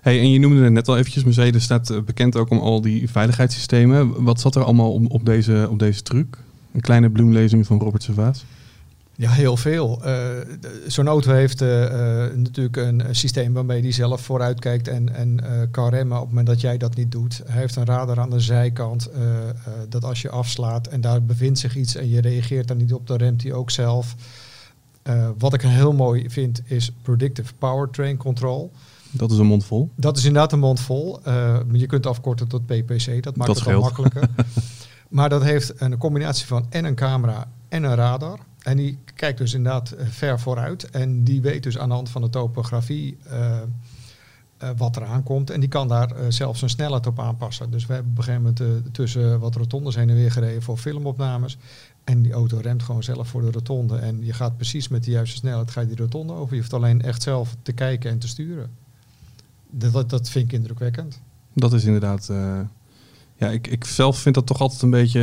Hey, 0.00 0.18
en 0.18 0.30
je 0.30 0.38
noemde 0.38 0.62
het 0.62 0.72
net 0.72 0.88
al 0.88 0.98
eventjes, 0.98 1.24
Mercedes 1.24 1.62
staat 1.62 1.90
eh, 1.90 2.00
bekend 2.00 2.36
ook 2.36 2.50
om 2.50 2.58
al 2.58 2.80
die 2.80 3.10
veiligheidssystemen. 3.10 4.22
Wat 4.22 4.40
zat 4.40 4.54
er 4.54 4.64
allemaal 4.64 4.92
op, 4.92 5.12
op, 5.12 5.24
deze, 5.24 5.66
op 5.70 5.78
deze 5.78 6.02
truc? 6.02 6.38
Een 6.72 6.80
kleine 6.80 7.10
bloemlezing 7.10 7.66
van 7.66 7.78
Robert 7.78 8.02
Servaas. 8.02 8.44
Ja, 9.18 9.30
heel 9.30 9.56
veel. 9.56 10.00
Uh, 10.04 10.26
Zo'n 10.86 11.08
auto 11.08 11.32
heeft 11.32 11.60
eh, 11.60 11.84
eh, 11.84 12.36
natuurlijk 12.36 12.76
een, 12.76 13.08
een 13.08 13.14
systeem 13.14 13.52
waarmee 13.52 13.82
die 13.82 13.92
zelf 13.92 14.20
vooruit 14.20 14.60
kijkt 14.60 14.88
en, 14.88 15.14
en 15.14 15.40
kan 15.70 15.88
remmen 15.88 16.16
op 16.16 16.22
het 16.22 16.28
moment 16.28 16.46
dat 16.46 16.60
jij 16.60 16.76
dat 16.76 16.94
niet 16.94 17.12
doet. 17.12 17.42
Hij 17.46 17.60
heeft 17.60 17.76
een 17.76 17.84
radar 17.84 18.20
aan 18.20 18.30
de 18.30 18.40
zijkant 18.40 19.10
dat 19.88 20.04
als 20.04 20.22
je 20.22 20.30
afslaat 20.30 20.86
en 20.86 21.00
daar 21.00 21.22
bevindt 21.22 21.58
zich 21.58 21.76
iets 21.76 21.94
en 21.94 22.08
je 22.08 22.20
reageert 22.20 22.68
daar 22.68 22.76
niet 22.76 22.92
op, 22.92 23.06
dan 23.06 23.16
remt 23.16 23.42
hij 23.42 23.52
ook 23.52 23.70
zelf. 23.70 24.14
Wat 25.38 25.54
ik 25.54 25.60
heel 25.60 25.92
mooi 25.92 26.30
vind 26.30 26.62
is 26.64 26.92
Predictive 27.02 27.54
Powertrain 27.54 28.16
Control. 28.16 28.70
Dat 29.10 29.30
is 29.30 29.38
een 29.38 29.46
mond 29.46 29.64
vol. 29.64 29.90
Dat 29.94 30.16
is 30.16 30.24
inderdaad 30.24 30.52
een 30.52 30.58
mond 30.58 30.80
vol. 30.80 31.20
Je 31.72 31.86
kunt 31.86 32.06
afkorten 32.06 32.48
tot 32.48 32.66
PPC, 32.66 33.22
dat 33.22 33.36
maakt 33.36 33.46
Dat 33.46 33.56
het 33.56 33.58
scheelt. 33.58 33.82
makkelijker. 33.82 34.28
maar 35.08 35.28
dat 35.28 35.42
heeft 35.42 35.72
een 35.76 35.96
combinatie 35.96 36.46
van 36.46 36.66
en 36.68 36.84
een 36.84 36.94
camera 36.94 37.48
en 37.68 37.82
een 37.82 37.94
radar. 37.94 38.38
En 38.62 38.76
die 38.76 38.98
kijkt 39.14 39.38
dus 39.38 39.54
inderdaad 39.54 39.90
eh, 39.90 40.06
ver 40.06 40.40
vooruit. 40.40 40.90
En 40.90 41.24
die 41.24 41.40
weet 41.40 41.62
dus 41.62 41.78
aan 41.78 41.88
de 41.88 41.94
hand 41.94 42.08
van 42.10 42.22
de 42.22 42.30
topografie 42.30 43.16
eh, 43.22 43.58
eh, 44.56 44.70
wat 44.76 44.96
er 44.96 45.04
aankomt. 45.04 45.50
En 45.50 45.60
die 45.60 45.68
kan 45.68 45.88
daar 45.88 46.12
zelfs 46.28 46.62
een 46.62 46.68
snelheid 46.68 47.06
op 47.06 47.20
aanpassen. 47.20 47.70
Dus 47.70 47.86
we 47.86 47.92
hebben 47.92 48.12
op 48.12 48.18
een 48.18 48.24
gegeven 48.24 48.54
moment 48.56 48.94
tussen 48.94 49.40
wat 49.40 49.54
rotondes 49.54 49.94
heen 49.94 50.10
en 50.10 50.16
weer 50.16 50.32
gereden 50.32 50.62
voor 50.62 50.76
filmopnames. 50.76 51.58
En 52.04 52.22
die 52.22 52.32
auto 52.32 52.58
remt 52.58 52.82
gewoon 52.82 53.02
zelf 53.02 53.28
voor 53.28 53.42
de 53.42 53.50
rotonde. 53.50 53.96
En 53.96 54.24
je 54.24 54.32
gaat 54.32 54.56
precies 54.56 54.88
met 54.88 55.04
de 55.04 55.10
juiste 55.10 55.36
snelheid 55.36 55.70
ga 55.70 55.80
je 55.80 55.86
die 55.86 55.96
rotonde 55.96 56.32
over. 56.32 56.54
Je 56.54 56.60
hoeft 56.60 56.72
alleen 56.72 57.02
echt 57.02 57.22
zelf 57.22 57.56
te 57.62 57.72
kijken 57.72 58.10
en 58.10 58.18
te 58.18 58.28
sturen. 58.28 58.70
Dat, 59.70 60.10
dat 60.10 60.28
vind 60.30 60.52
ik 60.52 60.58
indrukwekkend. 60.58 61.20
Dat 61.52 61.72
is 61.72 61.84
inderdaad. 61.84 62.30
Ja, 63.38 63.48
ik, 63.48 63.66
ik 63.66 63.84
zelf 63.84 64.18
vind 64.18 64.34
dat 64.34 64.46
toch 64.46 64.60
altijd 64.60 64.82
een 64.82 64.90
beetje. 64.90 65.20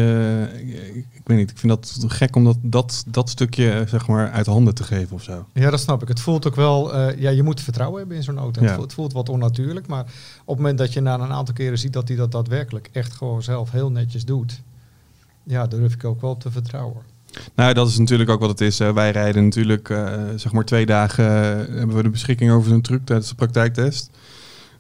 eh, 0.54 0.68
ik, 0.96 1.06
ik 1.12 1.22
weet 1.24 1.38
niet, 1.38 1.52
ik 1.52 1.58
vind 1.58 1.72
dat 1.74 2.06
gek 2.08 2.36
om 2.36 2.44
dat, 2.44 2.58
dat, 2.62 3.04
dat 3.08 3.30
stukje 3.30 3.72
eh, 3.72 3.88
zeg 3.88 4.08
maar 4.08 4.32
uit 4.32 4.46
handen 4.46 4.76
te 4.76 4.84
geven 4.84 5.16
of 5.16 5.24
zo. 5.24 5.46
Ja, 5.54 5.70
dat 5.70 5.80
snap 5.80 6.02
ik. 6.02 6.08
Het 6.08 6.20
voelt 6.20 6.48
ook 6.48 6.56
wel, 6.56 6.94
eh, 6.94 7.20
ja, 7.22 7.30
je 7.30 7.44
moet 7.44 7.62
vertrouwen 7.62 8.00
hebben 8.00 8.18
in 8.18 8.24
zo'n 8.24 8.38
auto. 8.38 8.62
Ja. 8.62 8.66
Het, 8.68 8.76
voelt, 8.76 8.86
het 8.88 8.96
voelt 9.00 9.14
wat 9.14 9.30
onnatuurlijk, 9.30 9.88
maar 9.88 10.02
op 10.02 10.10
het 10.48 10.58
moment 10.58 10.78
dat 10.78 10.94
je 10.94 11.02
na 11.02 11.14
een 11.20 11.32
aantal 11.32 11.54
keren 11.54 11.78
ziet 11.78 11.94
dat 11.94 12.08
hij 12.08 12.18
dat 12.18 12.32
daadwerkelijk 12.32 12.90
echt 12.92 13.14
gewoon 13.14 13.44
zelf 13.44 13.72
heel 13.72 13.92
netjes 13.92 14.26
doet, 14.26 14.62
ja, 15.44 15.68
durf 15.68 15.94
ik 15.94 16.04
ook 16.06 16.22
wel 16.22 16.30
op 16.30 16.42
te 16.42 16.52
vertrouwen. 16.52 17.02
Nou, 17.56 17.74
dat 17.74 17.88
is 17.88 17.98
natuurlijk 17.98 18.30
ook 18.30 18.40
wat 18.40 18.50
het 18.50 18.62
is. 18.62 18.80
hè. 18.80 18.94
Wij 18.94 19.12
rijden 19.12 19.44
natuurlijk, 19.44 19.88
zeg 20.36 20.52
maar 20.52 20.66
twee 20.66 20.86
dagen, 20.86 21.26
hebben 21.78 21.96
we 21.96 22.04
de 22.04 22.10
beschikking 22.10 22.52
over 22.52 22.70
zo'n 22.70 22.82
truc 22.82 23.06
tijdens 23.06 23.30
de 23.30 23.36
praktijktest. 23.36 24.10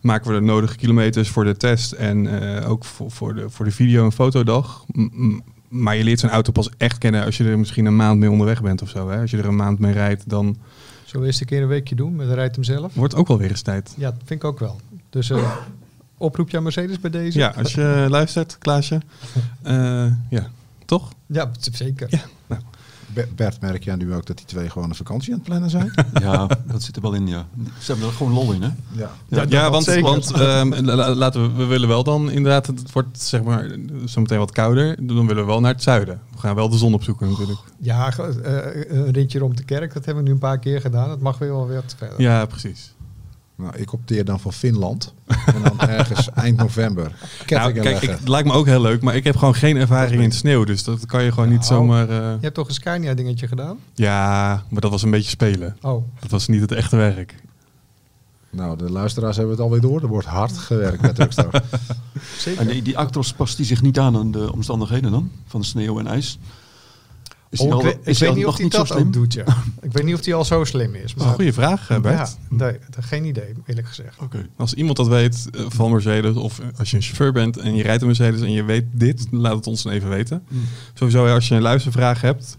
Maken 0.05 0.31
we 0.33 0.39
de 0.39 0.45
nodige 0.45 0.75
kilometers 0.75 1.29
voor 1.29 1.43
de 1.43 1.57
test 1.57 1.91
en 1.91 2.41
eh, 2.59 2.69
ook 2.69 2.85
voor, 2.85 3.11
voor, 3.11 3.35
de, 3.35 3.49
voor 3.49 3.65
de 3.65 3.71
video- 3.71 4.03
en 4.05 4.11
fotodag. 4.11 4.85
M- 4.93 5.39
maar 5.67 5.95
je 5.95 6.03
leert 6.03 6.19
zo'n 6.19 6.29
auto 6.29 6.51
pas 6.51 6.69
echt 6.77 6.97
kennen 6.97 7.25
als 7.25 7.37
je 7.37 7.43
er 7.43 7.59
misschien 7.59 7.85
een 7.85 7.95
maand 7.95 8.19
mee 8.19 8.31
onderweg 8.31 8.61
bent 8.61 8.81
of 8.81 8.89
zo. 8.89 9.09
Hè? 9.09 9.19
Als 9.21 9.31
je 9.31 9.37
er 9.37 9.45
een 9.45 9.55
maand 9.55 9.79
mee 9.79 9.93
rijdt, 9.93 10.29
dan 10.29 10.57
Zullen 11.05 11.21
we 11.21 11.27
eerst 11.27 11.41
een 11.41 11.47
keer 11.47 11.61
een 11.61 11.67
weekje 11.67 11.95
doen 11.95 12.15
met 12.15 12.27
de 12.27 12.33
rijdt 12.33 12.55
hem 12.55 12.63
zelf? 12.63 12.93
wordt 12.93 13.15
ook 13.15 13.27
wel 13.27 13.37
weer 13.37 13.49
eens 13.49 13.61
tijd. 13.61 13.93
Ja, 13.97 14.09
dat 14.11 14.19
vind 14.25 14.43
ik 14.43 14.43
ook 14.43 14.59
wel. 14.59 14.79
Dus 15.09 15.29
eh 15.29 15.51
oproepje 16.17 16.57
aan 16.57 16.63
Mercedes 16.63 16.99
bij 16.99 17.09
deze? 17.11 17.37
Ja, 17.37 17.53
als 17.57 17.73
je 17.73 18.05
luistert, 18.09 18.57
Klaasje. 18.59 19.01
Eh, 19.61 20.05
ja, 20.29 20.47
toch? 20.85 21.11
Ja, 21.25 21.51
zeker. 21.71 22.07
Ja. 22.09 22.19
Be- 23.15 23.27
Bert, 23.35 23.61
merk 23.61 23.83
jij 23.83 23.95
nu 23.95 24.13
ook 24.13 24.25
dat 24.25 24.37
die 24.37 24.45
twee 24.45 24.69
gewoon 24.69 24.89
een 24.89 24.95
vakantie 24.95 25.31
aan 25.33 25.39
het 25.39 25.47
plannen 25.47 25.69
zijn? 25.69 25.91
Ja, 26.21 26.47
dat 26.67 26.83
zit 26.83 26.95
er 26.95 27.01
wel 27.01 27.13
in, 27.13 27.27
ja. 27.27 27.45
Ze 27.79 27.91
hebben 27.91 28.07
er 28.09 28.13
gewoon 28.15 28.33
lol 28.33 28.51
in, 28.51 28.61
hè? 28.61 28.69
ja. 28.91 29.45
Ja, 29.49 29.69
want, 29.69 29.83
zeker. 29.83 30.01
want 30.03 30.31
ehm, 30.31 30.73
la- 30.85 30.95
la- 30.95 31.13
laten 31.15 31.41
we, 31.41 31.57
we 31.57 31.65
willen 31.65 31.87
wel 31.87 32.03
dan 32.03 32.31
inderdaad, 32.31 32.67
het 32.67 32.91
wordt 32.91 33.21
zeg 33.21 33.43
maar 33.43 33.67
zometeen 34.05 34.37
wat 34.37 34.51
kouder, 34.51 34.95
dan 35.07 35.27
willen 35.27 35.43
we 35.43 35.49
wel 35.51 35.59
naar 35.59 35.73
het 35.73 35.83
zuiden. 35.83 36.21
We 36.31 36.37
gaan 36.41 36.55
wel 36.55 36.69
de 36.69 36.77
zon 36.77 36.93
opzoeken 36.93 37.29
natuurlijk. 37.29 37.59
Ja, 37.79 38.11
ge- 38.11 38.41
eh, 38.41 38.97
een 38.97 39.11
ritje 39.11 39.39
rond 39.39 39.57
de 39.57 39.63
kerk, 39.63 39.93
dat 39.93 40.05
hebben 40.05 40.23
we 40.23 40.29
nu 40.29 40.35
een 40.35 40.41
paar 40.41 40.59
keer 40.59 40.81
gedaan. 40.81 41.07
Dat 41.09 41.19
mag 41.19 41.37
weer 41.37 41.49
wel 41.51 41.67
weer 41.67 41.83
verder. 41.97 42.21
Ja, 42.21 42.45
precies. 42.45 42.93
Nou, 43.57 43.75
ik 43.77 43.93
opteer 43.93 44.25
dan 44.25 44.39
voor 44.39 44.51
Finland. 44.51 45.13
En 45.27 45.61
dan 45.63 45.79
ergens 45.89 46.29
eind 46.31 46.57
november. 46.57 47.11
Nou, 47.47 47.71
kijk, 47.73 48.01
ik, 48.01 48.09
het 48.09 48.27
lijkt 48.27 48.47
me 48.47 48.53
ook 48.53 48.65
heel 48.65 48.81
leuk, 48.81 49.01
maar 49.01 49.15
ik 49.15 49.23
heb 49.23 49.35
gewoon 49.37 49.55
geen 49.55 49.77
ervaring 49.77 50.21
in 50.21 50.31
sneeuw, 50.31 50.63
dus 50.63 50.83
dat 50.83 51.05
kan 51.05 51.23
je 51.23 51.31
gewoon 51.31 51.49
niet 51.49 51.57
Nou. 51.69 51.71
zomaar... 51.73 52.09
eh, 52.09 52.15
Je 52.17 52.37
hebt 52.41 52.53
toch 52.55 52.67
een 52.67 52.73
Scania 52.73 53.13
dingetje 53.13 53.47
gedaan? 53.47 53.77
ja, 53.93 54.63
maar 54.69 54.81
dat 54.81 54.91
was 54.91 55.03
een 55.03 55.11
beetje 55.11 55.29
spelen. 55.29 55.77
Oh, 55.81 56.03
Dat 56.19 56.31
was 56.31 56.47
niet 56.47 56.61
het 56.61 56.71
echte 56.71 56.95
werk. 56.95 57.35
Nou, 58.49 58.77
de 58.77 58.91
luisteraars 58.91 59.35
hebben 59.37 59.53
het 59.55 59.63
alweer 59.63 59.81
door. 59.81 60.01
Er 60.01 60.07
wordt 60.07 60.27
hard 60.27 60.57
gewerkt 60.57 61.01
met 61.01 61.15
Truckstar. 61.15 61.49
zeker. 62.37 62.61
En 62.61 62.67
die, 62.67 62.81
die 62.81 62.97
Actros 62.97 63.33
past 63.33 63.57
die 63.57 63.65
zich 63.65 63.81
niet 63.81 63.99
aan 63.99 64.17
aan 64.17 64.31
de 64.31 64.51
omstandigheden 64.53 65.11
dan? 65.11 65.31
Van 65.47 65.63
sneeuw 65.63 65.99
en 65.99 66.07
ijs? 66.07 66.39
Is 67.55 67.61
Oh, 67.61 67.67
ik 67.67 67.73
al, 67.73 67.83
weet, 67.83 67.93
ik 67.93 67.99
is 68.05 68.17
die 68.17 68.27
weet 68.27 68.29
al 68.29 68.35
niet 68.35 68.45
of 68.45 68.57
hij 68.57 68.69
dat 68.69 68.91
ook 68.91 69.13
doet, 69.13 69.33
ja. 69.33 69.43
ik 69.81 69.91
weet 69.91 70.03
niet 70.03 70.15
of 70.15 70.25
hij 70.25 70.33
al 70.33 70.45
zo 70.45 70.63
slim 70.63 70.95
is. 70.95 71.03
Is 71.03 71.11
een 71.11 71.17
Maar 71.17 71.33
goede 71.33 71.53
vraag, 71.53 71.89
eh, 71.89 71.99
Bert. 71.99 72.37
ja, 72.49 72.55
nee, 72.57 72.77
geen 72.99 73.25
idee, 73.25 73.53
eerlijk 73.65 73.87
gezegd. 73.87 74.17
Oké. 74.21 74.47
Als 74.55 74.73
iemand 74.73 74.97
dat 74.97 75.07
weet 75.07 75.49
eh, 75.51 75.65
van 75.67 75.91
Mercedes, 75.91 76.35
of 76.35 76.61
als 76.77 76.89
je 76.91 76.95
een 76.97 77.03
chauffeur 77.03 77.31
bent 77.31 77.57
en 77.57 77.75
je 77.75 77.83
rijdt 77.83 78.01
een 78.01 78.07
Mercedes 78.07 78.41
en 78.41 78.51
je 78.51 78.63
weet 78.63 78.85
dit, 78.91 79.27
laat 79.31 79.55
het 79.55 79.67
ons 79.67 79.83
dan 79.83 79.91
even 79.91 80.09
weten. 80.09 80.43
Mm. 80.47 80.61
Sowieso, 80.93 81.27
als 81.27 81.47
je 81.47 81.55
een 81.55 81.61
luistervraag 81.61 82.21
hebt, 82.21 82.57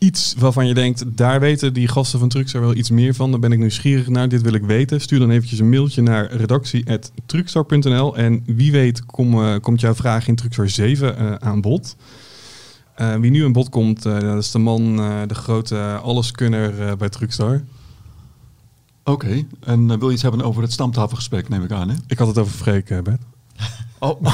iets 0.00 0.34
waarvan 0.38 0.66
je 0.66 0.74
denkt, 0.74 1.04
daar 1.06 1.40
weten 1.40 1.72
die 1.72 1.88
gasten 1.88 2.18
van 2.18 2.28
Truckstar 2.28 2.60
wel 2.60 2.74
iets 2.74 2.90
meer 2.90 3.14
van, 3.14 3.30
dan 3.30 3.40
ben 3.40 3.52
ik 3.52 3.58
nieuwsgierig 3.58 4.08
naar, 4.08 4.28
dit 4.28 4.42
wil 4.42 4.54
ik 4.54 4.62
weten. 4.62 5.00
Stuur 5.00 5.18
dan 5.18 5.30
eventjes 5.30 5.58
een 5.58 5.68
mailtje 5.68 6.02
naar 6.02 6.32
redactie.truckstar.nl 6.32 8.16
en 8.16 8.42
wie 8.46 8.72
weet 8.72 9.06
kom, 9.06 9.34
eh, 9.34 9.54
komt 9.60 9.80
jouw 9.80 9.94
vraag 9.94 10.28
in 10.28 10.34
Truckstar 10.34 10.68
7 10.68 11.16
eh, 11.16 11.34
aan 11.34 11.60
bod. 11.60 11.96
Eh, 12.94 13.14
wie 13.14 13.30
nu 13.30 13.44
aan 13.44 13.52
bod 13.52 13.68
komt, 13.68 14.06
eh, 14.06 14.20
dat 14.20 14.42
is 14.42 14.50
de 14.50 14.58
man, 14.58 15.00
eh, 15.00 15.20
de 15.26 15.34
grote 15.34 15.98
alleskunner 16.02 16.88
eh, 16.88 16.96
bij 16.96 17.08
Truckstar. 17.08 17.62
Oké, 19.04 19.44
en 19.60 19.98
wil 19.98 20.08
je 20.08 20.14
iets 20.14 20.22
hebben 20.22 20.42
over 20.42 20.62
het 20.62 20.72
stamtafelgesprek, 20.72 21.48
neem 21.48 21.64
ik 21.64 21.70
aan, 21.72 21.88
hè? 21.88 21.94
Ik 22.06 22.18
had 22.18 22.28
het 22.28 22.38
over 22.38 22.52
Freek, 22.52 23.02
Bert. 23.02 23.20
Oh, 23.98 24.22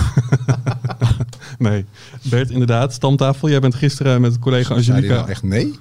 Nee, 1.59 1.85
Bert, 2.23 2.51
inderdaad, 2.51 2.93
stamtafel. 2.93 3.49
Jij 3.49 3.61
bent 3.61 3.75
gisteren 3.75 4.21
met 4.21 4.39
collega 4.39 4.75
Angelica. 4.75 5.15
nou 5.15 5.29
echt 5.29 5.43
nee? 5.43 5.73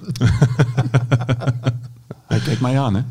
hij 2.26 2.38
kijkt 2.38 2.60
mij 2.60 2.80
aan, 2.80 2.94
hè? 2.94 3.02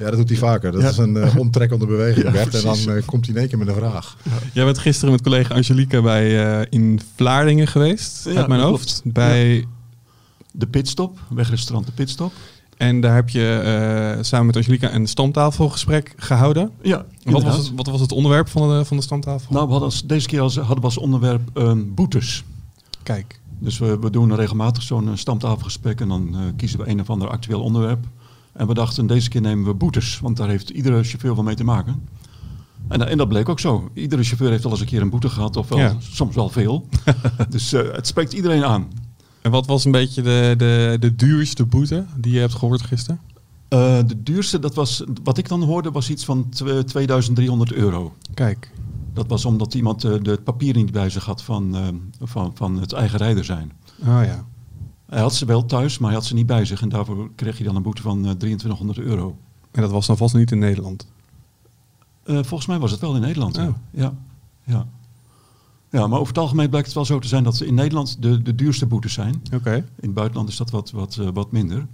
Ja, 0.00 0.06
dat 0.10 0.16
doet 0.16 0.28
hij 0.28 0.38
vaker. 0.38 0.72
Dat 0.72 0.82
Ja. 0.82 0.88
is 0.88 0.96
een 0.96 1.16
eh, 1.16 1.36
omtrekkende 1.36 1.86
beweging, 1.86 2.24
Ja, 2.26 2.30
Bert. 2.32 2.54
En 2.54 2.62
dan 2.62 2.78
eh, 2.96 3.02
komt 3.06 3.26
hij 3.26 3.34
in 3.34 3.40
één 3.40 3.48
keer 3.48 3.58
met 3.58 3.68
een 3.68 3.74
vraag. 3.74 4.16
Jij 4.52 4.64
bent 4.64 4.78
gisteren 4.78 5.10
met 5.12 5.22
collega 5.22 5.54
Angelica 5.54 6.02
bij, 6.02 6.58
eh, 6.60 6.66
in 6.70 7.00
Vlaardingen 7.16 7.66
geweest, 7.66 8.24
Ja, 8.24 8.34
uit 8.34 8.48
mijn 8.48 8.60
hoofd. 8.60 9.00
klopt. 9.02 9.14
Bij, 9.14 9.66
De 10.52 10.66
pitstop, 10.66 11.18
wegrestaurant 11.28 11.86
De 11.86 11.92
Pitstop. 11.92 12.32
En 12.76 13.00
daar 13.00 13.14
heb 13.14 13.28
je 13.28 13.60
eh, 14.16 14.22
samen 14.22 14.46
met 14.46 14.56
Angelica 14.56 14.94
een 14.94 15.06
stamtafelgesprek 15.06 16.12
gehouden. 16.16 16.70
Ja, 16.82 17.04
Wat 17.24 17.42
was, 17.42 17.56
het, 17.56 17.72
wat 17.76 17.86
was 17.86 18.00
het 18.00 18.12
onderwerp 18.12 18.48
van 18.48 18.68
de, 18.78 18.84
van 18.84 18.96
de 18.96 19.02
stamtafel? 19.02 19.52
Nou, 19.52 19.64
we 19.64 19.70
hadden 19.70 19.88
als, 19.90 20.06
deze 20.06 20.26
keer 20.26 20.40
als, 20.40 20.56
hadden 20.56 20.76
we 20.78 20.82
als 20.84 20.98
onderwerp 20.98 21.40
ehm, 21.54 21.82
boetes. 21.86 22.44
Kijk, 23.02 23.40
Dus 23.58 23.78
we, 23.78 23.98
we 23.98 24.10
doen 24.10 24.34
regelmatig 24.34 24.82
zo'n 24.82 25.10
stamtafelgesprek 25.14 26.00
en 26.00 26.08
dan 26.08 26.28
eh, 26.34 26.40
kiezen 26.56 26.78
we 26.78 26.88
een 26.88 27.00
of 27.00 27.10
ander 27.10 27.28
actueel 27.28 27.60
onderwerp. 27.62 28.04
En 28.52 28.66
we 28.66 28.74
dachten, 28.74 29.06
deze 29.06 29.28
keer 29.28 29.40
nemen 29.40 29.64
we 29.64 29.74
boetes, 29.74 30.18
want 30.20 30.36
daar 30.36 30.48
heeft 30.48 30.70
iedere 30.70 31.02
chauffeur 31.04 31.34
wel 31.34 31.44
mee 31.44 31.54
te 31.54 31.64
maken. 31.64 32.08
En, 32.88 33.08
en 33.08 33.16
dat 33.18 33.28
bleek 33.28 33.48
ook 33.48 33.60
zo. 33.60 33.90
Iedere 33.94 34.22
chauffeur 34.24 34.50
heeft 34.50 34.62
wel 34.62 34.72
eens 34.72 34.80
een 34.80 34.86
keer 34.86 35.02
een 35.02 35.10
boete 35.10 35.28
gehad, 35.28 35.56
of 35.56 35.68
wel, 35.68 35.78
Ja. 35.78 35.96
soms 35.98 36.34
wel 36.34 36.48
veel. 36.48 36.86
dus 37.50 37.72
eh, 37.72 37.92
het 37.92 38.06
spreekt 38.06 38.32
iedereen 38.32 38.64
aan. 38.64 38.88
en 39.42 39.50
wat 39.50 39.66
was 39.66 39.84
een 39.84 39.90
beetje 39.92 40.22
de, 40.22 40.54
de, 40.56 40.96
de 41.00 41.14
duurste 41.16 41.64
boete 41.66 42.04
die 42.16 42.32
je 42.32 42.38
hebt 42.38 42.54
gehoord 42.54 42.82
gisteren? 42.82 43.20
Eh, 43.68 43.98
de 44.06 44.22
duurste, 44.22 44.58
dat 44.58 44.74
was, 44.74 45.04
wat 45.24 45.38
ik 45.38 45.48
dan 45.48 45.62
hoorde, 45.62 45.90
was 45.90 46.10
iets 46.10 46.24
van 46.24 46.48
tw- 46.48 46.78
2300 46.84 47.72
euro. 47.72 48.14
Kijk, 48.34 48.72
Dat 49.14 49.26
was 49.26 49.44
omdat 49.44 49.74
iemand 49.74 50.04
eh, 50.04 50.12
de 50.22 50.40
papieren 50.44 50.82
niet 50.82 50.92
bij 50.92 51.10
zich 51.10 51.24
had 51.24 51.42
van, 51.42 51.76
eh, 51.76 51.86
van, 52.20 52.50
van 52.54 52.80
het 52.80 52.92
eigen 52.92 53.18
rijder 53.18 53.44
zijn. 53.44 53.72
oh 54.00 54.20
ja. 54.24 54.44
Hij 55.10 55.20
had 55.20 55.34
ze 55.34 55.44
wel 55.44 55.64
thuis, 55.64 55.98
maar 55.98 56.10
hij 56.10 56.18
had 56.18 56.28
ze 56.28 56.34
niet 56.34 56.46
bij 56.46 56.64
zich. 56.64 56.82
En 56.82 56.88
daarvoor 56.88 57.30
kreeg 57.34 57.56
hij 57.56 57.66
dan 57.66 57.76
een 57.76 57.82
boete 57.82 58.02
van 58.02 58.16
eh, 58.16 58.30
2300 58.30 58.98
euro. 58.98 59.36
En 59.70 59.82
dat 59.82 59.90
was 59.90 60.06
dan 60.06 60.16
vast 60.16 60.34
niet 60.34 60.50
in 60.50 60.58
Nederland. 60.58 61.06
Eh, 62.22 62.34
volgens 62.34 62.66
mij 62.66 62.78
was 62.78 62.90
het 62.90 63.00
wel 63.00 63.14
in 63.14 63.20
Nederland. 63.20 63.56
Ja. 63.56 63.66
Oh. 63.66 63.74
Ja. 63.90 64.12
Ja. 64.64 64.86
ja, 65.90 66.06
maar 66.06 66.18
over 66.18 66.32
het 66.32 66.42
algemeen 66.42 66.68
blijkt 66.68 66.86
het 66.86 66.96
wel 66.96 67.04
zo 67.04 67.18
te 67.18 67.28
zijn 67.28 67.44
dat 67.44 67.56
ze 67.56 67.66
in 67.66 67.74
Nederland 67.74 68.22
de, 68.22 68.42
de 68.42 68.54
duurste 68.54 68.86
boetes 68.86 69.12
zijn. 69.12 69.42
Oké. 69.54 69.74
In 69.74 69.84
het 70.00 70.14
buitenland 70.14 70.48
is 70.48 70.56
dat 70.56 70.70
wat, 70.70 70.90
wat, 70.90 71.16
eh, 71.20 71.28
wat 71.32 71.52
minder. 71.52 71.86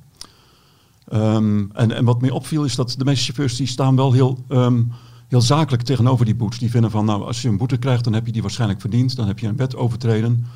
Ehm, 1.08 1.64
en, 1.72 1.92
en 1.92 2.04
wat 2.04 2.20
mij 2.20 2.30
opviel 2.30 2.64
is 2.64 2.74
dat 2.74 2.94
de 2.98 3.04
meeste 3.04 3.24
chauffeurs 3.24 3.56
die 3.56 3.66
staan 3.66 3.96
wel 3.96 4.12
heel, 4.12 4.38
ehm, 4.48 4.82
heel 5.28 5.40
zakelijk 5.40 5.82
tegenover 5.82 6.24
die 6.24 6.34
boetes. 6.34 6.58
Die 6.58 6.70
vinden 6.70 6.90
van, 6.90 7.04
nou, 7.04 7.24
als 7.24 7.42
je 7.42 7.48
een 7.48 7.56
boete 7.56 7.76
krijgt, 7.76 8.04
dan 8.04 8.12
heb 8.12 8.26
je 8.26 8.32
die 8.32 8.42
waarschijnlijk 8.42 8.80
verdiend. 8.80 9.16
Dan 9.16 9.26
heb 9.26 9.38
je 9.38 9.46
een 9.46 9.56
wet 9.56 9.76
overtreden. 9.76 10.46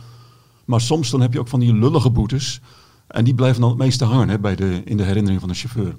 Maar 0.70 0.80
soms 0.80 1.10
dan 1.10 1.20
heb 1.20 1.32
je 1.32 1.40
ook 1.40 1.48
van 1.48 1.60
die 1.60 1.74
lullige 1.74 2.10
boetes. 2.10 2.60
En 3.06 3.24
die 3.24 3.34
blijven 3.34 3.60
dan 3.60 3.70
het 3.70 3.78
meeste 3.78 4.04
hangen 4.04 4.28
hè, 4.28 4.38
bij 4.38 4.56
de, 4.56 4.82
in 4.84 4.96
de 4.96 5.02
herinnering 5.02 5.40
van 5.40 5.48
de 5.48 5.54
chauffeur. 5.54 5.96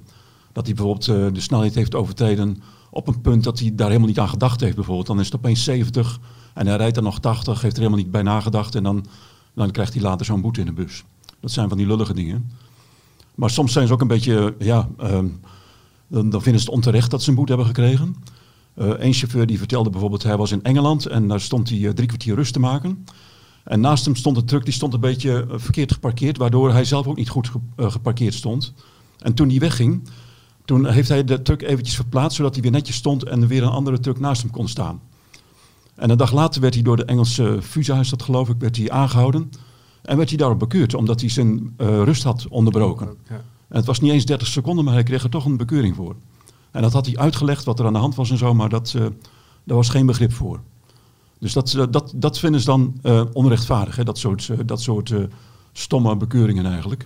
Dat 0.51 0.65
hij 0.65 0.75
bijvoorbeeld 0.75 1.07
eh, 1.07 1.33
de 1.33 1.39
snelheid 1.39 1.75
heeft 1.75 1.95
overtreden 1.95 2.61
op 2.89 3.07
een 3.07 3.21
punt 3.21 3.43
dat 3.43 3.59
hij 3.59 3.71
daar 3.75 3.87
helemaal 3.87 4.07
niet 4.07 4.19
aan 4.19 4.29
gedacht 4.29 4.61
heeft 4.61 4.75
bijvoorbeeld. 4.75 5.07
Dan 5.07 5.19
is 5.19 5.25
het 5.25 5.35
opeens 5.35 5.63
70 5.63 6.19
en 6.53 6.67
hij 6.67 6.75
rijdt 6.75 6.97
er 6.97 7.03
nog 7.03 7.19
80, 7.19 7.61
heeft 7.61 7.73
er 7.73 7.81
helemaal 7.81 8.03
niet 8.03 8.11
bij 8.11 8.21
nagedacht. 8.21 8.75
En 8.75 8.83
dan 8.83 9.05
Dan 9.53 9.71
krijgt 9.71 9.93
hij 9.93 10.01
later 10.01 10.25
zo'n 10.25 10.41
boete 10.41 10.59
in 10.59 10.65
de 10.65 10.73
bus. 10.73 11.03
Dat 11.39 11.51
zijn 11.51 11.69
van 11.69 11.77
die 11.77 11.87
lullige 11.87 12.13
dingen. 12.13 12.51
Maar 13.35 13.49
soms 13.49 13.73
zijn 13.73 13.87
ze 13.87 13.93
ook 13.93 14.01
een 14.01 14.07
beetje, 14.07 14.55
ja, 14.59 14.89
ehm, 14.97 15.27
dan, 16.07 16.29
dan 16.29 16.41
vinden 16.41 16.61
ze 16.61 16.67
het 16.67 16.75
onterecht 16.75 17.11
dat 17.11 17.21
ze 17.21 17.29
een 17.29 17.35
boete 17.35 17.51
hebben 17.51 17.69
gekregen. 17.69 18.15
Eén 18.75 19.13
chauffeur 19.13 19.45
die 19.45 19.57
vertelde 19.57 19.89
bijvoorbeeld, 19.89 20.23
hij 20.23 20.37
was 20.37 20.51
in 20.51 20.63
Engeland 20.63 21.05
en 21.05 21.27
daar 21.27 21.41
stond 21.41 21.69
hij 21.69 21.87
eh, 21.87 21.89
drie 21.89 22.07
kwartier 22.07 22.35
rust 22.35 22.53
te 22.53 22.59
maken. 22.59 23.05
En 23.63 23.79
naast 23.79 24.05
hem 24.05 24.15
stond 24.15 24.37
een 24.37 24.45
truck, 24.45 24.65
die 24.65 24.73
stond 24.73 24.93
een 24.93 24.99
beetje 24.99 25.47
eh, 25.49 25.57
verkeerd 25.57 25.91
geparkeerd, 25.91 26.37
waardoor 26.37 26.71
hij 26.71 26.85
zelf 26.85 27.07
ook 27.07 27.17
niet 27.17 27.29
goed 27.29 27.51
eh, 27.75 27.91
geparkeerd 27.91 28.33
stond. 28.33 28.73
En 29.19 29.33
toen 29.33 29.49
hij 29.49 29.59
wegging, 29.59 30.09
toen 30.65 30.87
heeft 30.87 31.09
hij 31.09 31.23
de 31.23 31.41
truck 31.41 31.61
eventjes 31.61 31.95
verplaatst, 31.95 32.37
zodat 32.37 32.53
hij 32.53 32.61
weer 32.61 32.71
netjes 32.71 32.95
stond 32.95 33.23
en 33.23 33.41
er 33.41 33.47
weer 33.47 33.63
een 33.63 33.69
andere 33.69 33.99
truck 33.99 34.19
naast 34.19 34.41
hem 34.41 34.51
kon 34.51 34.67
staan. 34.67 35.01
En 35.95 36.09
een 36.09 36.17
dag 36.17 36.31
later 36.31 36.61
werd 36.61 36.73
hij 36.73 36.83
door 36.83 36.95
de 36.95 37.05
Engelse 37.05 37.57
FUSA, 37.61 37.99
is 37.99 38.09
dat 38.09 38.23
geloof 38.23 38.49
ik, 38.49 38.55
werd 38.59 38.77
hij 38.77 38.91
aangehouden. 38.91 39.49
En 40.01 40.17
werd 40.17 40.29
hij 40.29 40.37
daarop 40.37 40.59
bekeurd, 40.59 40.93
omdat 40.93 41.19
hij 41.19 41.29
zijn 41.29 41.73
eh, 41.77 41.87
rust 41.87 42.23
had 42.23 42.47
onderbroken. 42.49 43.07
Ja. 43.29 43.35
En 43.67 43.77
het 43.77 43.85
was 43.85 43.99
niet 43.99 44.11
eens 44.11 44.25
30 44.25 44.47
seconden, 44.47 44.85
maar 44.85 44.93
hij 44.93 45.03
kreeg 45.03 45.23
er 45.23 45.29
toch 45.29 45.45
een 45.45 45.57
bekeuring 45.57 45.95
voor. 45.95 46.15
En 46.71 46.81
dat 46.81 46.93
had 46.93 47.05
hij 47.05 47.17
uitgelegd 47.17 47.63
wat 47.63 47.79
er 47.79 47.85
aan 47.85 47.93
de 47.93 47.99
hand 47.99 48.15
was 48.15 48.31
en 48.31 48.37
zo, 48.37 48.53
maar 48.53 48.69
dat, 48.69 48.95
daar 49.63 49.77
was 49.77 49.89
geen 49.89 50.05
begrip 50.05 50.33
voor. 50.33 50.59
Dus 51.41 51.53
dat, 51.53 51.73
eh, 51.73 51.83
dat, 51.89 52.13
dat 52.15 52.39
vinden 52.39 52.59
ze 52.59 52.65
dan 52.65 52.93
eh, 53.01 53.23
onrechtvaardig, 53.33 53.95
hè? 53.95 54.03
dat 54.03 54.17
soort, 54.17 54.49
eh, 54.49 54.57
dat 54.65 54.81
soort 54.81 55.13
stomme 55.73 56.15
bekeuringen 56.17 56.65
eigenlijk. 56.65 57.05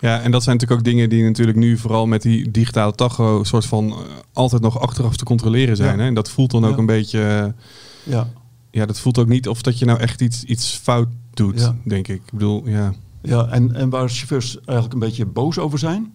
Ja, 0.00 0.20
en 0.20 0.30
dat 0.30 0.42
zijn 0.42 0.56
natuurlijk 0.56 0.80
ook 0.80 0.92
dingen 0.92 1.08
die 1.08 1.22
natuurlijk 1.22 1.56
nu 1.58 1.78
vooral 1.78 2.06
met 2.06 2.22
die 2.22 2.50
digitale 2.50 2.92
tacho 2.92 3.44
soort 3.44 3.66
van 3.66 3.94
altijd 4.32 4.62
nog 4.62 4.80
achteraf 4.80 5.16
te 5.16 5.24
controleren 5.24 5.76
zijn. 5.76 5.96
Ja. 5.96 6.02
Hè? 6.02 6.08
En 6.08 6.14
dat 6.14 6.30
voelt 6.30 6.50
dan 6.50 6.64
ook 6.64 6.72
Ja. 6.72 6.78
een 6.78 6.86
beetje, 6.86 7.54
Ja, 8.02 8.28
ja, 8.70 8.86
dat 8.86 9.00
voelt 9.00 9.18
ook 9.18 9.28
niet 9.28 9.48
of 9.48 9.62
dat 9.62 9.78
je 9.78 9.84
nou 9.84 9.98
echt 9.98 10.20
iets, 10.20 10.44
iets 10.44 10.74
fout 10.82 11.08
doet, 11.34 11.60
Ja. 11.60 11.76
denk 11.84 12.08
ik. 12.08 12.22
Ik 12.26 12.32
bedoel, 12.32 12.68
ja. 12.68 12.94
ja 13.22 13.46
en, 13.46 13.74
en 13.74 13.90
waar 13.90 14.08
chauffeurs 14.08 14.60
eigenlijk 14.60 14.92
een 14.92 15.08
beetje 15.08 15.26
boos 15.26 15.58
over 15.58 15.78
zijn, 15.78 16.12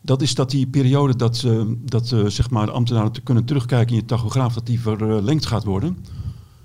dat 0.00 0.22
is 0.22 0.34
dat 0.34 0.50
die 0.50 0.66
periode 0.66 1.16
dat, 1.16 1.42
eh, 1.46 1.60
dat 1.84 2.14
zeg 2.26 2.50
maar 2.50 2.66
de 2.66 2.72
ambtenaren 2.72 3.12
te 3.12 3.20
kunnen 3.20 3.44
terugkijken 3.44 3.94
in 3.94 4.00
je 4.00 4.04
tachograaf, 4.06 4.54
dat 4.54 4.66
die 4.66 4.80
verlengd 4.80 5.46
gaat 5.46 5.64
worden. 5.64 5.96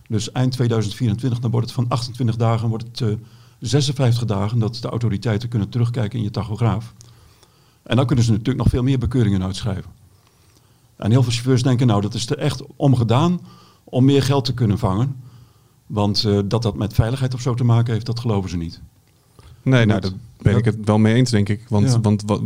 Dus 0.09 0.31
eind 0.31 0.51
2024, 0.51 1.39
dan 1.39 1.51
wordt 1.51 1.65
het 1.65 1.75
van 1.75 1.85
28 1.87 2.35
dagen, 2.35 2.69
wordt 2.69 2.83
het 2.83 3.01
eh, 3.01 3.15
56 3.59 4.25
dagen 4.25 4.59
dat 4.59 4.75
de 4.81 4.87
autoriteiten 4.87 5.49
kunnen 5.49 5.69
terugkijken 5.69 6.17
in 6.17 6.23
je 6.23 6.31
tachograaf. 6.31 6.93
En 7.83 7.95
dan 7.95 8.05
kunnen 8.05 8.25
ze 8.25 8.31
natuurlijk 8.31 8.57
nog 8.57 8.67
veel 8.67 8.83
meer 8.83 8.97
bekeuringen 8.99 9.43
uitschrijven. 9.43 9.91
En 10.95 11.11
heel 11.11 11.23
veel 11.23 11.31
chauffeurs 11.31 11.63
denken, 11.63 11.87
nou 11.87 12.01
dat 12.01 12.13
is 12.13 12.29
er 12.29 12.37
echt 12.37 12.63
om 12.75 12.95
gedaan 12.95 13.39
om 13.83 14.05
meer 14.05 14.23
geld 14.23 14.45
te 14.45 14.53
kunnen 14.53 14.77
vangen. 14.77 15.15
Want 15.87 16.23
eh, 16.23 16.39
dat 16.45 16.61
dat 16.61 16.75
met 16.75 16.93
veiligheid 16.93 17.33
of 17.33 17.41
zo 17.41 17.53
te 17.53 17.63
maken 17.63 17.93
heeft, 17.93 18.05
dat 18.05 18.19
geloven 18.19 18.49
ze 18.49 18.57
niet. 18.57 18.81
Nee, 19.61 19.85
nou, 19.85 20.01
daar 20.01 20.11
ben 20.41 20.57
ik 20.57 20.65
het 20.65 20.77
wel 20.83 20.97
mee 20.97 21.13
eens, 21.15 21.29
denk 21.31 21.49
ik. 21.49 21.65
Want, 21.69 21.87
Ja. 21.89 21.99
want 21.99 22.23
wat, 22.25 22.41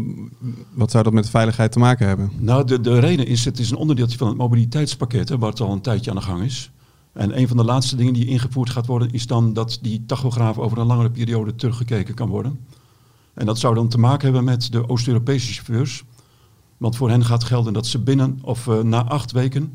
wat 0.74 0.92
zou 0.92 1.04
dat 1.04 1.14
met 1.14 1.30
veiligheid 1.30 1.72
te 1.72 1.80
maken 1.80 2.08
hebben? 2.08 2.32
Nou, 2.38 2.66
de, 2.66 2.82
de 2.82 3.00
reden 3.00 3.28
is, 3.28 3.46
het 3.46 3.60
is 3.60 3.72
een 3.72 3.78
onderdeeltje 3.78 4.18
van 4.18 4.28
het 4.28 4.38
mobiliteitspakket, 4.38 5.30
hè, 5.30 5.38
het 5.38 5.62
al 5.62 5.72
een 5.72 5.82
tijdje 5.82 6.10
aan 6.10 6.18
de 6.18 6.22
gang 6.24 6.44
is. 6.44 6.72
En 7.14 7.38
een 7.38 7.48
van 7.48 7.58
de 7.58 7.64
laatste 7.64 7.96
dingen 7.96 8.14
die 8.14 8.26
ingevoerd 8.26 8.70
gaat 8.70 8.86
worden, 8.86 9.12
is 9.12 9.28
dan 9.28 9.54
dat 9.54 9.80
die 9.82 10.04
tachograaf 10.06 10.58
over 10.58 10.78
een 10.78 10.88
langere 10.88 11.12
periode 11.12 11.56
teruggekeken 11.56 12.14
kan 12.14 12.30
worden. 12.30 12.60
En 13.34 13.46
dat 13.46 13.60
zou 13.60 13.76
dan 13.76 13.88
te 13.88 14.00
maken 14.00 14.24
hebben 14.24 14.44
met 14.44 14.72
de 14.72 14.90
Oost-Europese 14.90 15.54
chauffeurs. 15.54 16.04
Want 16.78 16.96
voor 16.96 17.10
hen 17.10 17.26
gaat 17.26 17.44
gelden 17.44 17.74
dat 17.74 17.88
ze 17.88 18.00
binnen 18.00 18.40
of 18.42 18.68
eh, 18.68 18.80
na 18.80 19.04
acht 19.04 19.32
weken 19.32 19.74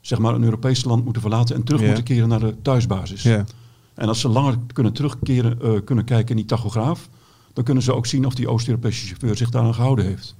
zeg 0.00 0.18
maar, 0.18 0.34
een 0.34 0.44
Europees 0.44 0.84
land 0.84 1.04
moeten 1.04 1.22
verlaten 1.22 1.56
en 1.56 1.62
terug 1.62 1.82
moeten 1.82 2.04
keren 2.04 2.28
naar 2.28 2.40
de 2.40 2.54
thuisbasis. 2.62 3.22
Ja. 3.22 3.44
En 3.94 4.08
als 4.08 4.20
ze 4.20 4.28
langer 4.28 4.58
kunnen 4.72 4.92
terugkeren, 4.92 5.62
eh, 5.62 5.70
kunnen 5.84 6.04
kijken 6.04 6.30
in 6.30 6.36
die 6.36 6.44
tachograaf, 6.44 7.08
dan 7.52 7.64
kunnen 7.64 7.82
ze 7.82 7.94
ook 7.94 8.06
zien 8.06 8.26
of 8.26 8.34
die 8.34 8.48
Oost-Europese 8.48 9.06
chauffeur 9.06 9.36
zich 9.36 9.50
daaraan 9.50 9.74
gehouden 9.74 10.04
heeft. 10.04 10.34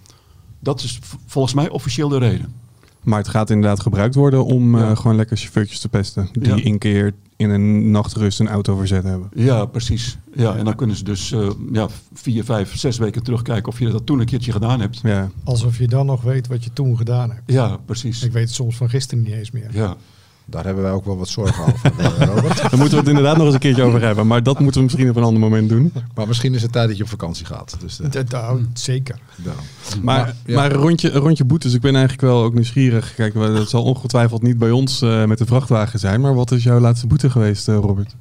Dat 0.58 0.82
is 0.82 0.98
volgens 1.26 1.54
mij 1.54 1.68
officieel 1.68 2.08
de 2.08 2.18
reden. 2.18 2.54
Maar 3.02 3.18
het 3.18 3.28
gaat 3.28 3.50
inderdaad 3.50 3.80
gebruikt 3.80 4.14
worden 4.14 4.44
om 4.44 4.78
Ja. 4.78 4.90
eh, 4.90 4.96
gewoon 4.96 5.16
lekker 5.16 5.36
chauffeurtjes 5.36 5.78
te 5.80 5.88
pesten. 5.88 6.28
Die 6.32 6.56
Ja. 6.56 6.64
een 6.64 6.78
keer 6.78 7.12
in 7.36 7.50
een 7.50 7.90
nachtrust 7.90 8.40
een 8.40 8.48
auto 8.48 8.76
verzet 8.76 9.04
hebben. 9.04 9.28
Ja, 9.34 9.64
precies. 9.64 10.18
Ja, 10.34 10.56
en 10.56 10.64
dan 10.64 10.74
kunnen 10.76 10.96
ze 10.96 11.04
dus 11.04 11.32
eh, 11.32 11.50
ja, 11.72 11.88
vier, 12.12 12.44
vijf, 12.44 12.76
zes 12.78 12.98
weken 12.98 13.22
terugkijken 13.22 13.68
of 13.72 13.78
je 13.78 13.88
dat 13.90 14.06
toen 14.06 14.20
een 14.20 14.26
keertje 14.26 14.52
gedaan 14.52 14.80
hebt. 14.80 15.00
Ja. 15.02 15.30
Alsof 15.44 15.78
je 15.78 15.88
dan 15.88 16.06
nog 16.06 16.22
weet 16.22 16.46
wat 16.46 16.64
je 16.64 16.72
toen 16.72 16.96
gedaan 16.96 17.30
hebt. 17.30 17.42
Ja, 17.52 17.76
precies. 17.84 18.22
Ik 18.24 18.32
weet 18.32 18.44
het 18.44 18.52
soms 18.54 18.76
van 18.76 18.88
gisteren 18.88 19.24
niet 19.24 19.32
eens 19.32 19.50
meer. 19.50 19.68
Ja. 19.72 19.96
Daar 20.44 20.64
hebben 20.64 20.82
wij 20.82 20.92
ook 20.92 21.04
wel 21.04 21.16
wat 21.18 21.28
zorgen 21.28 21.64
over, 21.64 21.92
Robert. 22.34 22.56
Daar 22.56 22.70
moeten 22.70 22.90
we 22.90 22.96
het 22.96 23.08
inderdaad 23.08 23.36
nog 23.36 23.44
eens 23.44 23.54
een 23.54 23.60
keertje 23.60 23.82
over 23.82 24.02
hebben. 24.02 24.26
Maar 24.26 24.42
dat 24.42 24.58
moeten 24.58 24.76
we 24.80 24.82
misschien 24.86 25.10
op 25.10 25.16
een 25.16 25.22
ander 25.22 25.40
moment 25.40 25.68
doen. 25.68 25.92
Maar 26.14 26.26
misschien 26.26 26.54
is 26.54 26.62
het 26.62 26.72
tijd 26.72 26.88
dat 26.88 26.96
je 26.96 27.02
op 27.02 27.08
vakantie 27.08 27.46
gaat. 27.46 27.76
Dus 27.80 28.00
eh, 28.00 28.10
Dat, 28.10 28.28
nou, 28.30 28.66
zeker. 28.74 29.18
daarom. 29.36 29.64
Maar, 30.02 30.16
Maar, 30.24 30.34
ja. 30.46 30.54
maar 30.54 30.72
een, 30.72 30.76
rondje, 30.80 31.10
een 31.10 31.20
rondje 31.20 31.44
boetes, 31.44 31.74
ik 31.74 31.80
ben 31.80 31.92
eigenlijk 31.92 32.22
wel 32.22 32.42
ook 32.42 32.54
nieuwsgierig. 32.54 33.14
Kijk, 33.14 33.34
dat 33.34 33.68
zal 33.68 33.82
ongetwijfeld 33.82 34.42
niet 34.42 34.58
bij 34.58 34.70
ons 34.70 35.02
eh, 35.02 35.24
met 35.24 35.38
de 35.38 35.46
vrachtwagen 35.46 35.98
zijn. 35.98 36.20
Maar 36.20 36.34
wat 36.34 36.50
is 36.50 36.62
jouw 36.62 36.80
laatste 36.80 37.06
boete 37.06 37.30
geweest, 37.30 37.68
eh, 37.68 37.74
Robert? 37.74 38.14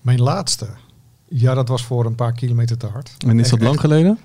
Mijn 0.00 0.20
laatste. 0.20 0.66
Ja, 1.28 1.54
dat 1.54 1.68
was 1.68 1.84
voor 1.84 2.06
een 2.06 2.14
paar 2.14 2.32
kilometer 2.32 2.76
te 2.76 2.86
hard. 2.86 3.14
En 3.26 3.38
is 3.38 3.48
dat 3.50 3.58
Echt- 3.58 3.68
lang 3.68 3.80
geleden? 3.80 4.18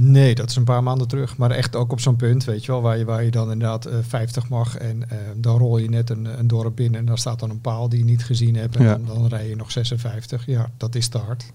Nee, 0.00 0.34
dat 0.34 0.50
is 0.50 0.56
een 0.56 0.64
paar 0.64 0.82
maanden 0.82 1.08
terug. 1.08 1.36
Maar 1.36 1.50
echt 1.50 1.76
ook 1.76 1.92
op 1.92 2.00
zo'n 2.00 2.16
punt, 2.16 2.44
weet 2.44 2.64
je 2.64 2.72
wel, 2.72 2.80
waar 2.82 2.98
je, 2.98 3.04
waar 3.04 3.24
je 3.24 3.30
dan 3.30 3.52
inderdaad 3.52 3.84
eh 3.84 3.98
50 4.02 4.48
mag. 4.48 4.76
En 4.76 5.10
eh, 5.10 5.18
dan 5.36 5.58
rol 5.58 5.78
je 5.78 5.88
net 5.88 6.10
een, 6.10 6.38
een 6.38 6.46
dorp 6.46 6.76
binnen 6.76 7.00
en 7.00 7.06
daar 7.06 7.18
staat 7.18 7.38
dan 7.38 7.50
een 7.50 7.60
paal 7.60 7.88
die 7.88 7.98
je 7.98 8.04
niet 8.04 8.24
gezien 8.24 8.56
hebt. 8.56 8.76
En 8.76 8.84
Ja. 8.84 8.90
dan, 8.96 9.04
dan 9.06 9.26
rij 9.26 9.48
je 9.48 9.56
nog 9.56 9.70
56. 9.70 10.46
Ja, 10.46 10.70
dat 10.76 10.94
is 10.94 11.08
te 11.08 11.18
hard. 11.18 11.52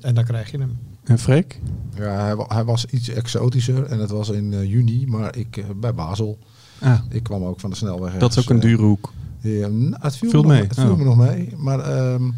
En 0.00 0.14
dan 0.14 0.24
krijg 0.24 0.50
je 0.50 0.58
hem. 0.58 0.78
En 1.04 1.18
Freek? 1.18 1.60
Ja, 1.94 2.20
hij, 2.24 2.36
wa- 2.36 2.46
hij 2.48 2.64
was 2.64 2.84
iets 2.86 3.08
exotischer 3.08 3.84
en 3.84 3.98
het 3.98 4.10
was 4.10 4.28
in 4.28 4.52
eh, 4.52 4.64
juni, 4.64 5.06
maar 5.06 5.36
ik 5.36 5.64
bij 5.80 5.94
Basel. 5.94 6.38
Ah, 6.78 7.00
Ik 7.08 7.22
kwam 7.22 7.44
ook 7.44 7.60
van 7.60 7.70
de 7.70 7.76
snelweg. 7.76 8.16
dat 8.16 8.30
is 8.30 8.38
ook 8.38 8.50
een 8.50 8.60
dure 8.60 8.82
hoek. 8.82 9.12
ja, 9.40 9.66
nou, 9.68 9.94
het 10.00 10.16
viel, 10.16 10.28
me 10.30 10.36
nog- 10.36 10.46
mee, 10.46 10.62
Het 10.62 10.74
viel 10.80 10.90
oh. 10.90 10.96
me 10.98 11.04
nog 11.04 11.16
mee, 11.16 11.54
maar 11.56 11.78
ehm, 11.80 12.30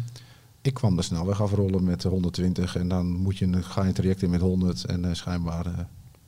ik 0.63 0.73
kwam 0.73 0.95
de 0.95 1.01
snelweg 1.01 1.41
afrollen 1.41 1.83
met 1.83 2.03
120 2.03 2.75
en 2.75 2.87
dan 2.87 3.05
moet 3.15 3.37
je, 3.37 3.45
een- 3.45 3.63
ga 3.63 3.81
je 3.81 3.87
een 3.87 3.93
traject 3.93 4.21
in 4.21 4.29
met 4.29 4.41
100 4.41 4.85
en 4.85 5.05
eh, 5.05 5.13
schijnbaar... 5.13 5.65
eh, 5.65 5.73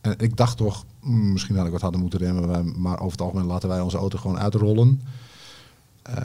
en 0.02 0.16
ik 0.18 0.38
dacht 0.38 0.58
toch, 0.58 0.86
mm, 1.02 1.32
misschien 1.32 1.56
had 1.56 1.66
ik 1.66 1.72
wat 1.72 1.82
harder 1.82 2.00
moeten 2.00 2.20
remmen, 2.20 2.82
maar 2.82 3.00
over 3.00 3.12
het 3.12 3.22
algemeen 3.22 3.46
laten 3.46 3.70
wij 3.70 3.82
onze 3.82 3.98
auto 3.98 4.18
gewoon 4.18 4.38
uitrollen. 4.40 5.02
Eh, 6.02 6.24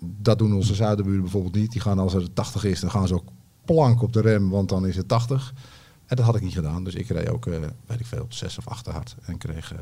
dat 0.00 0.38
doen 0.38 0.54
onze 0.54 0.74
zuidenburen 0.74 1.20
bijvoorbeeld 1.22 1.54
niet. 1.54 1.72
Die 1.72 1.80
gaan 1.80 1.98
als 1.98 2.14
er 2.14 2.32
80 2.32 2.64
is, 2.64 2.80
dan 2.80 2.90
gaan 2.90 3.06
ze 3.08 3.14
ook 3.14 3.28
plank 3.64 4.02
op 4.02 4.12
de 4.12 4.20
rem, 4.20 4.50
want 4.50 4.68
dan 4.68 4.86
is 4.86 4.96
het 4.96 5.08
80. 5.08 5.54
En 6.06 6.16
dat 6.16 6.24
had 6.24 6.36
ik 6.36 6.42
niet 6.42 6.52
gedaan. 6.54 6.84
Dus 6.84 6.94
ik 6.94 7.08
reed 7.08 7.28
ook, 7.28 7.44
weet 7.44 8.00
ik 8.00 8.06
veel, 8.06 8.26
6 8.28 8.58
of 8.58 8.68
8 8.68 8.84
te 8.84 8.90
hard. 8.90 9.16
En 9.24 9.38
kreeg 9.38 9.74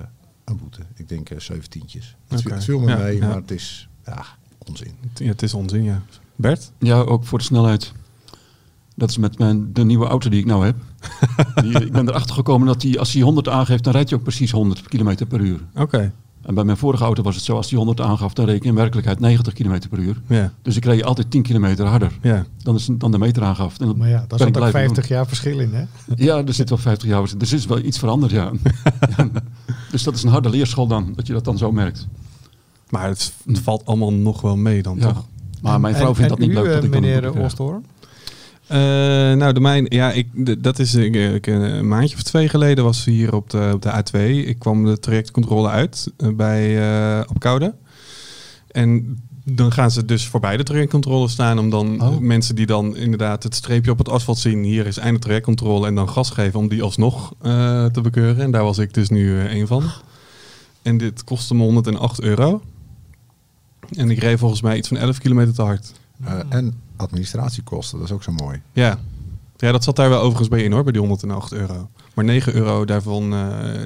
een 0.44 0.56
boete. 0.56 0.80
Ik 0.94 1.08
denk 1.08 1.30
eh 1.30 1.38
17'tjes. 1.52 2.16
Het, 2.26 2.40
viel- 2.40 2.50
Oké. 2.50 2.54
het 2.54 2.64
viel 2.64 2.78
me 2.80 2.88
Ja, 2.90 2.96
mee, 2.96 3.16
ja. 3.16 3.26
maar 3.26 3.36
het 3.36 3.50
is 3.50 3.88
ja, 4.04 4.24
onzin. 4.58 4.94
Ja, 5.14 5.26
het 5.26 5.42
is 5.42 5.54
onzin, 5.54 5.82
ja. 5.82 6.02
Bert? 6.36 6.72
ja, 6.78 7.00
ook 7.00 7.24
voor 7.24 7.38
de 7.38 7.44
snelheid. 7.44 7.92
Dat 8.94 9.10
is 9.10 9.18
met 9.18 9.38
mijn, 9.38 9.72
de 9.72 9.84
nieuwe 9.84 10.06
auto 10.06 10.28
die 10.30 10.38
ik 10.40 10.46
nou 10.46 10.64
heb. 10.64 10.76
Die, 11.62 11.84
ik 11.84 11.92
ben 11.92 12.08
erachter 12.08 12.34
gekomen 12.34 12.66
dat 12.66 12.80
die, 12.80 12.98
als 12.98 13.12
hij 13.12 13.22
100 13.22 13.48
aangeeft, 13.48 13.84
dan 13.84 13.92
rijdt 13.92 14.08
hij 14.10 14.18
ook 14.18 14.24
precies 14.24 14.50
100 14.50 14.82
km 14.82 15.26
per 15.28 15.40
uur. 15.40 15.60
Oké, 15.74 16.12
En 16.42 16.54
bij 16.54 16.64
mijn 16.64 16.76
vorige 16.76 17.04
auto 17.04 17.22
was 17.22 17.34
het 17.34 17.44
zo, 17.44 17.56
als 17.56 17.68
hij 17.68 17.78
100 17.78 18.00
aangaf, 18.00 18.32
dan 18.32 18.44
reed 18.46 18.56
ik 18.56 18.64
in 18.64 18.74
werkelijkheid 18.74 19.20
90 19.20 19.52
km 19.52 19.78
per 19.90 19.98
uur. 19.98 20.20
ja. 20.26 20.52
Dus 20.62 20.76
ik 20.76 20.84
reed 20.84 21.04
altijd 21.04 21.30
10 21.30 21.42
kilometer 21.42 21.86
harder 21.86 22.12
ja. 22.22 22.46
dan, 22.62 22.74
is, 22.74 22.88
dan 22.92 23.10
de 23.10 23.18
meter 23.18 23.42
aangaf. 23.42 23.78
En 23.78 23.86
dat 23.86 23.96
Maar 23.96 24.08
ja, 24.08 24.24
daar 24.28 24.38
zat 24.38 24.46
ook 24.48 24.52
blijven 24.54 24.80
50 24.80 25.08
jaar 25.08 25.26
verschil 25.26 25.58
in, 25.58 25.72
hè? 25.74 25.84
Ja, 26.16 26.44
er 26.44 26.54
zit 26.54 26.68
wel 26.68 26.78
50 26.78 27.08
jaar. 27.08 27.22
Dus 27.22 27.50
er 27.50 27.58
is 27.58 27.66
wel 27.66 27.78
iets 27.78 27.98
veranderd, 27.98 28.32
ja. 28.32 28.50
Ja. 29.16 29.28
Dus 29.90 30.02
dat 30.02 30.14
is 30.14 30.22
een 30.22 30.30
harde 30.30 30.50
leerschool 30.50 30.86
dan, 30.86 31.12
dat 31.16 31.26
je 31.26 31.32
dat 31.32 31.44
dan 31.44 31.58
zo 31.58 31.72
merkt. 31.72 32.06
Maar 32.90 33.08
het, 33.08 33.32
het 33.46 33.58
valt 33.58 33.86
allemaal 33.86 34.12
nog 34.12 34.40
wel 34.40 34.56
mee 34.56 34.82
dan, 34.82 34.96
Ja. 34.98 35.06
toch? 35.12 35.24
Maar 35.62 35.80
mijn 35.80 35.94
En- 35.94 36.00
vrouw 36.00 36.14
vindt 36.14 36.30
en 36.32 36.36
dat 36.38 36.46
niet 36.48 36.56
u, 36.56 36.60
leuk. 36.60 36.66
eh, 36.66 36.74
Dat 36.74 36.84
ik 36.84 36.90
meneer. 36.90 37.42
Oosterhoorn? 37.42 37.84
Eh, 38.66 38.78
nou, 39.38 39.52
de 39.52 39.60
mijn, 39.60 39.86
ja, 39.88 40.12
ik, 40.12 40.26
de- 40.34 40.60
dat 40.60 40.78
is 40.78 40.94
ik, 40.94 41.14
ik, 41.14 41.46
een 41.46 41.88
maandje 41.88 42.16
of 42.16 42.22
twee 42.22 42.48
geleden 42.48 42.84
was 42.84 43.04
hier 43.04 43.34
op 43.34 43.50
de, 43.50 43.70
op 43.74 43.82
de 43.82 43.90
A2. 43.90 44.46
Ik 44.48 44.58
kwam 44.58 44.84
de 44.84 44.98
trajectcontrole 45.00 45.68
uit 45.68 46.12
eh, 46.16 46.28
bij 46.34 46.88
eh 47.18 47.20
op 47.28 47.40
Koude. 47.40 47.74
En 48.70 49.18
dan 49.44 49.72
gaan 49.72 49.90
ze 49.90 50.04
dus 50.04 50.26
voorbij 50.26 50.56
de 50.56 50.62
trajectcontrole 50.62 51.28
staan 51.28 51.58
om 51.58 51.70
dan 51.70 52.02
Oh. 52.02 52.18
mensen 52.18 52.54
die 52.54 52.66
dan 52.66 52.96
inderdaad 52.96 53.42
het 53.42 53.54
streepje 53.54 53.90
op 53.90 53.98
het 53.98 54.08
asfalt 54.08 54.38
zien. 54.38 54.62
Hier 54.62 54.86
is 54.86 54.96
einde 54.96 55.20
trajectcontrole 55.20 55.86
en 55.86 55.94
dan 55.94 56.08
gas 56.08 56.30
geven 56.30 56.58
om 56.58 56.68
die 56.68 56.82
alsnog 56.82 57.32
eh, 57.42 57.84
te 57.84 58.00
bekeuren. 58.00 58.42
En 58.44 58.50
daar 58.50 58.64
was 58.64 58.78
ik 58.78 58.94
dus 58.94 59.08
nu 59.08 59.38
eh, 59.38 59.44
één 59.44 59.66
van. 59.66 59.84
En 60.82 60.96
dit 60.98 61.24
kostte 61.24 61.54
me 61.54 61.62
108 61.62 62.20
euro. 62.22 62.62
En 63.94 64.10
ik 64.10 64.18
reed 64.18 64.38
volgens 64.38 64.62
mij 64.62 64.76
iets 64.76 64.88
van 64.88 64.96
11 64.96 65.18
kilometer 65.18 65.54
te 65.54 65.62
hard. 65.62 65.92
Eh, 66.24 66.38
en 66.48 66.80
administratiekosten, 66.96 67.98
dat 67.98 68.06
is 68.06 68.14
ook 68.14 68.22
zo 68.22 68.32
mooi. 68.32 68.62
Ja. 68.72 68.98
ja, 69.56 69.72
dat 69.72 69.84
zat 69.84 69.96
daar 69.96 70.08
wel 70.08 70.20
overigens 70.20 70.48
bij 70.48 70.62
in 70.62 70.72
hoor, 70.72 70.82
bij 70.82 70.92
die 70.92 71.00
108 71.00 71.52
euro. 71.52 71.90
Maar 72.14 72.24
9 72.24 72.54
euro 72.54 72.84
daarvan 72.84 73.34
eh, 73.34 73.82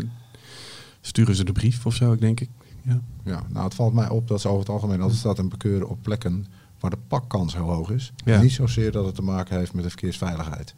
sturen 1.00 1.34
ze 1.34 1.44
de 1.44 1.52
brief 1.52 1.86
of 1.86 1.94
zo, 1.94 2.12
ik 2.12 2.20
denk 2.20 2.40
ik. 2.40 2.48
Ja. 2.82 3.00
Ja, 3.24 3.42
nou, 3.48 3.64
het 3.64 3.74
valt 3.74 3.94
mij 3.94 4.08
op 4.08 4.28
dat 4.28 4.40
ze 4.40 4.48
over 4.48 4.60
het 4.60 4.68
algemeen, 4.68 5.00
als 5.00 5.12
er 5.12 5.18
staat 5.18 5.38
een 5.38 5.48
bekeuren 5.48 5.88
op 5.88 5.98
plekken 6.02 6.46
waar 6.80 6.90
de 6.90 6.98
pakkans 7.08 7.54
heel 7.54 7.70
hoog 7.70 7.90
is. 7.90 8.12
Ja. 8.24 8.40
Niet 8.40 8.52
zozeer 8.52 8.92
dat 8.92 9.04
het 9.04 9.14
te 9.14 9.22
maken 9.22 9.58
heeft 9.58 9.72
met 9.72 9.82
de 9.82 9.90
verkeersveiligheid. 9.90 10.74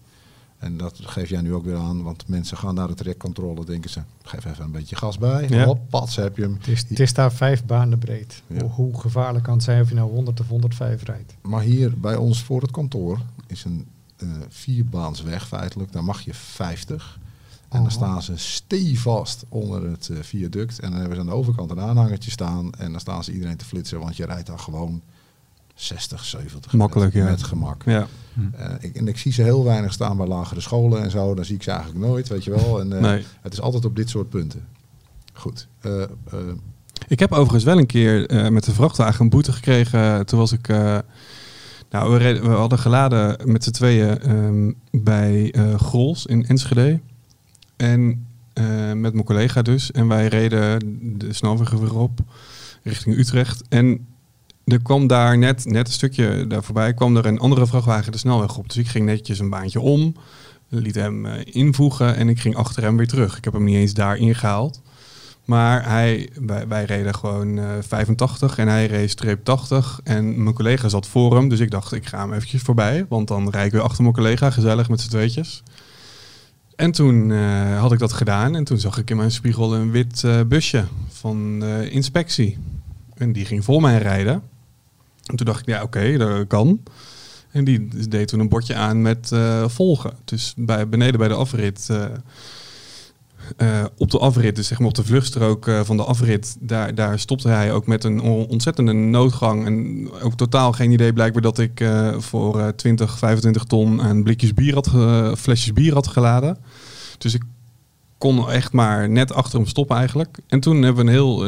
En 0.62 0.76
dat 0.76 0.98
geef 1.02 1.28
jij 1.28 1.40
nu 1.40 1.54
ook 1.54 1.64
weer 1.64 1.76
aan, 1.76 2.02
want 2.02 2.28
mensen 2.28 2.56
gaan 2.56 2.74
naar 2.74 2.86
de 2.88 2.94
trajectcontrole, 2.94 3.64
denken 3.64 3.90
ze, 3.90 4.00
geef 4.22 4.44
even 4.44 4.64
een 4.64 4.70
beetje 4.70 4.96
gas 4.96 5.18
bij. 5.18 5.48
Ja. 5.48 5.64
Hop, 5.64 5.80
pats 5.90 6.16
heb 6.16 6.36
je 6.36 6.42
hem. 6.42 6.54
Het 6.58 6.68
is, 6.68 6.84
het 6.88 7.00
is 7.00 7.14
daar 7.14 7.32
vijf 7.32 7.64
banen 7.64 7.98
breed. 7.98 8.42
Ja. 8.46 8.60
Hoe, 8.60 8.70
hoe 8.70 9.00
gevaarlijk 9.00 9.44
kan 9.44 9.54
het 9.54 9.62
zijn 9.62 9.82
of 9.82 9.88
je 9.88 9.94
nou 9.94 10.10
100 10.10 10.40
of 10.40 10.48
105 10.48 11.02
rijdt? 11.02 11.34
Maar 11.42 11.62
hier 11.62 11.98
bij 11.98 12.16
ons 12.16 12.42
voor 12.42 12.62
het 12.62 12.70
kantoor 12.70 13.20
is 13.46 13.64
een 13.64 13.86
eh 14.16 14.28
vierbaansweg 14.48 15.46
feitelijk. 15.48 15.92
Daar 15.92 16.04
mag 16.04 16.20
je 16.20 16.34
50. 16.34 17.18
En 17.68 17.78
dan 17.78 17.86
Oh. 17.86 17.92
staan 17.92 18.22
ze 18.22 18.32
stevast 18.36 19.44
onder 19.48 19.90
het 19.90 20.08
eh, 20.08 20.16
viaduct. 20.20 20.78
En 20.80 20.90
dan 20.90 20.98
hebben 20.98 21.16
ze 21.16 21.22
aan 21.22 21.28
de 21.28 21.34
overkant 21.36 21.70
een 21.70 21.80
aanhangertje 21.80 22.30
staan. 22.30 22.72
En 22.72 22.90
dan 22.90 23.00
staan 23.00 23.24
ze 23.24 23.32
iedereen 23.32 23.56
te 23.56 23.64
flitsen, 23.64 23.98
want 24.00 24.16
je 24.16 24.24
rijdt 24.26 24.46
daar 24.46 24.58
gewoon 24.58 25.02
60, 25.82 26.24
70. 26.24 26.72
Makkelijk, 26.72 27.14
met, 27.14 27.22
ja. 27.24 27.30
Met 27.30 27.42
gemak. 27.42 27.82
Ja. 27.86 28.06
Eh, 28.56 28.70
ik, 28.80 28.96
en 28.96 29.08
ik 29.08 29.18
zie 29.18 29.32
ze 29.32 29.42
heel 29.42 29.64
weinig 29.64 29.92
staan 29.92 30.16
bij 30.16 30.26
lagere 30.26 30.60
scholen 30.60 31.02
en 31.02 31.10
zo. 31.10 31.34
Dan 31.34 31.44
zie 31.44 31.54
ik 31.54 31.62
ze 31.62 31.70
eigenlijk 31.70 32.06
nooit, 32.06 32.28
weet 32.28 32.44
je 32.44 32.50
wel. 32.50 32.80
En, 32.80 32.92
eh, 32.92 33.00
Nee. 33.00 33.24
Het 33.40 33.52
is 33.52 33.60
altijd 33.60 33.84
op 33.84 33.96
dit 33.96 34.08
soort 34.10 34.28
punten. 34.28 34.64
Goed. 35.32 35.68
Eh, 35.80 36.02
Ik 37.08 37.18
heb 37.18 37.32
overigens 37.32 37.64
wel 37.64 37.78
een 37.78 37.86
keer 37.86 38.26
met 38.52 38.64
de 38.64 38.72
vrachtwagen 38.72 39.20
een 39.24 39.30
boete 39.30 39.52
gekregen. 39.52 40.26
Toen 40.26 40.38
was 40.38 40.52
ik. 40.52 40.68
nou, 41.90 42.10
we, 42.12 42.16
reden- 42.16 42.42
we 42.42 42.48
hadden 42.48 42.78
geladen 42.78 43.50
met 43.50 43.64
z'n 43.64 43.70
tweeën 43.70 44.18
ehm, 44.20 44.72
bij 44.90 45.54
Grols 45.76 46.26
in 46.26 46.46
Enschede. 46.46 47.00
En 47.76 48.26
met 48.94 49.12
mijn 49.12 49.24
collega 49.24 49.62
dus. 49.62 49.90
En 49.90 50.08
wij 50.08 50.26
reden 50.28 50.78
de 51.18 51.32
snelweg 51.32 51.70
weer 51.70 51.96
op 51.98 52.20
richting 52.82 53.16
Utrecht. 53.16 53.62
En 53.68 54.06
er 54.64 54.82
kwam 54.82 55.06
daar 55.06 55.38
net, 55.38 55.64
net 55.64 55.86
een 55.86 55.92
stukje 55.92 56.46
daar 56.46 56.64
voorbij, 56.64 56.94
kwam 56.94 57.16
er 57.16 57.26
een 57.26 57.38
andere 57.38 57.66
vrachtwagen 57.66 58.12
de 58.12 58.18
snelweg 58.18 58.58
op. 58.58 58.68
Dus 58.68 58.76
ik 58.76 58.88
ging 58.88 59.06
netjes 59.06 59.38
een 59.38 59.50
baantje 59.50 59.80
om, 59.80 60.14
liet 60.68 60.94
hem 60.94 61.26
eh, 61.26 61.40
invoegen 61.44 62.16
en 62.16 62.28
ik 62.28 62.40
ging 62.40 62.56
achter 62.56 62.82
hem 62.82 62.96
weer 62.96 63.06
terug. 63.06 63.36
Ik 63.36 63.44
heb 63.44 63.52
hem 63.52 63.64
niet 63.64 63.76
eens 63.76 63.94
daar 63.94 64.16
ingehaald. 64.16 64.80
Maar 65.44 65.88
hij, 65.88 66.30
wij, 66.40 66.68
wij 66.68 66.84
reden 66.84 67.14
gewoon 67.14 67.58
eh, 67.58 67.64
85 67.80 68.58
en 68.58 68.68
hij 68.68 68.86
reed 68.86 69.10
streep 69.10 69.44
80. 69.44 70.00
En 70.04 70.42
mijn 70.42 70.54
collega 70.54 70.88
zat 70.88 71.06
voor 71.06 71.36
hem, 71.36 71.48
dus 71.48 71.60
ik 71.60 71.70
dacht 71.70 71.92
ik 71.92 72.06
ga 72.06 72.18
hem 72.18 72.32
eventjes 72.32 72.62
voorbij. 72.62 73.06
Want 73.08 73.28
dan 73.28 73.50
rijd 73.50 73.66
ik 73.66 73.72
weer 73.72 73.82
achter 73.82 74.02
mijn 74.02 74.14
collega, 74.14 74.50
gezellig 74.50 74.88
met 74.88 75.00
z'n 75.00 75.08
tweetjes. 75.08 75.62
En 76.76 76.92
toen 76.92 77.30
eh, 77.30 77.80
had 77.80 77.92
ik 77.92 77.98
dat 77.98 78.12
gedaan 78.12 78.56
en 78.56 78.64
toen 78.64 78.78
zag 78.78 78.98
ik 78.98 79.10
in 79.10 79.16
mijn 79.16 79.30
spiegel 79.30 79.74
een 79.74 79.90
wit 79.90 80.24
eh, 80.24 80.40
busje 80.46 80.84
van 81.08 81.64
inspectie. 81.64 82.58
En 83.14 83.32
die 83.32 83.44
ging 83.44 83.64
voor 83.64 83.80
mij 83.80 83.98
rijden. 83.98 84.42
En 85.32 85.38
toen 85.38 85.46
dacht 85.46 85.60
ik, 85.60 85.66
ja 85.66 85.82
oké, 85.82 86.16
dat 86.16 86.46
kan. 86.46 86.80
En 87.50 87.64
die 87.64 88.08
deed 88.08 88.28
toen 88.28 88.40
een 88.40 88.48
bordje 88.48 88.74
aan 88.74 89.02
met 89.02 89.32
eh, 89.32 89.68
volgen. 89.68 90.12
Dus 90.24 90.54
bij, 90.56 90.88
beneden 90.88 91.18
bij 91.18 91.28
de 91.28 91.34
afrit, 91.34 91.88
eh, 91.90 92.04
eh, 93.56 93.84
op 93.96 94.10
de 94.10 94.18
afrit, 94.18 94.56
dus 94.56 94.66
zeg 94.66 94.78
maar 94.78 94.88
op 94.88 94.94
de 94.94 95.04
vluchtstrook 95.04 95.70
van 95.82 95.96
de 95.96 96.04
afrit, 96.04 96.56
daar, 96.60 96.94
daar 96.94 97.18
stopte 97.18 97.48
hij 97.48 97.72
ook 97.72 97.86
met 97.86 98.04
een 98.04 98.20
on- 98.20 98.46
ontzettende 98.46 98.92
noodgang. 98.92 99.66
En 99.66 100.08
ook 100.22 100.34
totaal 100.34 100.72
geen 100.72 100.90
idee 100.90 101.12
blijkbaar 101.12 101.42
dat 101.42 101.58
ik 101.58 101.84
voor 102.18 102.60
eh 102.60 102.68
20, 102.68 103.18
25 103.18 103.64
ton 103.64 104.02
aan 104.02 104.22
blikjes 104.22 104.54
bier 104.54 104.74
had, 104.74 104.88
flesjes 105.38 105.72
bier 105.72 105.94
had 105.94 106.06
geladen. 106.06 106.58
Dus 107.18 107.34
ik 107.34 107.42
kon 108.22 108.50
echt 108.50 108.72
maar 108.72 109.08
net 109.08 109.32
achter 109.32 109.58
hem 109.58 109.68
stoppen 109.68 109.96
eigenlijk. 109.96 110.38
En 110.46 110.60
toen 110.60 110.82
hebben 110.82 111.04
we 111.04 111.10
een 111.10 111.16
heel, 111.16 111.38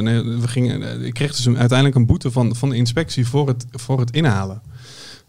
we 0.40 0.48
gingen, 0.48 0.82
eh, 0.82 1.06
ik 1.06 1.14
kreeg 1.14 1.36
dus 1.36 1.46
uiteindelijk 1.46 1.94
een 1.94 2.06
boete 2.06 2.30
van, 2.30 2.56
van 2.56 2.68
de 2.68 2.76
inspectie 2.76 3.26
voor 3.26 3.48
het, 3.48 3.66
voor 3.70 4.00
het 4.00 4.10
inhalen. 4.10 4.62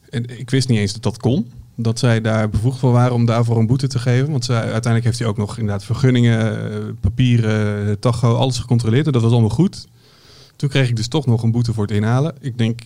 En 0.09 0.39
ik 0.39 0.49
wist 0.49 0.67
niet 0.67 0.79
eens 0.79 0.93
dat 0.93 1.03
dat 1.03 1.17
kon. 1.17 1.51
Dat 1.75 1.99
zij 1.99 2.21
daar 2.21 2.49
bevoegd 2.49 2.79
voor 2.79 2.91
waren 2.91 3.13
om 3.13 3.25
daarvoor 3.25 3.57
een 3.57 3.67
boete 3.67 3.87
te 3.87 3.99
geven. 3.99 4.31
Want 4.31 4.45
zij, 4.45 4.55
uiteindelijk 4.55 5.03
heeft 5.03 5.19
hij 5.19 5.27
ook 5.27 5.37
nog 5.37 5.57
inderdaad 5.57 5.83
vergunningen, 5.83 6.71
eh, 6.71 6.79
papieren, 7.01 7.99
tacho, 7.99 8.35
alles 8.35 8.59
gecontroleerd. 8.59 9.05
En 9.05 9.11
dat 9.11 9.21
was 9.21 9.31
allemaal 9.31 9.49
goed. 9.49 9.87
Toen 10.55 10.69
kreeg 10.69 10.89
ik 10.89 10.95
dus 10.95 11.07
toch 11.07 11.25
nog 11.25 11.43
een 11.43 11.51
boete 11.51 11.73
voor 11.73 11.83
het 11.83 11.95
inhalen. 11.95 12.35
Ik 12.39 12.57
denk 12.57 12.81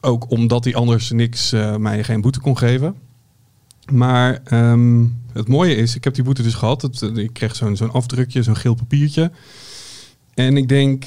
ook 0.00 0.30
omdat 0.30 0.64
hij 0.64 0.74
anders 0.74 1.10
niks 1.10 1.52
eh, 1.52 1.76
mij 1.76 2.04
geen 2.04 2.20
boete 2.20 2.40
kon 2.40 2.58
geven. 2.58 2.94
Maar 3.92 4.40
ehm, 4.44 5.04
het 5.32 5.48
mooie 5.48 5.74
is, 5.74 5.94
ik 5.94 6.04
heb 6.04 6.14
die 6.14 6.24
boete 6.24 6.42
dus 6.42 6.54
gehad. 6.54 7.02
Eh, 7.02 7.16
ik 7.16 7.32
kreeg 7.32 7.56
zo'n 7.56 7.92
afdrukje, 7.92 8.42
zo'n 8.42 8.56
geel 8.56 8.74
papiertje. 8.74 9.30
En 10.34 10.56
ik 10.56 10.68
denk, 10.68 11.04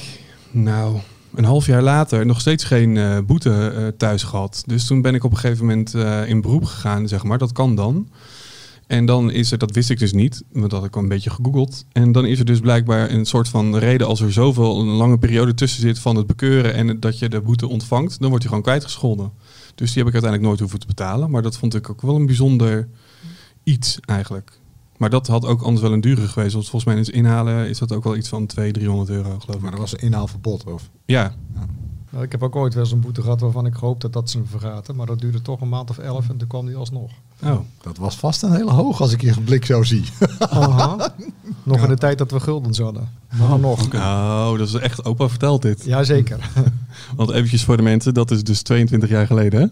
nou, 0.51 0.97
een 1.35 1.43
half 1.43 1.65
jaar 1.65 1.81
later 1.81 2.25
nog 2.25 2.39
steeds 2.39 2.63
geen 2.63 2.97
eh, 2.97 3.17
boete 3.25 3.71
eh, 3.75 3.87
thuis 3.97 4.23
gehad. 4.23 4.63
Dus 4.65 4.87
toen 4.87 5.01
ben 5.01 5.15
ik 5.15 5.23
op 5.23 5.31
een 5.31 5.37
gegeven 5.37 5.65
moment 5.65 5.93
in 6.27 6.41
beroep 6.41 6.65
gegaan, 6.65 7.07
zeg 7.07 7.23
maar. 7.23 7.37
Dat 7.37 7.51
kan 7.51 7.75
dan. 7.75 8.07
En 8.87 9.05
dan 9.05 9.31
is 9.31 9.51
er, 9.51 9.57
dat 9.57 9.71
wist 9.71 9.89
ik 9.89 9.99
dus 9.99 10.13
niet, 10.13 10.43
want 10.51 10.69
dat 10.69 10.79
had 10.79 10.89
ik 10.89 10.95
al 10.95 11.01
een 11.01 11.07
beetje 11.07 11.29
gegoogeld. 11.29 11.85
En 11.91 12.11
dan 12.11 12.25
is 12.25 12.39
er 12.39 12.45
dus 12.45 12.59
blijkbaar 12.59 13.11
een 13.11 13.25
soort 13.25 13.49
van 13.49 13.77
reden 13.77 14.07
als 14.07 14.21
er 14.21 14.33
zoveel 14.33 14.79
een 14.79 14.87
lange 14.87 15.17
periode 15.17 15.53
tussen 15.53 15.81
zit 15.81 15.99
van 15.99 16.15
het 16.15 16.27
bekeuren 16.27 16.73
en 16.73 16.99
dat 16.99 17.19
je 17.19 17.29
de 17.29 17.41
boete 17.41 17.67
ontvangt, 17.67 18.19
dan 18.19 18.29
wordt 18.29 18.43
hij 18.43 18.47
gewoon 18.47 18.63
kwijtgescholden. 18.63 19.31
Dus 19.77 19.93
die 19.93 20.03
heb 20.03 20.07
ik 20.07 20.13
uiteindelijk 20.13 20.43
nooit 20.43 20.59
hoeven 20.59 20.79
te 20.79 20.87
betalen. 20.87 21.31
Maar 21.31 21.41
dat 21.41 21.57
vond 21.57 21.75
ik 21.75 21.89
ook 21.89 22.01
wel 22.01 22.15
een 22.15 22.25
bijzonder 22.25 22.89
iets 23.63 23.99
eigenlijk. 24.05 24.59
Maar 24.97 25.09
dat 25.09 25.27
had 25.27 25.45
ook 25.45 25.61
anders 25.61 25.81
wel 25.81 25.93
een 25.93 26.01
dure 26.01 26.27
geweest. 26.27 26.53
Want 26.53 26.69
volgens 26.69 26.85
mij 26.85 26.95
het 27.03 27.09
inhalen 27.09 27.69
is 27.69 27.77
dat 27.77 27.91
ook 27.91 28.03
wel 28.03 28.15
iets 28.15 28.29
van 28.29 28.45
200, 28.45 28.83
300 28.83 29.09
euro 29.09 29.39
geloof 29.39 29.61
maar 29.61 29.69
ik. 29.69 29.75
er 29.75 29.81
was 29.81 29.93
een 29.93 29.99
inhaalverbod. 29.99 30.63
Of? 30.63 30.89
Ja, 31.05 31.35
Nou, 32.09 32.23
ik 32.23 32.31
heb 32.31 32.43
ook 32.43 32.55
ooit 32.55 32.73
wel 32.73 32.83
eens 32.83 32.91
een 32.91 32.99
boete 32.99 33.21
gehad 33.21 33.39
waarvan 33.39 33.65
ik 33.65 33.75
gehoopt 33.75 34.01
dat 34.01 34.13
dat 34.13 34.29
ze 34.29 34.37
hem 34.37 34.47
vergaten. 34.47 34.95
Maar 34.95 35.05
dat 35.05 35.19
duurde 35.19 35.41
toch 35.41 35.61
een 35.61 35.69
maand 35.69 35.89
of 35.89 35.97
elf 35.97 36.29
en 36.29 36.37
toen 36.37 36.47
kwam 36.47 36.65
die 36.65 36.75
alsnog. 36.75 37.11
oh. 37.43 37.59
Dat 37.81 37.97
was 37.97 38.15
vast 38.15 38.43
een 38.43 38.51
hele 38.51 38.71
hoog 38.71 39.01
als 39.01 39.11
ik 39.13 39.21
je 39.21 39.41
blik 39.41 39.65
zo 39.65 39.83
zie. 39.83 40.03
Nog 41.63 41.83
in 41.83 41.89
de 41.89 41.97
tijd 41.97 42.17
dat 42.17 42.31
we 42.31 42.39
guldens 42.39 42.79
hadden. 42.79 43.09
Maar 43.37 43.47
dan 43.47 43.61
nog. 43.61 43.93
Oh, 43.95 44.57
dat 44.57 44.67
is 44.67 44.73
echt 44.73 45.05
opa 45.05 45.29
vertelt 45.29 45.61
dit. 45.61 45.85
Jazeker. 45.85 46.49
Want 47.15 47.29
eventjes 47.31 47.63
voor 47.63 47.77
de 47.77 47.83
mensen, 47.83 48.13
dat 48.13 48.31
is 48.31 48.43
dus 48.43 48.61
22 48.61 49.09
jaar 49.09 49.25
geleden, 49.25 49.61
hè? 49.61 49.67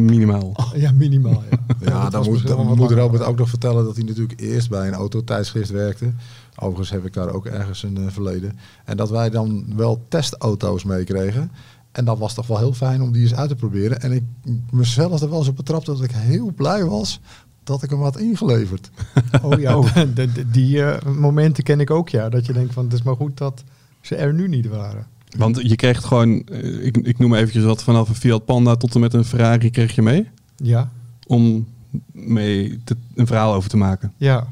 Minimaal. 0.00 0.54
ja, 0.74 0.92
minimaal. 0.92 1.42
Ja, 1.50 1.58
Ja, 1.80 2.10
dan 2.10 2.24
moet, 2.24 2.46
dan. 2.46 2.78
Robert 2.78 3.22
ook 3.22 3.38
nog 3.38 3.48
vertellen 3.48 3.84
dat 3.84 3.96
hij 3.96 4.04
natuurlijk 4.04 4.40
eerst 4.40 4.68
bij 4.68 4.86
een 4.86 4.94
autotijdschrift 4.94 5.70
werkte. 5.70 6.12
Overigens 6.56 6.90
heb 6.90 7.04
ik 7.06 7.12
daar 7.12 7.28
ook 7.32 7.46
ergens 7.46 7.82
een 7.82 7.96
eh, 7.96 8.02
verleden. 8.08 8.58
En 8.84 8.96
dat 8.96 9.10
wij 9.10 9.30
dan 9.30 9.64
wel 9.76 10.04
testauto's 10.08 10.84
meekregen. 10.84 11.50
En 11.92 12.04
dat 12.04 12.18
was 12.18 12.34
toch 12.34 12.46
wel 12.46 12.58
heel 12.58 12.72
fijn 12.72 13.02
om 13.02 13.12
die 13.12 13.22
eens 13.22 13.34
uit 13.34 13.48
te 13.48 13.54
proberen. 13.54 14.00
En 14.00 14.12
ik 14.12 14.22
mezelf 14.70 15.20
er 15.22 15.28
wel 15.30 15.38
eens 15.38 15.48
op 15.48 15.56
betrapte 15.56 15.92
dat 15.92 16.02
ik 16.02 16.10
heel 16.10 16.52
blij 16.56 16.84
was 16.84 17.20
dat 17.64 17.82
ik 17.82 17.90
hem 17.90 18.00
had 18.02 18.18
ingeleverd. 18.18 18.90
Oh 19.42 19.60
ja, 19.60 19.80
de- 20.14 20.32
de- 20.32 20.50
die 20.50 20.82
eh, 20.84 21.12
momenten 21.14 21.64
ken 21.64 21.80
ik 21.80 21.90
ook 21.90 22.08
ja. 22.08 22.28
Dat 22.28 22.46
je 22.46 22.52
denkt 22.52 22.72
van 22.72 22.84
het 22.84 22.92
is 22.92 23.02
maar 23.02 23.16
goed 23.16 23.36
dat 23.38 23.64
ze 24.00 24.16
er 24.16 24.34
nu 24.34 24.48
niet 24.48 24.66
waren. 24.68 25.06
Want 25.36 25.60
je 25.68 25.76
kreeg 25.76 26.02
gewoon, 26.02 26.42
eh, 26.46 26.84
ik, 26.86 26.96
ik 26.96 27.18
noem 27.18 27.30
maar 27.30 27.38
eventjes 27.38 27.64
wat, 27.64 27.82
vanaf 27.82 28.08
een 28.08 28.14
Fiat 28.14 28.44
Panda 28.44 28.76
tot 28.76 28.94
en 28.94 29.00
met 29.00 29.14
een 29.14 29.24
Ferrari 29.24 29.70
kreeg 29.70 29.94
je 29.94 30.02
mee. 30.02 30.28
Ja, 30.56 30.90
Om 31.26 31.66
mee 32.12 32.80
te- 32.84 32.96
een 33.14 33.26
verhaal 33.26 33.54
over 33.54 33.70
te 33.70 33.76
maken. 33.76 34.12
ja, 34.16 34.46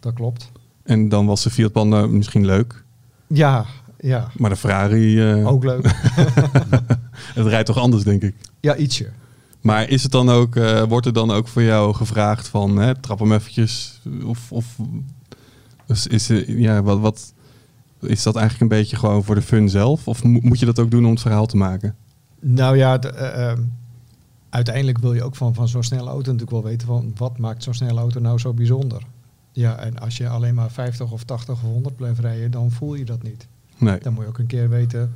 dat 0.00 0.12
klopt. 0.14 0.50
En 0.84 1.08
dan 1.08 1.26
was 1.26 1.42
de 1.42 1.50
Fiat 1.50 1.72
Panda 1.72 2.06
misschien 2.06 2.46
leuk. 2.46 2.84
Ja, 3.26 3.64
ja, 3.98 4.28
Maar 4.36 4.50
de 4.50 4.56
Ferrari, 4.56 5.30
eh, 5.30 5.46
ook 5.46 5.64
leuk. 5.64 5.84
het 7.34 7.46
rijdt 7.46 7.66
toch 7.66 7.78
anders 7.78 8.04
denk 8.04 8.22
ik. 8.22 8.34
Ja, 8.60 8.76
ietsje. 8.76 9.08
Maar 9.60 9.88
is 9.88 10.02
het 10.02 10.12
dan 10.12 10.28
ook, 10.30 10.56
eh, 10.56 10.82
wordt 10.82 11.06
er 11.06 11.12
dan 11.12 11.30
ook 11.30 11.48
voor 11.48 11.62
jou 11.62 11.94
gevraagd 11.94 12.48
van, 12.48 12.76
hè, 12.76 12.94
trap 13.00 13.18
hem 13.18 13.32
eventjes? 13.32 14.00
Of, 14.24 14.52
of 14.52 14.76
is, 15.86 16.06
is, 16.06 16.30
eh, 16.30 16.58
ja, 16.60 16.82
wat, 16.82 16.98
wat, 17.00 17.32
is 18.00 18.22
dat 18.22 18.36
eigenlijk 18.36 18.72
een 18.72 18.78
beetje 18.78 18.96
gewoon 18.96 19.24
voor 19.24 19.34
de 19.34 19.42
fun 19.42 19.68
zelf? 19.68 20.08
Of 20.08 20.24
mo- 20.24 20.40
moet 20.42 20.58
je 20.58 20.66
dat 20.66 20.78
ook 20.78 20.90
doen 20.90 21.04
om 21.04 21.10
het 21.10 21.20
verhaal 21.20 21.46
te 21.46 21.56
maken? 21.56 21.94
Nou 22.40 22.76
ja, 22.76 22.98
de, 22.98 23.08
eh, 23.08 23.48
ehm, 23.50 23.60
uiteindelijk 24.50 24.98
wil 24.98 25.12
je 25.14 25.22
ook 25.22 25.36
van, 25.36 25.54
van 25.54 25.68
zo'n 25.68 25.82
snelle 25.82 26.08
auto 26.08 26.32
natuurlijk 26.32 26.50
wel 26.50 26.62
weten 26.70 26.86
van 26.86 27.12
wat 27.16 27.38
maakt 27.38 27.62
zo'n 27.62 27.74
snelle 27.74 28.00
auto 28.00 28.20
nou 28.20 28.38
zo 28.38 28.52
bijzonder. 28.52 29.02
Ja, 29.54 29.76
en 29.76 29.98
als 29.98 30.16
je 30.16 30.28
alleen 30.28 30.54
maar 30.54 30.70
50 30.70 31.12
of 31.12 31.24
80 31.24 31.54
of 31.54 31.60
100 31.60 31.96
blijft 31.96 32.18
rijden, 32.18 32.50
dan 32.50 32.70
voel 32.70 32.94
je 32.94 33.04
dat 33.04 33.22
niet. 33.22 33.46
Nee. 33.78 33.98
Dan 33.98 34.12
moet 34.12 34.22
je 34.22 34.28
ook 34.28 34.38
een 34.38 34.46
keer 34.46 34.68
weten 34.68 35.12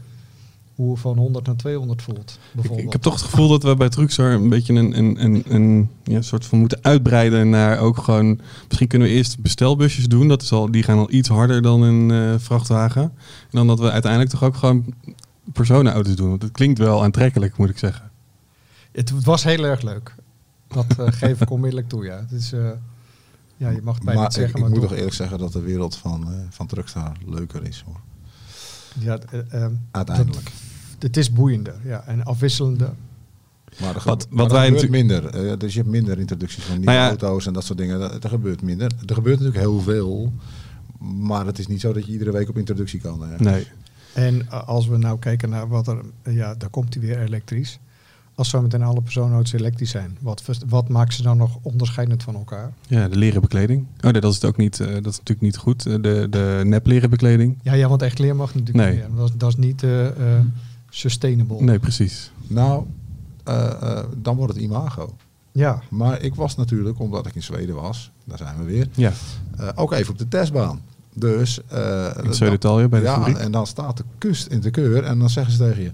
hoe 0.75 0.97
van 0.97 1.17
100 1.17 1.47
naar 1.47 1.57
200 1.57 2.03
voelt. 2.03 2.31
Ik, 2.31 2.55
Bijvoorbeeld. 2.55 2.87
ik 2.87 2.93
heb 2.93 3.03
toch 3.03 3.13
het 3.13 3.23
gevoel 3.23 3.49
dat 3.49 3.63
we 3.63 3.77
bij 3.77 3.89
Truxar 3.89 4.33
een 4.33 4.49
beetje 4.49 4.75
een, 4.75 4.99
een, 4.99 5.25
een, 5.25 5.45
een 5.49 5.91
ja, 6.05 6.23
soort 6.23 6.47
van 6.47 6.59
moeten 6.59 6.79
uitbreiden 6.83 7.51
naar 7.51 7.79
ook 7.79 7.99
gewoon... 7.99 8.41
Misschien 8.67 8.89
kunnen 8.89 9.09
we 9.09 9.15
eerst 9.15 9.41
bestelbusjes 9.41 10.07
doen. 10.07 10.29
Dat 10.29 10.43
is 10.43 10.53
al, 10.53 10.71
die 10.71 10.83
gaan 10.83 10.99
al 10.99 11.11
iets 11.11 11.29
harder 11.29 11.63
dan 11.63 11.83
een 11.83 12.11
eh, 12.11 12.39
vrachtwagen. 12.39 13.03
En 13.03 13.13
dan 13.51 13.67
dat 13.67 13.79
we 13.79 13.91
uiteindelijk 13.91 14.31
toch 14.31 14.45
ook 14.45 14.57
gewoon 14.57 14.95
personenauto's 15.53 16.17
doen. 16.17 16.29
Want 16.29 16.43
het 16.43 16.53
klinkt 16.53 16.79
wel 16.79 17.03
aantrekkelijk, 17.03 17.57
moet 17.57 17.71
ik 17.71 17.79
zeggen. 17.79 18.11
Het 18.93 19.25
was 19.25 19.45
heel 19.45 19.65
erg 19.65 19.83
leuk. 19.83 20.15
Dat 20.69 20.99
eh, 20.99 21.07
geef 21.09 21.41
ik 21.41 21.51
onmiddellijk 21.51 21.89
toe, 21.89 22.05
ja. 22.05 22.17
Het 22.17 22.33
is, 22.33 22.53
eh, 22.53 22.71
ja, 23.59 23.69
je 23.71 23.83
mag 23.83 23.95
het 23.95 24.05
bijna 24.05 24.21
maar 24.21 24.29
niet 24.29 24.39
zeggen, 24.39 24.55
ik, 24.55 24.61
maar 24.61 24.71
ik 24.75 24.79
moet 24.79 24.89
toch. 24.89 24.97
eerlijk 24.99 25.15
zeggen 25.17 25.39
dat 25.39 25.53
de 25.53 25.61
wereld 25.61 25.97
van, 25.97 26.33
eh 26.33 26.39
van 26.51 26.67
Truckstar 26.67 27.13
leuker 27.27 27.65
is. 27.67 27.83
Hoor. 27.87 28.01
Ja, 28.99 29.19
eh, 29.31 29.63
ehm, 29.63 29.73
Uiteindelijk. 29.91 30.51
het 30.99 31.17
is 31.17 31.33
boeiender 31.33 31.75
ja, 31.85 32.05
en 32.07 32.25
afwisselender. 32.25 32.91
Maar 33.81 33.89
er, 33.89 33.95
Wat- 33.95 34.05
wat 34.05 34.27
maar 34.31 34.45
er 34.47 34.53
wij 34.53 34.65
gebeurt 34.67 34.91
natuurlijk- 34.91 35.33
minder. 35.33 35.51
Eh, 35.53 35.59
dus 35.59 35.73
je 35.73 35.79
hebt 35.79 35.91
minder 35.93 36.19
introducties 36.19 36.63
van 36.65 36.77
nieuwe 36.79 36.93
Nou 36.93 37.03
ja- 37.05 37.09
auto's 37.09 37.47
en 37.47 37.53
dat 37.53 37.65
soort 37.65 37.79
dingen. 37.79 37.99
Dat- 37.99 38.25
Er 38.25 38.31
gebeurt 38.31 38.63
minder. 38.63 38.93
Er 39.07 39.15
gebeurt 39.15 39.39
natuurlijk 39.41 39.65
heel 39.65 39.81
veel. 39.81 40.33
Maar 40.99 41.47
het 41.47 41.59
is 41.59 41.67
niet 41.67 41.81
zo 41.81 41.93
dat 41.93 42.07
je 42.07 42.13
iedere 42.13 42.33
week 42.33 42.49
op 42.49 42.59
introductie 42.59 43.01
kan. 43.01 43.25
eh. 43.33 43.39
Nee. 43.39 43.67
En 44.15 44.51
als 44.51 44.87
we 44.87 44.97
nou 44.99 45.19
kijken 45.19 45.49
naar 45.51 45.69
wat 45.69 45.87
er, 45.89 45.99
ja, 46.25 46.55
daar 46.55 46.69
komt 46.71 46.95
hij 46.95 47.03
weer 47.03 47.19
elektrisch. 47.21 47.79
Als 48.39 48.49
zometeen 48.49 48.83
alle 48.83 49.01
personenauto's 49.03 49.53
elektrisch 49.53 49.91
zijn, 49.91 50.17
wat, 50.21 50.43
wat 50.69 50.89
maakt 50.89 51.15
ze 51.15 51.23
dan 51.23 51.37
nog 51.37 51.59
onderscheidend 51.63 52.23
van 52.23 52.35
elkaar? 52.35 52.73
Ja, 52.87 53.09
de 53.09 53.17
leren 53.17 53.41
bekleding. 53.41 53.87
Oh 54.01 54.11
nee, 54.11 54.21
dat 54.21 54.31
is 54.31 54.35
het 54.35 54.45
ook 54.45 54.57
niet. 54.57 54.81
eh, 54.81 54.87
dat 54.87 55.07
is 55.07 55.19
natuurlijk 55.19 55.41
niet 55.41 55.57
goed. 55.57 55.87
Eh, 55.87 55.93
de, 56.01 56.27
de 56.31 56.61
nep 56.65 56.87
leren 56.87 57.11
bekleding. 57.11 57.59
Ja, 57.63 57.73
ja 57.73 57.89
want 57.89 58.03
echt 58.03 58.19
leer 58.19 58.37
mag 58.37 58.55
natuurlijk 58.55 58.77
Nee. 58.87 58.97
niet 58.97 59.09
meer. 59.09 59.17
Dat, 59.17 59.29
is- 59.29 59.35
dat 59.37 59.49
is 59.49 59.57
niet 59.57 59.83
eh, 59.83 60.07
eh, 60.07 60.45
sustainable. 60.91 61.63
Nee, 61.63 61.79
precies. 61.79 62.31
Nou, 62.47 62.85
eh, 63.45 63.71
eh, 63.83 64.05
dan 64.17 64.37
wordt 64.37 64.53
het 64.55 64.63
imago. 64.63 65.17
Ja, 65.53 65.83
Maar 65.91 66.23
ik 66.23 66.35
was 66.35 66.57
natuurlijk, 66.57 66.99
omdat 67.01 67.27
ik 67.27 67.35
in 67.35 67.43
Zweden 67.43 67.75
was, 67.75 68.11
daar 68.25 68.39
zijn 68.39 68.57
we 68.59 68.65
weer, 68.65 68.89
Ja, 68.95 69.13
eh, 69.57 69.69
ook 69.75 69.93
even 69.93 70.13
op 70.13 70.19
de 70.19 70.29
testbaan. 70.29 70.81
Dus, 71.15 71.61
eh, 71.69 72.07
in 72.23 72.35
Zuid-Italië 72.35 72.87
bij 72.89 73.01
de 73.01 73.07
ja, 73.07 73.15
fabriek. 73.15 73.37
en 73.37 73.51
dan 73.53 73.67
staat 73.67 73.97
de 73.97 74.05
kust 74.19 74.47
in 74.47 74.61
de 74.61 74.71
keur 74.71 75.05
en 75.05 75.19
dan 75.19 75.31
zeggen 75.31 75.53
ze 75.53 75.59
tegen 75.59 75.83
je: 75.83 75.91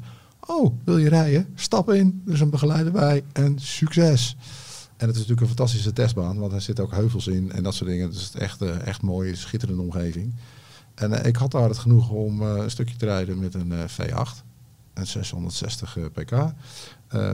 Oh, 0.46 0.74
wil 0.84 0.98
je 0.98 1.08
rijden? 1.08 1.46
Stap 1.54 1.90
in, 1.90 2.22
er 2.26 2.32
is 2.32 2.40
een 2.40 2.50
begeleider 2.50 2.92
bij 2.92 3.24
en 3.32 3.58
succes. 3.58 4.36
En 4.96 5.06
het 5.06 5.10
is 5.16 5.26
natuurlijk 5.26 5.40
een 5.40 5.56
fantastische 5.56 5.92
testbaan, 5.92 6.38
want 6.38 6.52
er 6.52 6.60
zitten 6.60 6.84
ook 6.84 6.90
heuvels 6.92 7.26
in 7.26 7.52
en 7.52 7.62
dat 7.62 7.74
soort 7.74 7.90
dingen. 7.90 8.10
Dus 8.10 8.24
het 8.24 8.34
is 8.34 8.40
echt, 8.40 8.62
eh, 8.62 8.86
echt 8.86 9.02
mooie, 9.02 9.34
schitterende 9.34 9.82
omgeving. 9.82 10.34
En 10.94 11.12
eh, 11.12 11.26
ik 11.28 11.36
had 11.36 11.50
daar 11.50 11.68
het 11.68 11.78
genoegen 11.78 12.14
om 12.14 12.42
eh, 12.42 12.54
een 12.62 12.70
stukje 12.70 12.96
te 12.96 13.04
rijden 13.04 13.38
met 13.38 13.54
een 13.54 13.72
eh, 13.72 13.78
V8, 13.88 14.42
een 14.94 15.06
660 15.06 15.96
eh, 15.98 16.04
pk, 16.12 16.52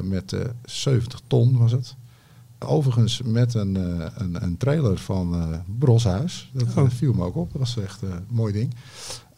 met 0.05 0.33
eh 0.33 0.41
70 0.65 1.21
ton 1.27 1.59
was 1.59 1.73
het. 1.73 1.97
Overigens 2.59 3.23
met 3.23 3.55
een, 3.55 3.75
een, 4.23 4.43
een 4.45 4.57
trailer 4.57 4.99
van 4.99 5.55
Broshuis. 5.79 6.51
Dat 6.53 6.77
Oh. 6.77 6.91
viel 6.91 7.13
me 7.13 7.25
ook 7.25 7.37
op. 7.37 7.53
Dat 7.53 7.61
was 7.61 7.77
echt 7.77 8.03
een 8.03 8.25
mooi 8.29 8.53
ding. 8.53 8.75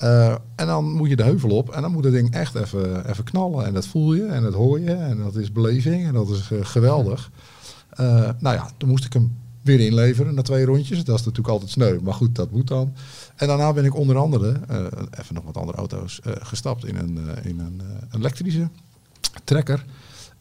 Eh, 0.03 0.35
en 0.55 0.67
dan 0.67 0.93
moet 0.93 1.09
je 1.09 1.17
de 1.17 1.23
heuvel 1.23 1.51
op 1.51 1.71
en 1.71 1.83
dan 1.83 1.93
moet 1.93 2.05
het 2.05 2.12
ding 2.12 2.31
echt 2.35 2.55
even, 2.55 3.11
even 3.11 3.25
knallen. 3.25 3.67
En 3.67 3.75
dat 3.75 3.87
voel 3.87 4.15
je 4.15 4.27
en 4.27 4.43
dat 4.43 4.55
hoor 4.55 4.81
je 4.81 4.93
en 4.93 5.19
dat 5.19 5.37
is 5.37 5.53
beleving 5.53 6.07
en 6.07 6.12
dat 6.12 6.29
is 6.29 6.51
eh, 6.51 6.59
geweldig. 6.62 7.31
Eh, 7.91 8.29
nou 8.38 8.57
ja, 8.57 8.71
toen 8.77 8.88
moest 8.88 9.05
ik 9.05 9.12
hem 9.12 9.37
weer 9.61 9.81
inleveren 9.81 10.35
na 10.35 10.43
twee 10.43 10.65
rondjes. 10.65 11.05
Dat 11.05 11.19
is 11.19 11.25
natuurlijk 11.25 11.49
altijd 11.49 11.71
sneu, 11.71 11.99
maar 12.03 12.15
goed, 12.15 12.35
dat 12.35 12.51
moet 12.51 12.69
dan. 12.69 12.93
En 13.37 13.47
daarna 13.47 13.73
ben 13.73 13.85
ik 13.85 13.95
onder 13.95 14.17
andere, 14.17 14.61
even 15.19 15.35
nog 15.35 15.45
wat 15.45 15.57
andere 15.57 15.79
auto's, 15.79 16.21
gestapt 16.25 16.87
in 16.87 16.97
een, 16.97 17.19
in 17.43 17.59
een 17.61 17.83
elektrische 18.12 18.69
trekker. 19.45 19.85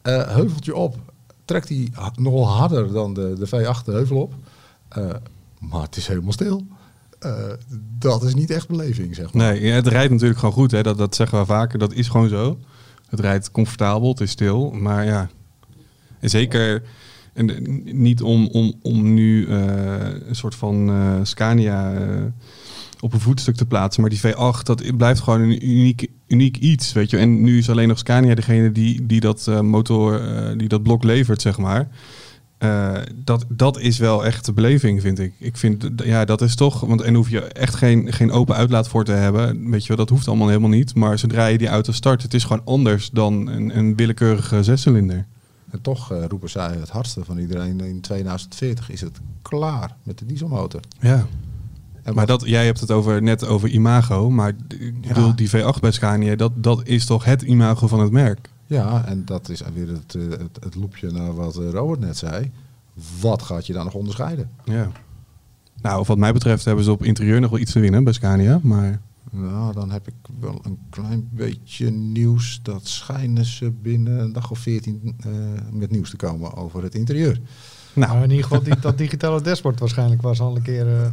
Heuveltje 0.02 0.76
op, 0.76 0.96
trekt 1.44 1.72
ha- 1.92 2.12
nogal 2.16 2.48
harder 2.48 2.92
dan 2.92 3.14
de, 3.14 3.34
de 3.38 3.46
V8 3.46 3.84
de 3.84 3.92
heuvel 3.92 4.16
op. 4.16 4.34
Maar 5.58 5.82
het 5.82 5.96
is 5.96 6.06
helemaal 6.06 6.32
stil. 6.32 6.66
Eh, 7.22 7.52
dat 7.98 8.22
is 8.22 8.34
niet 8.34 8.50
echt 8.50 8.68
beleving, 8.68 9.14
zeg 9.14 9.32
maar. 9.32 9.52
Nee, 9.52 9.70
het 9.72 9.86
rijdt 9.86 10.12
natuurlijk 10.12 10.38
gewoon 10.38 10.54
goed. 10.54 10.70
Hè. 10.70 10.82
Dat, 10.82 10.98
dat 10.98 11.14
zeggen 11.14 11.38
we 11.38 11.44
vaker. 11.44 11.78
Dat 11.78 11.92
is 11.92 12.08
gewoon 12.08 12.28
zo. 12.28 12.58
Het 13.08 13.20
rijdt 13.20 13.50
comfortabel, 13.50 14.08
het 14.08 14.20
is 14.20 14.30
stil. 14.30 14.70
Maar 14.70 15.04
ja, 15.04 15.30
zeker 16.20 16.82
en, 17.32 17.80
niet 17.84 18.22
om, 18.22 18.48
om, 18.48 18.74
om 18.82 19.14
nu 19.14 19.46
eh, 19.46 19.56
een 20.26 20.36
soort 20.36 20.54
van 20.54 20.88
eh, 20.88 21.14
Scania 21.22 21.92
op 23.00 23.12
een 23.12 23.20
voetstuk 23.20 23.56
te 23.56 23.66
plaatsen. 23.66 24.00
Maar 24.00 24.10
die 24.10 24.20
V8, 24.20 24.62
dat 24.62 24.96
blijft 24.96 25.20
gewoon 25.20 25.40
een 25.40 25.68
uniek, 25.68 26.06
uniek 26.26 26.56
iets. 26.56 26.92
Weet 26.92 27.10
je. 27.10 27.16
En 27.16 27.42
nu 27.42 27.58
is 27.58 27.70
alleen 27.70 27.88
nog 27.88 27.98
Scania 27.98 28.34
degene 28.34 28.72
die, 28.72 29.06
die, 29.06 29.20
dat, 29.20 29.46
motor, 29.62 30.20
die 30.56 30.68
dat 30.68 30.82
blok 30.82 31.04
levert, 31.04 31.42
zeg 31.42 31.58
maar. 31.58 31.88
Eh, 32.62 32.92
dat, 33.14 33.44
dat 33.48 33.78
is 33.78 33.98
wel 33.98 34.24
echt 34.24 34.44
de 34.44 34.52
beleving, 34.52 35.00
vind 35.00 35.18
ik. 35.18 35.32
Ik 35.38 35.56
vind, 35.56 35.88
ja, 35.96 36.24
dat 36.24 36.40
is 36.40 36.54
toch, 36.54 36.80
want 36.80 37.00
en 37.00 37.14
hoef 37.14 37.28
je 37.30 37.40
echt 37.40 37.74
geen, 37.74 38.12
geen 38.12 38.30
open 38.30 38.54
uitlaat 38.54 38.88
voor 38.88 39.04
te 39.04 39.12
hebben. 39.12 39.70
Weet 39.70 39.82
je 39.82 39.88
wel, 39.88 39.96
dat 39.96 40.08
hoeft 40.08 40.28
allemaal 40.28 40.48
helemaal 40.48 40.68
niet. 40.70 40.94
Maar 40.94 41.18
zodra 41.18 41.46
je 41.46 41.58
die 41.58 41.68
auto 41.68 41.92
start, 41.92 42.22
het 42.22 42.34
is 42.34 42.44
gewoon 42.44 42.62
anders 42.64 43.10
dan 43.10 43.46
een, 43.46 43.78
een 43.78 43.96
willekeurige 43.96 44.62
zescilinder. 44.62 45.26
En 45.70 45.80
toch 45.80 46.12
eh, 46.12 46.24
roepen 46.28 46.50
zij 46.50 46.76
het 46.80 46.88
hardste 46.90 47.24
van 47.24 47.38
iedereen. 47.38 47.80
In 47.80 48.00
2040 48.00 48.90
is 48.90 49.00
het 49.00 49.20
klaar 49.42 49.96
met 50.02 50.18
de 50.18 50.26
dieselmotor. 50.26 50.80
Ja. 51.00 51.26
En 52.02 52.14
Maar 52.14 52.26
dat, 52.26 52.42
jij 52.46 52.64
hebt 52.64 52.80
het 52.80 52.90
over, 52.90 53.22
net 53.22 53.46
over 53.46 53.68
imago, 53.68 54.30
maar 54.30 54.48
ik 54.48 54.92
Ja. 55.00 55.08
bedoel, 55.14 55.36
die 55.36 55.48
V8 55.50 55.80
bij 55.80 55.90
Scania, 55.92 56.36
dat, 56.36 56.52
dat 56.54 56.80
is 56.86 57.04
toch 57.06 57.24
het 57.24 57.42
imago 57.42 57.86
van 57.86 58.00
het 58.00 58.10
merk. 58.12 58.48
Ja, 58.72 59.04
en 59.06 59.24
dat 59.24 59.48
is 59.48 59.62
weer 59.74 59.88
het, 59.88 60.14
eh, 60.14 60.22
het, 60.30 60.58
het 60.64 60.74
loopje 60.74 61.10
naar 61.10 61.34
wat 61.34 61.56
eh, 61.56 61.70
Robert 61.70 62.00
net 62.00 62.16
zei. 62.16 62.50
Wat 63.20 63.42
gaat 63.42 63.66
je 63.66 63.72
dan 63.72 63.84
nog 63.84 63.94
onderscheiden? 63.94 64.50
Ja. 64.64 64.90
Nou, 65.82 66.04
wat 66.06 66.18
mij 66.18 66.32
betreft 66.32 66.64
hebben 66.64 66.84
ze 66.84 66.90
op 66.92 67.04
interieur 67.04 67.40
nog 67.40 67.50
wel 67.50 67.58
iets 67.60 67.72
te 67.72 67.80
winnen 67.80 68.04
bij 68.04 68.12
Scania, 68.12 68.60
maar... 68.62 69.00
Nou, 69.30 69.72
dan 69.74 69.90
heb 69.90 70.08
ik 70.08 70.14
wel 70.40 70.60
een 70.64 70.78
klein 70.90 71.28
beetje 71.32 71.90
nieuws. 71.90 72.60
Dat 72.62 72.86
schijnen 72.88 73.44
ze 73.44 73.70
binnen 73.70 74.18
een 74.18 74.32
dag 74.32 74.50
of 74.50 74.58
veertien 74.58 75.16
eh, 75.24 75.30
met 75.70 75.90
nieuws 75.90 76.10
te 76.10 76.16
komen 76.16 76.54
over 76.56 76.82
het 76.82 76.94
interieur. 76.94 77.40
Nou, 77.92 78.12
maar 78.14 78.22
in 78.24 78.30
ieder 78.30 78.44
geval 78.44 78.62
die, 78.62 78.78
dat 78.80 78.98
digitale 78.98 79.40
dashboard 79.40 79.80
waarschijnlijk 79.80 80.22
was 80.22 80.40
al 80.40 80.56
een 80.56 80.62
keer... 80.62 80.88
eh, 81.02 81.08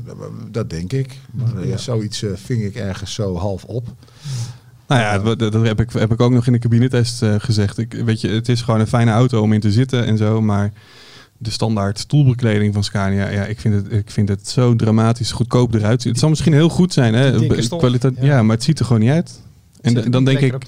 Dat 0.51 0.69
denk 0.69 0.93
ik. 0.93 1.19
Maar 1.31 1.67
Ja. 1.67 1.77
zoiets 1.77 2.23
eh, 2.23 2.31
ving 2.35 2.63
ik 2.63 2.75
ergens 2.75 3.13
zo 3.13 3.35
half 3.37 3.63
op. 3.63 3.87
Nou 4.89 5.01
ja, 5.01 5.19
dat, 5.19 5.39
dat 5.39 5.53
heb, 5.53 5.79
ik, 5.79 5.91
heb 5.91 6.11
ik 6.11 6.21
ook 6.21 6.31
nog 6.31 6.47
in 6.47 6.53
de 6.53 6.59
cabinetest 6.59 7.21
eh, 7.21 7.35
gezegd. 7.37 7.77
Ik, 7.77 7.93
weet 7.93 8.21
je, 8.21 8.27
het 8.27 8.49
is 8.49 8.61
gewoon 8.61 8.79
een 8.79 8.87
fijne 8.87 9.11
auto 9.11 9.41
om 9.41 9.53
in 9.53 9.59
te 9.59 9.71
zitten 9.71 10.05
en 10.05 10.17
zo, 10.17 10.41
maar 10.41 10.73
de 11.37 11.51
standaard 11.51 11.99
stoelbekleding 11.99 12.73
van 12.73 12.83
Scania, 12.83 13.29
ja, 13.29 13.45
ik 13.45 13.59
vind 13.59 13.73
het, 13.75 13.91
ik 13.91 14.11
vind 14.11 14.29
het 14.29 14.49
zo 14.49 14.75
dramatisch 14.75 15.31
goedkoop 15.31 15.73
eruit. 15.73 16.01
zien. 16.01 16.11
Het 16.11 16.19
zal 16.19 16.29
misschien 16.29 16.53
heel 16.53 16.69
goed 16.69 16.93
zijn, 16.93 17.13
hè? 17.13 17.47
Kwaliteit, 17.67 18.15
ja. 18.17 18.25
ja. 18.25 18.43
maar 18.43 18.55
het 18.55 18.65
ziet 18.65 18.79
er 18.79 18.85
gewoon 18.85 19.01
niet 19.01 19.11
uit. 19.11 19.41
En 19.81 19.93
dan 19.93 20.23
niet 20.23 20.39
denk 20.39 20.53
ik, 20.53 20.65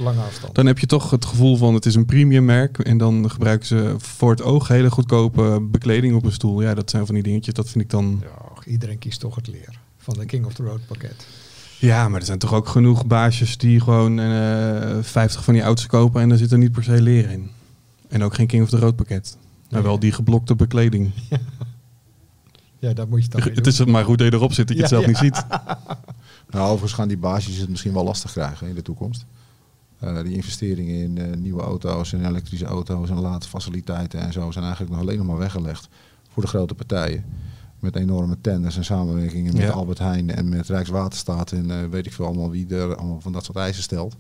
dan 0.52 0.66
heb 0.66 0.80
je 0.80 0.86
toch 0.86 1.10
het 1.10 1.26
gevoel 1.26 1.58
van 1.58 1.74
het 1.74 1.86
is 1.86 1.96
een 1.96 2.06
premium 2.06 2.46
merk 2.46 2.80
en 2.80 2.98
dan 2.98 3.32
gebruiken 3.32 3.68
ze 3.68 3.96
voor 3.98 4.32
het 4.32 4.42
oog 4.42 4.68
hele 4.68 4.90
goedkope 4.90 5.68
bekleding 5.72 6.16
op 6.16 6.26
een 6.26 6.32
stoel. 6.32 6.62
Ja, 6.62 6.74
dat 6.74 6.90
zijn 6.90 7.06
van 7.06 7.16
die 7.16 7.24
dingetjes, 7.24 7.54
dat 7.54 7.70
vind 7.70 7.84
ik 7.84 7.90
dan... 7.90 8.24
Ja, 8.24 8.72
iedereen 8.72 8.98
kiest 8.98 9.20
toch 9.20 9.36
het 9.36 9.48
leer 9.48 9.80
van 9.98 10.14
de 10.14 10.26
King 10.26 10.46
of 10.46 10.54
the 10.54 10.64
Road 10.64 10.80
pakket. 10.88 11.26
Ja, 11.82 12.10
maar 12.10 12.20
er 12.20 12.26
zijn 12.26 12.40
toch 12.40 12.54
ook 12.54 12.68
genoeg 12.68 13.06
baasjes 13.06 13.58
die 13.58 13.80
gewoon 13.80 14.20
eh 14.20 14.98
50 15.02 15.44
van 15.44 15.54
die 15.54 15.64
auto's 15.64 15.86
kopen 15.86 16.22
en 16.22 16.30
daar 16.30 16.38
zit 16.38 16.52
er 16.52 16.58
niet 16.58 16.72
per 16.72 16.84
se 16.84 17.02
leer 17.02 17.30
in. 17.30 17.50
En 18.08 18.24
ook 18.24 18.34
geen 18.34 18.48
King 18.48 18.64
of 18.64 18.70
the 18.70 18.78
Road 18.78 18.96
pakket. 18.96 19.38
Maar 19.70 19.84
wel 19.84 20.00
die 20.00 20.12
geblokte 20.12 20.56
bekleding. 20.56 21.12
Ja, 22.80 22.94
daar 22.94 23.08
moet 23.08 23.18
je 23.18 23.24
het 23.24 23.32
dan 23.32 23.42
mee 23.46 23.56
Het 23.56 23.68
is 23.68 23.86
maar 23.86 24.06
goed 24.06 24.18
dat 24.18 24.28
je 24.28 24.34
erop 24.34 24.54
zit 24.54 24.68
dat 24.68 24.78
je 24.78 24.84
Ja, 24.84 24.90
het 24.90 24.90
zelf 24.90 25.04
ja. 25.04 25.10
niet 25.10 25.18
ziet. 25.18 25.46
Nou, 26.50 26.66
overigens 26.66 26.94
gaan 26.94 27.08
die 27.08 27.18
baasjes 27.18 27.58
het 27.58 27.70
misschien 27.70 27.94
wel 27.94 28.04
lastig 28.04 28.32
krijgen 28.32 28.68
in 28.68 28.76
de 28.76 28.82
toekomst. 28.82 29.26
Eh, 30.00 30.22
die 30.22 30.36
investeringen 30.36 30.96
in 30.96 31.18
eh, 31.18 31.38
nieuwe 31.38 31.62
auto's 31.62 32.14
en 32.14 32.26
elektrische 32.26 32.66
auto's 32.66 33.10
en 33.10 33.20
laadfaciliteiten 33.20 34.20
en 34.20 34.34
zo 34.34 34.52
zijn 34.52 34.64
eigenlijk 34.64 34.94
nog 34.94 35.04
alleen 35.04 35.18
nog 35.18 35.28
maar 35.28 35.38
weggelegd 35.38 35.90
voor 36.34 36.44
de 36.44 36.50
grote 36.50 36.74
partijen. 36.74 37.26
Met 37.82 37.96
enorme 37.96 38.38
tenders 38.42 38.78
en 38.78 38.86
samenwerkingen 38.86 39.54
met 39.54 39.62
Ja. 39.62 39.70
Albert 39.70 40.00
Heijn 40.00 40.36
en 40.36 40.50
met 40.50 40.68
Rijkswaterstaat 40.68 41.52
en 41.52 41.72
eh, 41.72 41.88
weet 41.90 42.06
ik 42.06 42.14
veel 42.14 42.26
allemaal 42.26 42.50
wie 42.52 42.76
er 42.76 42.96
allemaal 42.96 43.22
van 43.22 43.32
dat 43.32 43.46
soort 43.46 43.58
eisen 43.58 43.84
stelt. 43.84 44.16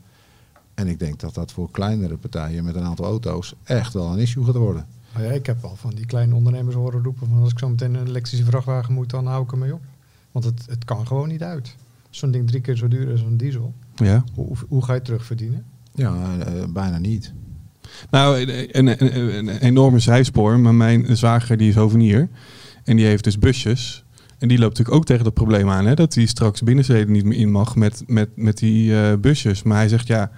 En 0.74 0.88
ik 0.88 1.00
denk 1.00 1.19
dat 1.19 1.34
dat 1.34 1.52
voor 1.52 1.71
kleinere 1.71 2.17
partijen 2.17 2.63
met 2.63 2.76
een 2.76 2.84
aantal 2.84 3.06
auto's 3.06 3.56
echt 3.63 3.93
wel 3.93 4.12
een 4.13 4.19
issue 4.19 4.43
gaat 4.45 4.56
worden. 4.56 4.86
Nou 5.13 5.26
ja, 5.26 5.32
ik 5.32 5.45
heb 5.45 5.62
wel 5.62 5.76
van 5.76 5.89
die 5.95 6.06
kleine 6.06 6.36
ondernemers 6.36 6.76
horen 6.76 7.04
roepen 7.04 7.28
van 7.28 7.41
als 7.41 7.52
ik 7.52 7.60
zo 7.60 7.69
meteen 7.69 7.93
een 7.93 8.08
elektrische 8.08 8.45
vrachtwagen 8.45 8.93
moet, 8.93 9.10
dan 9.10 9.26
hou 9.26 9.43
ik 9.43 9.52
ermee 9.52 9.74
op. 9.74 9.82
Want 10.32 10.45
het, 10.45 10.65
het 10.69 10.86
kan 10.86 11.08
gewoon 11.08 11.28
niet 11.28 11.43
uit. 11.43 11.76
Zo'n 12.10 12.32
ding 12.32 12.47
drie 12.47 12.62
keer 12.62 12.76
zo 12.76 12.88
duur 12.88 13.12
als 13.12 13.21
een 13.21 13.38
diesel. 13.38 13.74
Ja. 13.95 14.24
Hoe, 14.34 14.56
hoe 14.67 14.82
ga 14.84 14.88
je 14.91 14.97
het 14.97 15.06
terugverdienen? 15.06 15.65
Ja, 15.93 16.38
eh, 16.39 16.63
bijna 16.69 16.97
niet. 16.97 17.34
Nou, 18.10 18.39
een, 18.41 18.78
een, 18.78 19.15
een, 19.15 19.47
een 19.47 19.58
enorme 19.58 20.00
zijspoor. 20.00 20.60
Maar 20.60 20.76
mijn 20.76 21.17
zwager 21.17 21.58
die 21.58 21.69
is 21.69 21.76
hovenier. 21.76 22.30
En 22.91 22.97
die 22.97 23.05
heeft 23.05 23.23
dus 23.23 23.39
busjes. 23.39 24.03
En 24.37 24.47
die 24.47 24.57
loopt 24.57 24.69
natuurlijk 24.69 24.97
ook 24.97 25.05
tegen 25.05 25.23
dat 25.23 25.33
probleem 25.33 25.69
aan. 25.69 25.85
Hè, 25.85 25.93
dat 25.93 26.13
hij 26.13 26.25
straks 26.25 26.61
binnensteden 26.61 27.11
niet 27.11 27.25
meer 27.25 27.37
in 27.37 27.51
mag 27.51 27.75
met, 27.75 28.03
met, 28.07 28.29
met 28.35 28.57
die 28.57 29.01
eh, 29.01 29.17
busjes. 29.17 29.63
Maar 29.63 29.77
hij 29.77 29.87
zegt 29.87 30.07
ja, 30.07 30.31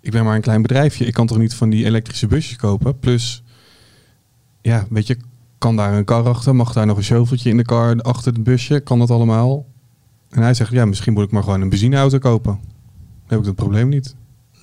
ik 0.00 0.10
ben 0.10 0.24
maar 0.24 0.34
een 0.34 0.40
klein 0.40 0.62
bedrijfje. 0.62 1.04
Ik 1.04 1.12
kan 1.12 1.26
toch 1.26 1.38
niet 1.38 1.54
van 1.54 1.70
die 1.70 1.84
elektrische 1.84 2.26
busjes 2.26 2.56
kopen. 2.56 2.98
Plus, 2.98 3.42
ja, 4.60 4.86
weet 4.90 5.06
je, 5.06 5.16
kan 5.58 5.76
daar 5.76 5.92
een 5.94 6.04
kar 6.04 6.28
achter? 6.28 6.54
Mag 6.54 6.72
daar 6.72 6.86
nog 6.86 6.96
een 6.96 7.02
shoveltje 7.02 7.50
in 7.50 7.56
de 7.56 7.64
kar 7.64 8.00
achter 8.00 8.32
het 8.32 8.44
busje? 8.44 8.80
Kan 8.80 8.98
dat 8.98 9.10
allemaal? 9.10 9.66
En 10.30 10.42
hij 10.42 10.54
zegt 10.54 10.72
ja, 10.72 10.84
misschien 10.84 11.12
moet 11.12 11.24
ik 11.24 11.30
maar 11.30 11.42
gewoon 11.42 11.60
een 11.60 11.68
benzineauto 11.68 12.18
kopen. 12.18 12.52
Dan 12.52 13.26
heb 13.26 13.38
ik 13.38 13.44
dat 13.44 13.54
probleem 13.54 13.88
niet. 13.88 14.14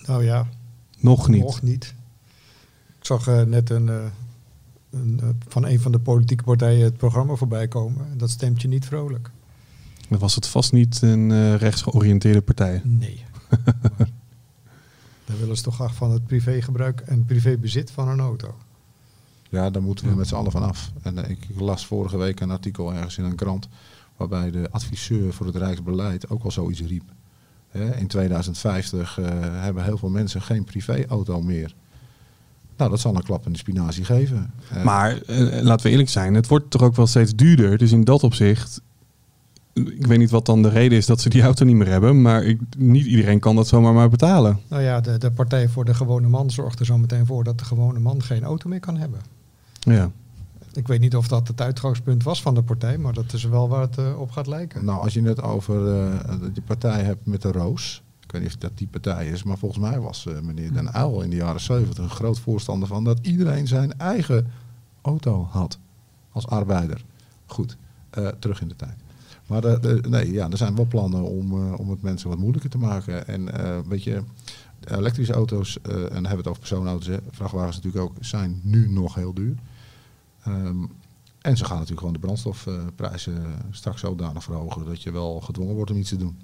Nou 0.05 0.23
ja, 0.23 0.47
Nog 0.97 1.27
niet. 1.27 1.41
nog 1.41 1.61
niet. 1.61 1.93
Ik 2.99 3.05
zag 3.05 3.27
eh, 3.27 3.41
net 3.41 3.69
een, 3.69 3.89
eh, 3.89 3.95
een, 4.91 5.19
eh, 5.21 5.29
van 5.47 5.65
een 5.65 5.79
van 5.79 5.91
de 5.91 5.99
politieke 5.99 6.43
partijen 6.43 6.83
het 6.83 6.97
programma 6.97 7.35
voorbij 7.35 7.67
komen. 7.67 8.17
Dat 8.17 8.29
stemt 8.29 8.61
je 8.61 8.67
niet 8.67 8.85
vrolijk. 8.85 9.31
Dan 10.09 10.19
was 10.19 10.35
het 10.35 10.47
vast 10.47 10.71
niet 10.71 11.01
een 11.01 11.31
eh, 11.31 11.55
rechtsgeoriënteerde 11.55 12.41
partij. 12.41 12.81
Nee. 12.83 13.25
Dan 15.25 15.37
willen 15.39 15.57
ze 15.57 15.63
toch 15.63 15.81
af 15.81 15.95
van 15.95 16.11
het 16.11 16.25
privégebruik 16.25 16.99
en 16.99 17.25
privébezit 17.25 17.91
van 17.91 18.07
een 18.07 18.19
auto. 18.19 18.55
Ja, 19.49 19.69
daar 19.69 19.81
moeten 19.81 20.07
we 20.07 20.15
met 20.15 20.27
z'n 20.27 20.35
allen 20.35 20.51
van 20.51 20.63
af. 20.63 20.91
En 21.01 21.17
eh, 21.17 21.29
ik 21.29 21.47
las 21.57 21.85
vorige 21.85 22.17
week 22.17 22.39
een 22.39 22.51
artikel 22.51 22.93
ergens 22.93 23.17
in 23.17 23.23
een 23.23 23.35
krant... 23.35 23.67
waarbij 24.17 24.51
de 24.51 24.71
adviseur 24.71 25.33
voor 25.33 25.45
het 25.45 25.55
Rijksbeleid 25.55 26.29
ook 26.29 26.43
al 26.43 26.51
zoiets 26.51 26.81
riep. 26.81 27.03
Hè, 27.69 27.95
in 27.95 28.07
2050 28.07 29.19
eh, 29.19 29.25
hebben 29.41 29.83
heel 29.83 29.97
veel 29.97 30.09
mensen 30.09 30.41
geen 30.41 30.63
privéauto 30.63 31.41
meer. 31.41 31.75
Nou, 32.81 32.93
dat 32.93 33.01
zal 33.01 33.15
een 33.15 33.23
klap 33.23 33.45
in 33.45 33.51
de 33.51 33.57
spinazie 33.57 34.03
geven. 34.03 34.53
Eh, 34.69 34.83
Maar 34.83 35.21
eh, 35.21 35.61
laten 35.61 35.85
we 35.85 35.91
eerlijk 35.91 36.09
zijn, 36.09 36.33
het 36.33 36.47
wordt 36.47 36.69
toch 36.69 36.81
ook 36.81 36.95
wel 36.95 37.07
steeds 37.07 37.35
duurder. 37.35 37.77
Dus 37.77 37.91
in 37.91 38.03
dat 38.03 38.23
opzicht, 38.23 38.81
ik 39.73 40.07
weet 40.07 40.17
niet 40.17 40.29
wat 40.29 40.45
dan 40.45 40.61
de 40.61 40.69
reden 40.69 40.97
is 40.97 41.05
dat 41.05 41.21
ze 41.21 41.29
die 41.29 41.41
auto 41.41 41.65
niet 41.65 41.75
meer 41.75 41.87
hebben. 41.87 42.21
Maar 42.21 42.43
ik, 42.43 42.59
niet 42.77 43.05
iedereen 43.05 43.39
kan 43.39 43.55
dat 43.55 43.67
zomaar 43.67 43.93
maar 43.93 44.09
betalen. 44.09 44.59
Nou 44.67 44.81
ja, 44.81 45.01
de, 45.01 45.17
de 45.17 45.31
Partij 45.31 45.67
voor 45.67 45.85
de 45.85 45.93
Gewone 45.93 46.27
Man 46.27 46.51
zorgt 46.51 46.79
er 46.79 46.85
zo 46.85 46.97
meteen 46.97 47.25
voor 47.25 47.43
dat 47.43 47.57
de 47.59 47.65
gewone 47.65 47.99
man 47.99 48.23
geen 48.23 48.43
auto 48.43 48.69
meer 48.69 48.79
kan 48.79 48.97
hebben. 48.97 49.19
Ja. 49.79 50.11
Ik 50.73 50.87
weet 50.87 50.99
niet 50.99 51.15
of 51.15 51.27
dat 51.27 51.47
het 51.47 51.61
uitgangspunt 51.61 52.23
was 52.23 52.41
van 52.41 52.53
de 52.55 52.61
partij, 52.61 52.97
maar 52.97 53.13
dat 53.13 53.33
is 53.33 53.43
wel 53.43 53.69
waar 53.69 53.81
het 53.81 53.97
eh, 53.97 54.19
op 54.19 54.31
gaat 54.31 54.47
lijken. 54.47 54.85
Nou, 54.85 55.01
als 55.01 55.13
je 55.13 55.21
het 55.21 55.41
over 55.41 56.01
eh, 56.01 56.35
die 56.53 56.63
partij 56.63 57.03
hebt 57.03 57.25
met 57.25 57.41
de 57.41 57.51
Roos. 57.51 58.03
Ik 58.31 58.37
weet 58.37 58.45
niet 58.45 58.55
of 58.55 58.69
dat 58.69 58.77
die 58.77 58.87
partij 58.87 59.27
is, 59.27 59.43
maar 59.43 59.57
volgens 59.57 59.81
mij 59.81 59.99
was 59.99 60.25
eh, 60.25 60.39
meneer 60.39 60.73
Den 60.73 60.97
Uyl 60.97 61.21
in 61.21 61.29
de 61.29 61.35
jaren 61.35 61.61
70 61.61 62.03
een 62.03 62.09
groot 62.09 62.39
voorstander 62.39 62.87
van 62.87 63.03
dat 63.03 63.19
iedereen 63.21 63.67
zijn 63.67 63.97
eigen 63.97 64.51
auto 65.01 65.47
had 65.49 65.79
als 66.31 66.47
arbeider. 66.47 67.05
Goed, 67.45 67.77
eh, 68.09 68.27
terug 68.27 68.61
in 68.61 68.67
de 68.67 68.75
tijd. 68.75 68.95
Maar 69.47 69.61
de, 69.61 70.03
nee, 70.09 70.31
ja, 70.31 70.49
er 70.49 70.57
zijn 70.57 70.75
wel 70.75 70.85
plannen 70.85 71.23
om, 71.23 71.51
eh, 71.51 71.79
om 71.79 71.89
het 71.89 72.01
mensen 72.01 72.29
wat 72.29 72.37
moeilijker 72.37 72.69
te 72.69 72.77
maken. 72.77 73.27
En 73.27 73.49
weet 73.87 74.03
je, 74.03 74.23
elektrische 74.83 75.33
auto's, 75.33 75.81
en 75.81 75.91
dan 75.91 76.11
hebben 76.11 76.29
we 76.29 76.37
het 76.37 76.47
over 76.47 76.59
personenauto's, 76.59 77.07
hè, 77.07 77.17
vrachtwagens 77.31 77.75
natuurlijk 77.75 78.03
ook, 78.03 78.15
zijn 78.19 78.59
nu 78.63 78.89
nog 78.89 79.15
heel 79.15 79.33
duur. 79.33 79.55
Ehm, 80.43 80.83
en 81.41 81.57
ze 81.57 81.65
gaan 81.65 81.73
natuurlijk 81.75 81.99
gewoon 81.99 82.13
de 82.13 82.19
brandstofprijzen 82.19 83.43
straks 83.71 84.01
zodanig 84.01 84.43
verhogen 84.43 84.85
dat 84.85 85.03
je 85.03 85.11
wel 85.11 85.39
gedwongen 85.39 85.75
wordt 85.75 85.91
om 85.91 85.97
iets 85.97 86.09
te 86.09 86.17
doen. 86.17 86.37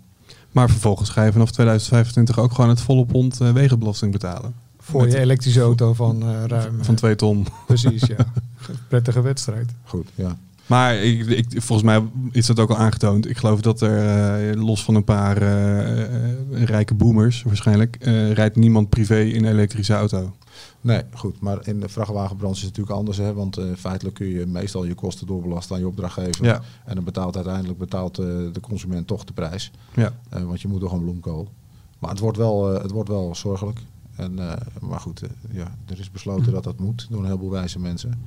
Maar 0.51 0.69
vervolgens 0.69 1.09
ga 1.09 1.23
je 1.23 1.31
vanaf 1.31 1.51
2025 1.51 2.39
ook 2.39 2.53
gewoon 2.53 2.69
het 2.69 2.81
volle 2.81 3.05
pond 3.05 3.41
eh, 3.41 3.51
wegenbelasting 3.51 4.11
betalen. 4.11 4.53
Voor 4.79 5.03
Met- 5.03 5.11
je 5.11 5.19
elektrische 5.19 5.61
auto 5.61 5.93
van 5.93 6.21
eh, 6.21 6.43
ruim. 6.45 6.77
Van 6.81 6.93
eh, 6.93 6.99
twee 6.99 7.15
ton. 7.15 7.47
Precies, 7.67 8.05
ja. 8.05 8.15
Prettige 8.89 9.21
wedstrijd. 9.21 9.71
Goed, 9.83 10.07
ja. 10.15 10.37
Maar 10.65 10.95
ik, 10.95 11.25
ik, 11.27 11.45
volgens 11.49 11.87
mij 11.87 12.03
is 12.31 12.45
dat 12.45 12.59
ook 12.59 12.69
al 12.69 12.77
aangetoond. 12.77 13.29
Ik 13.29 13.37
geloof 13.37 13.61
dat 13.61 13.81
er, 13.81 14.57
los 14.57 14.83
van 14.83 14.95
een 14.95 15.03
paar 15.03 15.37
rijke 16.51 16.93
boomers 16.93 17.43
waarschijnlijk, 17.43 17.97
rijdt 18.33 18.55
niemand 18.55 18.89
privé 18.89 19.19
in 19.19 19.45
een 19.45 19.51
elektrische 19.51 19.93
auto. 19.93 20.33
Nee, 20.81 21.03
goed. 21.13 21.39
Maar 21.39 21.67
in 21.67 21.79
de 21.79 21.89
vrachtwagenbranche 21.89 22.57
is 22.57 22.65
het 22.65 22.69
natuurlijk 22.69 22.97
anders. 22.97 23.17
Hè, 23.17 23.33
want 23.33 23.57
eh, 23.57 23.65
feitelijk 23.77 24.15
kun 24.15 24.27
je 24.27 24.45
meestal 24.45 24.83
je 24.83 24.93
kosten 24.93 25.27
doorbelasten 25.27 25.75
aan 25.75 25.81
je 25.81 25.87
opdrachtgever. 25.87 26.45
Ja. 26.45 26.61
En 26.85 26.95
dan 26.95 27.03
betaalt 27.03 27.35
uiteindelijk 27.35 27.79
betaalt, 27.79 28.19
eh, 28.19 28.25
de 28.25 28.59
consument 28.61 29.07
toch 29.07 29.23
de 29.23 29.33
prijs. 29.33 29.71
Ja. 29.95 30.13
Eh, 30.29 30.43
want 30.43 30.61
je 30.61 30.67
moet 30.67 30.79
toch 30.79 30.91
een 30.91 31.01
bloemkool. 31.01 31.47
Maar 31.99 32.09
het 32.09 32.19
wordt 32.19 32.37
wel, 32.37 32.65
het 32.65 32.91
wordt 32.91 33.09
wel 33.09 33.35
zorgelijk. 33.35 33.79
En, 34.15 34.33
maar 34.81 34.99
goed, 34.99 35.21
ja, 35.51 35.75
er 35.85 35.99
is 35.99 36.11
besloten 36.11 36.51
dat 36.51 36.63
dat 36.63 36.79
moet 36.79 37.07
door 37.09 37.19
een 37.19 37.25
heleboel 37.25 37.49
wijze 37.49 37.79
mensen. 37.79 38.25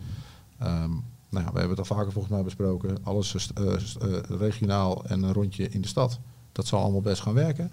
Ehm, 0.58 0.90
nou 1.28 1.44
ja, 1.44 1.52
we 1.52 1.58
hebben 1.58 1.68
het 1.68 1.78
al 1.78 1.96
vaker 1.96 2.12
volgens 2.12 2.34
mij 2.34 2.42
besproken. 2.42 2.98
Alles 3.02 3.36
regionaal 4.28 5.04
en 5.04 5.22
een 5.22 5.32
rondje 5.32 5.68
in 5.68 5.80
de 5.80 5.88
stad. 5.88 6.18
Dat 6.52 6.66
zal 6.66 6.80
allemaal 6.80 7.00
best 7.00 7.22
gaan 7.22 7.34
werken. 7.34 7.70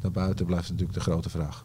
Daarbuiten 0.00 0.46
blijft 0.46 0.68
natuurlijk 0.68 0.98
de 0.98 1.04
grote 1.04 1.30
vraag. 1.30 1.64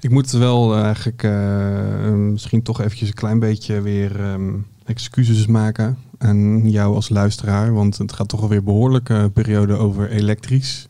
Ik 0.00 0.10
moet 0.10 0.30
wel 0.30 0.76
eh, 0.76 0.82
eigenlijk 0.82 1.22
eh, 1.22 2.12
misschien 2.12 2.62
toch 2.62 2.80
eventjes 2.80 3.08
een 3.08 3.14
klein 3.14 3.38
beetje 3.38 3.80
weer 3.80 4.20
ehm, 4.20 4.54
excuses 4.84 5.46
maken 5.46 5.98
aan 6.18 6.70
jou 6.70 6.94
als 6.94 7.08
luisteraar. 7.08 7.72
Want 7.72 7.98
het 7.98 8.12
gaat 8.12 8.28
toch 8.28 8.42
alweer 8.42 8.62
behoorlijk 8.62 9.08
eh, 9.08 9.24
periode 9.32 9.74
over 9.74 10.10
elektrisch. 10.10 10.88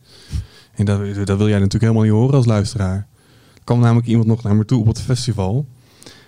En 0.75 0.85
dat, 0.85 1.27
dat 1.27 1.39
wil 1.39 1.49
jij 1.49 1.59
natuurlijk 1.59 1.83
helemaal 1.83 2.03
niet 2.03 2.13
horen 2.13 2.35
als 2.35 2.47
luisteraar. 2.47 3.07
Er 3.55 3.65
kwam 3.65 3.81
namelijk 3.81 4.07
iemand 4.07 4.27
nog 4.27 4.43
naar 4.43 4.57
me 4.57 4.65
toe 4.65 4.81
op 4.81 4.87
het 4.87 5.01
festival. 5.01 5.67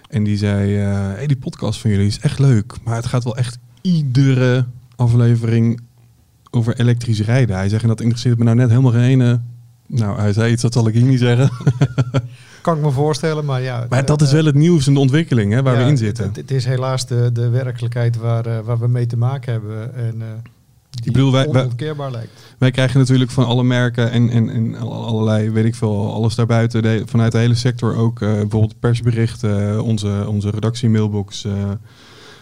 En 0.08 0.24
die 0.24 0.36
zei, 0.36 0.76
eh 0.76 0.86
hey, 0.92 1.26
die 1.26 1.36
podcast 1.36 1.80
van 1.80 1.90
jullie 1.90 2.06
is 2.06 2.18
echt 2.18 2.38
leuk. 2.38 2.74
Maar 2.84 2.96
het 2.96 3.06
gaat 3.06 3.24
wel 3.24 3.36
echt 3.36 3.58
iedere 3.80 4.66
aflevering 4.96 5.80
over 6.50 6.80
elektrisch 6.80 7.20
rijden. 7.20 7.56
Hij 7.56 7.68
zegt, 7.68 7.82
en 7.82 7.88
dat 7.88 8.00
interesseert 8.00 8.38
me 8.38 8.44
nou 8.44 8.56
net 8.56 8.70
helemaal 8.70 8.92
geen. 8.92 9.42
Nou, 9.88 10.18
hij 10.18 10.32
zei 10.32 10.52
iets, 10.52 10.62
dat 10.62 10.72
zal 10.72 10.88
ik 10.88 10.94
hier 10.94 11.02
niet 11.02 11.18
zeggen. 11.18 11.50
Kan 12.62 12.76
ik 12.76 12.82
me 12.82 12.90
voorstellen, 12.90 13.44
maar 13.44 13.62
ja. 13.62 13.86
Maar 13.88 14.04
dat 14.04 14.20
is 14.22 14.28
eh, 14.28 14.34
wel 14.34 14.44
het 14.44 14.54
nieuws 14.54 14.86
en 14.86 14.94
de 14.94 15.00
ontwikkeling 15.00 15.52
hè, 15.52 15.62
waar 15.62 15.78
ja, 15.78 15.84
we 15.84 15.90
in 15.90 15.96
zitten. 15.96 16.30
Het, 16.34 16.50
is 16.50 16.64
helaas 16.64 17.06
de, 17.06 17.30
de 17.32 17.48
werkelijkheid 17.48 18.16
waar, 18.16 18.46
eh, 18.46 18.58
waar 18.64 18.78
we 18.78 18.88
mee 18.88 19.06
te 19.06 19.16
maken 19.16 19.52
hebben. 19.52 19.94
En 19.94 20.14
eh 20.20 20.26
die 20.90 21.12
bedoel, 21.12 21.32
wij- 21.32 21.50
wij- 21.50 22.10
lijkt. 22.10 22.30
Wij 22.58 22.70
krijgen 22.70 22.98
natuurlijk 23.00 23.30
van 23.30 23.44
alle 23.46 23.62
merken 23.64 24.10
en, 24.10 24.30
en, 24.30 24.48
en 24.50 24.74
al- 24.74 25.04
allerlei, 25.06 25.50
weet 25.50 25.64
ik 25.64 25.74
veel, 25.74 26.12
alles 26.14 26.34
daarbuiten, 26.34 26.82
de, 26.82 27.02
vanuit 27.06 27.32
de 27.32 27.38
hele 27.38 27.54
sector 27.54 27.96
ook. 27.96 28.18
bijvoorbeeld 28.18 28.80
persberichten, 28.80 29.82
onze, 29.82 30.24
onze 30.28 30.50
redactiemailbox, 30.50 31.44
eh 31.44 31.52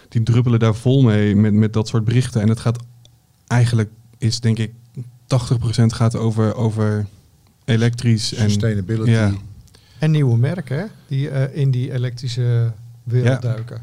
die 0.09 0.23
druppelen 0.23 0.59
daar 0.59 0.75
vol 0.75 1.03
mee 1.03 1.37
met, 1.37 1.53
met 1.53 1.73
dat 1.73 1.89
soort 1.89 2.05
berichten. 2.05 2.41
En 2.41 2.49
het 2.49 2.61
gaat 2.61 2.79
eigenlijk, 3.47 3.91
is 4.19 4.41
denk 4.41 4.59
ik, 4.59 4.73
80% 5.01 5.05
gaat 5.87 6.17
over, 6.17 6.55
over 6.55 7.07
elektrisch. 7.67 8.35
En, 8.35 8.51
Sustainability. 8.51 9.11
ja. 9.11 9.33
En 9.99 10.11
nieuwe 10.11 10.37
merken 10.39 10.79
hè, 10.79 10.85
die 11.07 11.31
eh, 11.31 11.61
in 11.61 11.71
die 11.71 11.93
elektrische 11.93 12.73
wereld 13.03 13.43
Ja. 13.43 13.49
duiken. 13.53 13.81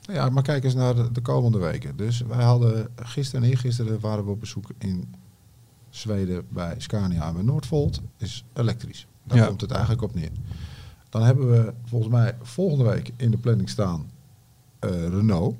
Ja, 0.00 0.28
maar 0.28 0.42
kijk 0.42 0.64
eens 0.64 0.74
naar 0.74 0.94
de, 0.94 1.12
de 1.12 1.20
komende 1.20 1.58
weken. 1.58 1.96
Dus 1.96 2.20
wij 2.20 2.44
hadden 2.44 2.88
gisteren 2.96 3.44
en 3.44 3.50
eergisteren 3.50 4.00
waren 4.00 4.24
we 4.24 4.30
op 4.30 4.40
bezoek 4.40 4.70
in 4.78 5.14
Zweden 5.90 6.44
bij 6.48 6.74
Scania 6.78 7.26
en 7.28 7.34
bij 7.34 7.42
Noordvolt. 7.42 8.00
Is 8.18 8.44
elektrisch. 8.54 9.06
Daar 9.24 9.38
Ja. 9.38 9.46
komt 9.46 9.60
het 9.60 9.70
eigenlijk 9.70 10.02
op 10.02 10.14
neer. 10.14 10.30
Dan 11.08 11.22
hebben 11.22 11.50
we 11.50 11.72
volgens 11.84 12.12
mij 12.12 12.36
volgende 12.42 12.84
week 12.84 13.10
in 13.16 13.30
de 13.30 13.36
planning 13.38 13.68
staan 13.68 14.10
eh, 14.78 14.90
Renault 15.08 15.56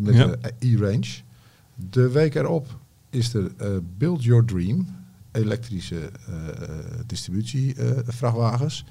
met 0.00 0.14
Ja. 0.14 0.26
de 0.26 0.52
e-range. 0.58 1.08
De 1.90 2.08
week 2.10 2.34
erop 2.34 2.78
is 3.10 3.34
er 3.34 3.52
eh, 3.56 3.68
Build 3.98 4.24
Your 4.24 4.44
Dream, 4.44 4.86
elektrische 5.32 6.10
eh 6.26 6.34
distributievrachtwagens. 7.06 8.84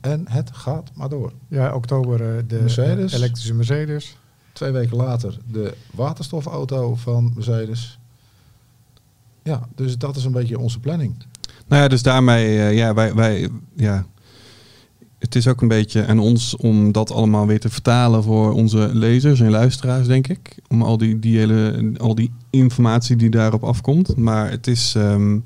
en 0.00 0.24
het 0.28 0.50
gaat 0.52 0.90
maar 0.94 1.08
door. 1.08 1.32
Ja, 1.48 1.74
oktober 1.74 2.36
eh, 2.36 2.42
de 2.46 2.58
Mercedes. 2.60 3.12
elektrische 3.12 3.54
Mercedes. 3.54 4.16
Twee 4.52 4.70
weken 4.70 4.96
later 4.96 5.38
de 5.50 5.74
waterstofauto 5.94 6.94
van 6.94 7.32
Mercedes. 7.34 7.98
Ja, 9.42 9.68
dus 9.74 9.98
dat 9.98 10.16
is 10.16 10.24
een 10.24 10.32
beetje 10.32 10.58
onze 10.58 10.80
planning. 10.80 11.14
Nou 11.66 11.82
ja, 11.82 11.88
dus 11.88 12.02
daarmee, 12.02 12.58
eh, 12.58 12.76
ja, 12.76 12.94
wij, 12.94 13.14
wij, 13.14 13.48
ja. 13.76 14.06
Het 15.18 15.34
is 15.34 15.48
ook 15.48 15.60
een 15.62 15.68
beetje 15.68 16.06
aan 16.06 16.18
ons 16.18 16.56
om 16.56 16.92
dat 16.92 17.10
allemaal 17.10 17.46
weer 17.46 17.60
te 17.60 17.68
vertalen 17.70 18.22
voor 18.22 18.52
onze 18.52 18.90
lezers 18.92 19.40
en 19.40 19.50
luisteraars, 19.50 20.06
denk 20.06 20.26
ik. 20.28 20.56
Om 20.68 20.82
al 20.82 20.98
die, 20.98 21.18
die 21.18 21.38
hele, 21.38 21.92
al 21.96 22.14
die 22.14 22.32
informatie 22.50 23.16
die 23.16 23.30
daarop 23.30 23.64
afkomt. 23.64 24.16
Maar 24.16 24.50
het 24.50 24.66
is, 24.66 24.94
ehm, 24.96 25.38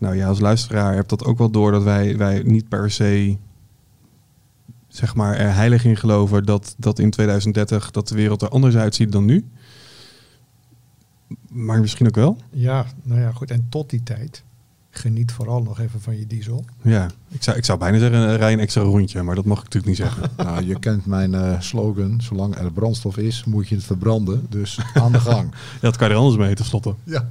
nou 0.00 0.16
ja, 0.16 0.26
als 0.28 0.40
luisteraar 0.40 0.94
heb 0.94 1.08
dat 1.08 1.24
ook 1.24 1.38
wel 1.38 1.50
door 1.50 1.72
dat 1.72 1.82
wij, 1.82 2.16
wij 2.16 2.42
niet 2.44 2.68
per 2.68 2.90
se, 2.90 3.36
zeg 4.88 5.14
maar, 5.14 5.36
er 5.36 5.54
heilig 5.54 5.84
in 5.84 5.96
geloven 5.96 6.44
dat, 6.44 6.74
dat 6.78 6.98
in 6.98 7.10
2030 7.10 7.90
dat 7.90 8.08
de 8.08 8.14
wereld 8.14 8.42
er 8.42 8.48
anders 8.48 8.76
uitziet 8.76 9.12
dan 9.12 9.24
nu. 9.24 9.48
Maar 11.48 11.80
misschien 11.80 12.06
ook 12.06 12.14
wel. 12.14 12.36
Ja, 12.50 12.86
nou 13.02 13.20
ja, 13.20 13.32
goed. 13.32 13.50
En 13.50 13.66
tot 13.68 13.90
die 13.90 14.02
tijd, 14.02 14.42
geniet 14.90 15.32
vooral 15.32 15.62
nog 15.62 15.80
even 15.80 16.00
van 16.00 16.18
je 16.18 16.26
diesel. 16.26 16.64
Ja, 16.82 17.10
ik 17.28 17.42
zou, 17.42 17.56
ik 17.56 17.64
zou 17.64 17.78
bijna 17.78 17.98
zeggen, 17.98 18.28
eh, 18.28 18.36
rij 18.36 18.52
een 18.52 18.60
extra 18.60 18.82
rondje, 18.82 19.22
maar 19.22 19.34
dat 19.34 19.44
mag 19.44 19.58
ik 19.58 19.64
natuurlijk 19.64 19.98
niet 19.98 20.02
zeggen. 20.08 20.30
nou, 20.36 20.64
je 20.66 20.78
kent 20.78 21.06
mijn 21.06 21.34
eh, 21.34 21.60
slogan. 21.60 22.20
Zolang 22.20 22.56
er 22.56 22.72
brandstof 22.72 23.16
is, 23.16 23.44
moet 23.44 23.68
je 23.68 23.74
het 23.74 23.84
verbranden. 23.84 24.46
Dus 24.48 24.80
aan 24.94 25.12
de 25.12 25.20
gang. 25.20 25.50
Ja, 25.54 25.80
dat 25.80 25.96
kan 25.96 26.08
je 26.08 26.14
er 26.14 26.20
anders 26.20 26.38
mee, 26.38 26.54
tenslotte. 26.54 26.94
Ja. 27.04 27.28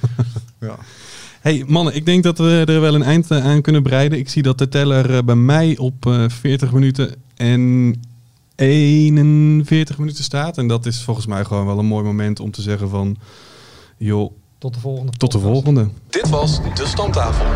ja. 0.60 0.76
Hey, 1.42 1.64
mannen, 1.66 1.94
ik 1.94 2.06
denk 2.06 2.22
dat 2.22 2.38
we 2.38 2.62
er 2.66 2.80
wel 2.80 2.94
een 2.94 3.02
eind 3.02 3.30
eh, 3.30 3.44
aan 3.44 3.62
kunnen 3.62 3.82
breiden. 3.82 4.18
Ik 4.18 4.28
zie 4.28 4.42
dat 4.42 4.58
de 4.58 4.68
teller 4.68 5.16
eh, 5.16 5.22
bij 5.22 5.34
mij 5.34 5.76
op 5.78 6.06
eh 6.06 6.24
40 6.28 6.72
minuten 6.72 7.14
en 7.36 7.94
41 8.56 9.98
minuten 9.98 10.24
staat. 10.24 10.58
En 10.58 10.66
dat 10.66 10.86
is 10.86 11.02
volgens 11.02 11.26
mij 11.26 11.44
gewoon 11.44 11.66
wel 11.66 11.78
een 11.78 11.86
mooi 11.86 12.04
moment 12.04 12.40
om 12.40 12.50
te 12.50 12.62
zeggen 12.62 12.88
van... 12.88 13.16
joh, 13.96 14.32
Tot 14.58 14.74
de 14.74 14.80
volgende 14.80 15.12
tot 15.12 15.32
de 15.32 15.38
volgende. 15.38 15.88
Dit 16.08 16.28
was 16.28 16.60
De 16.74 16.86
Stamtafel. 16.86 17.46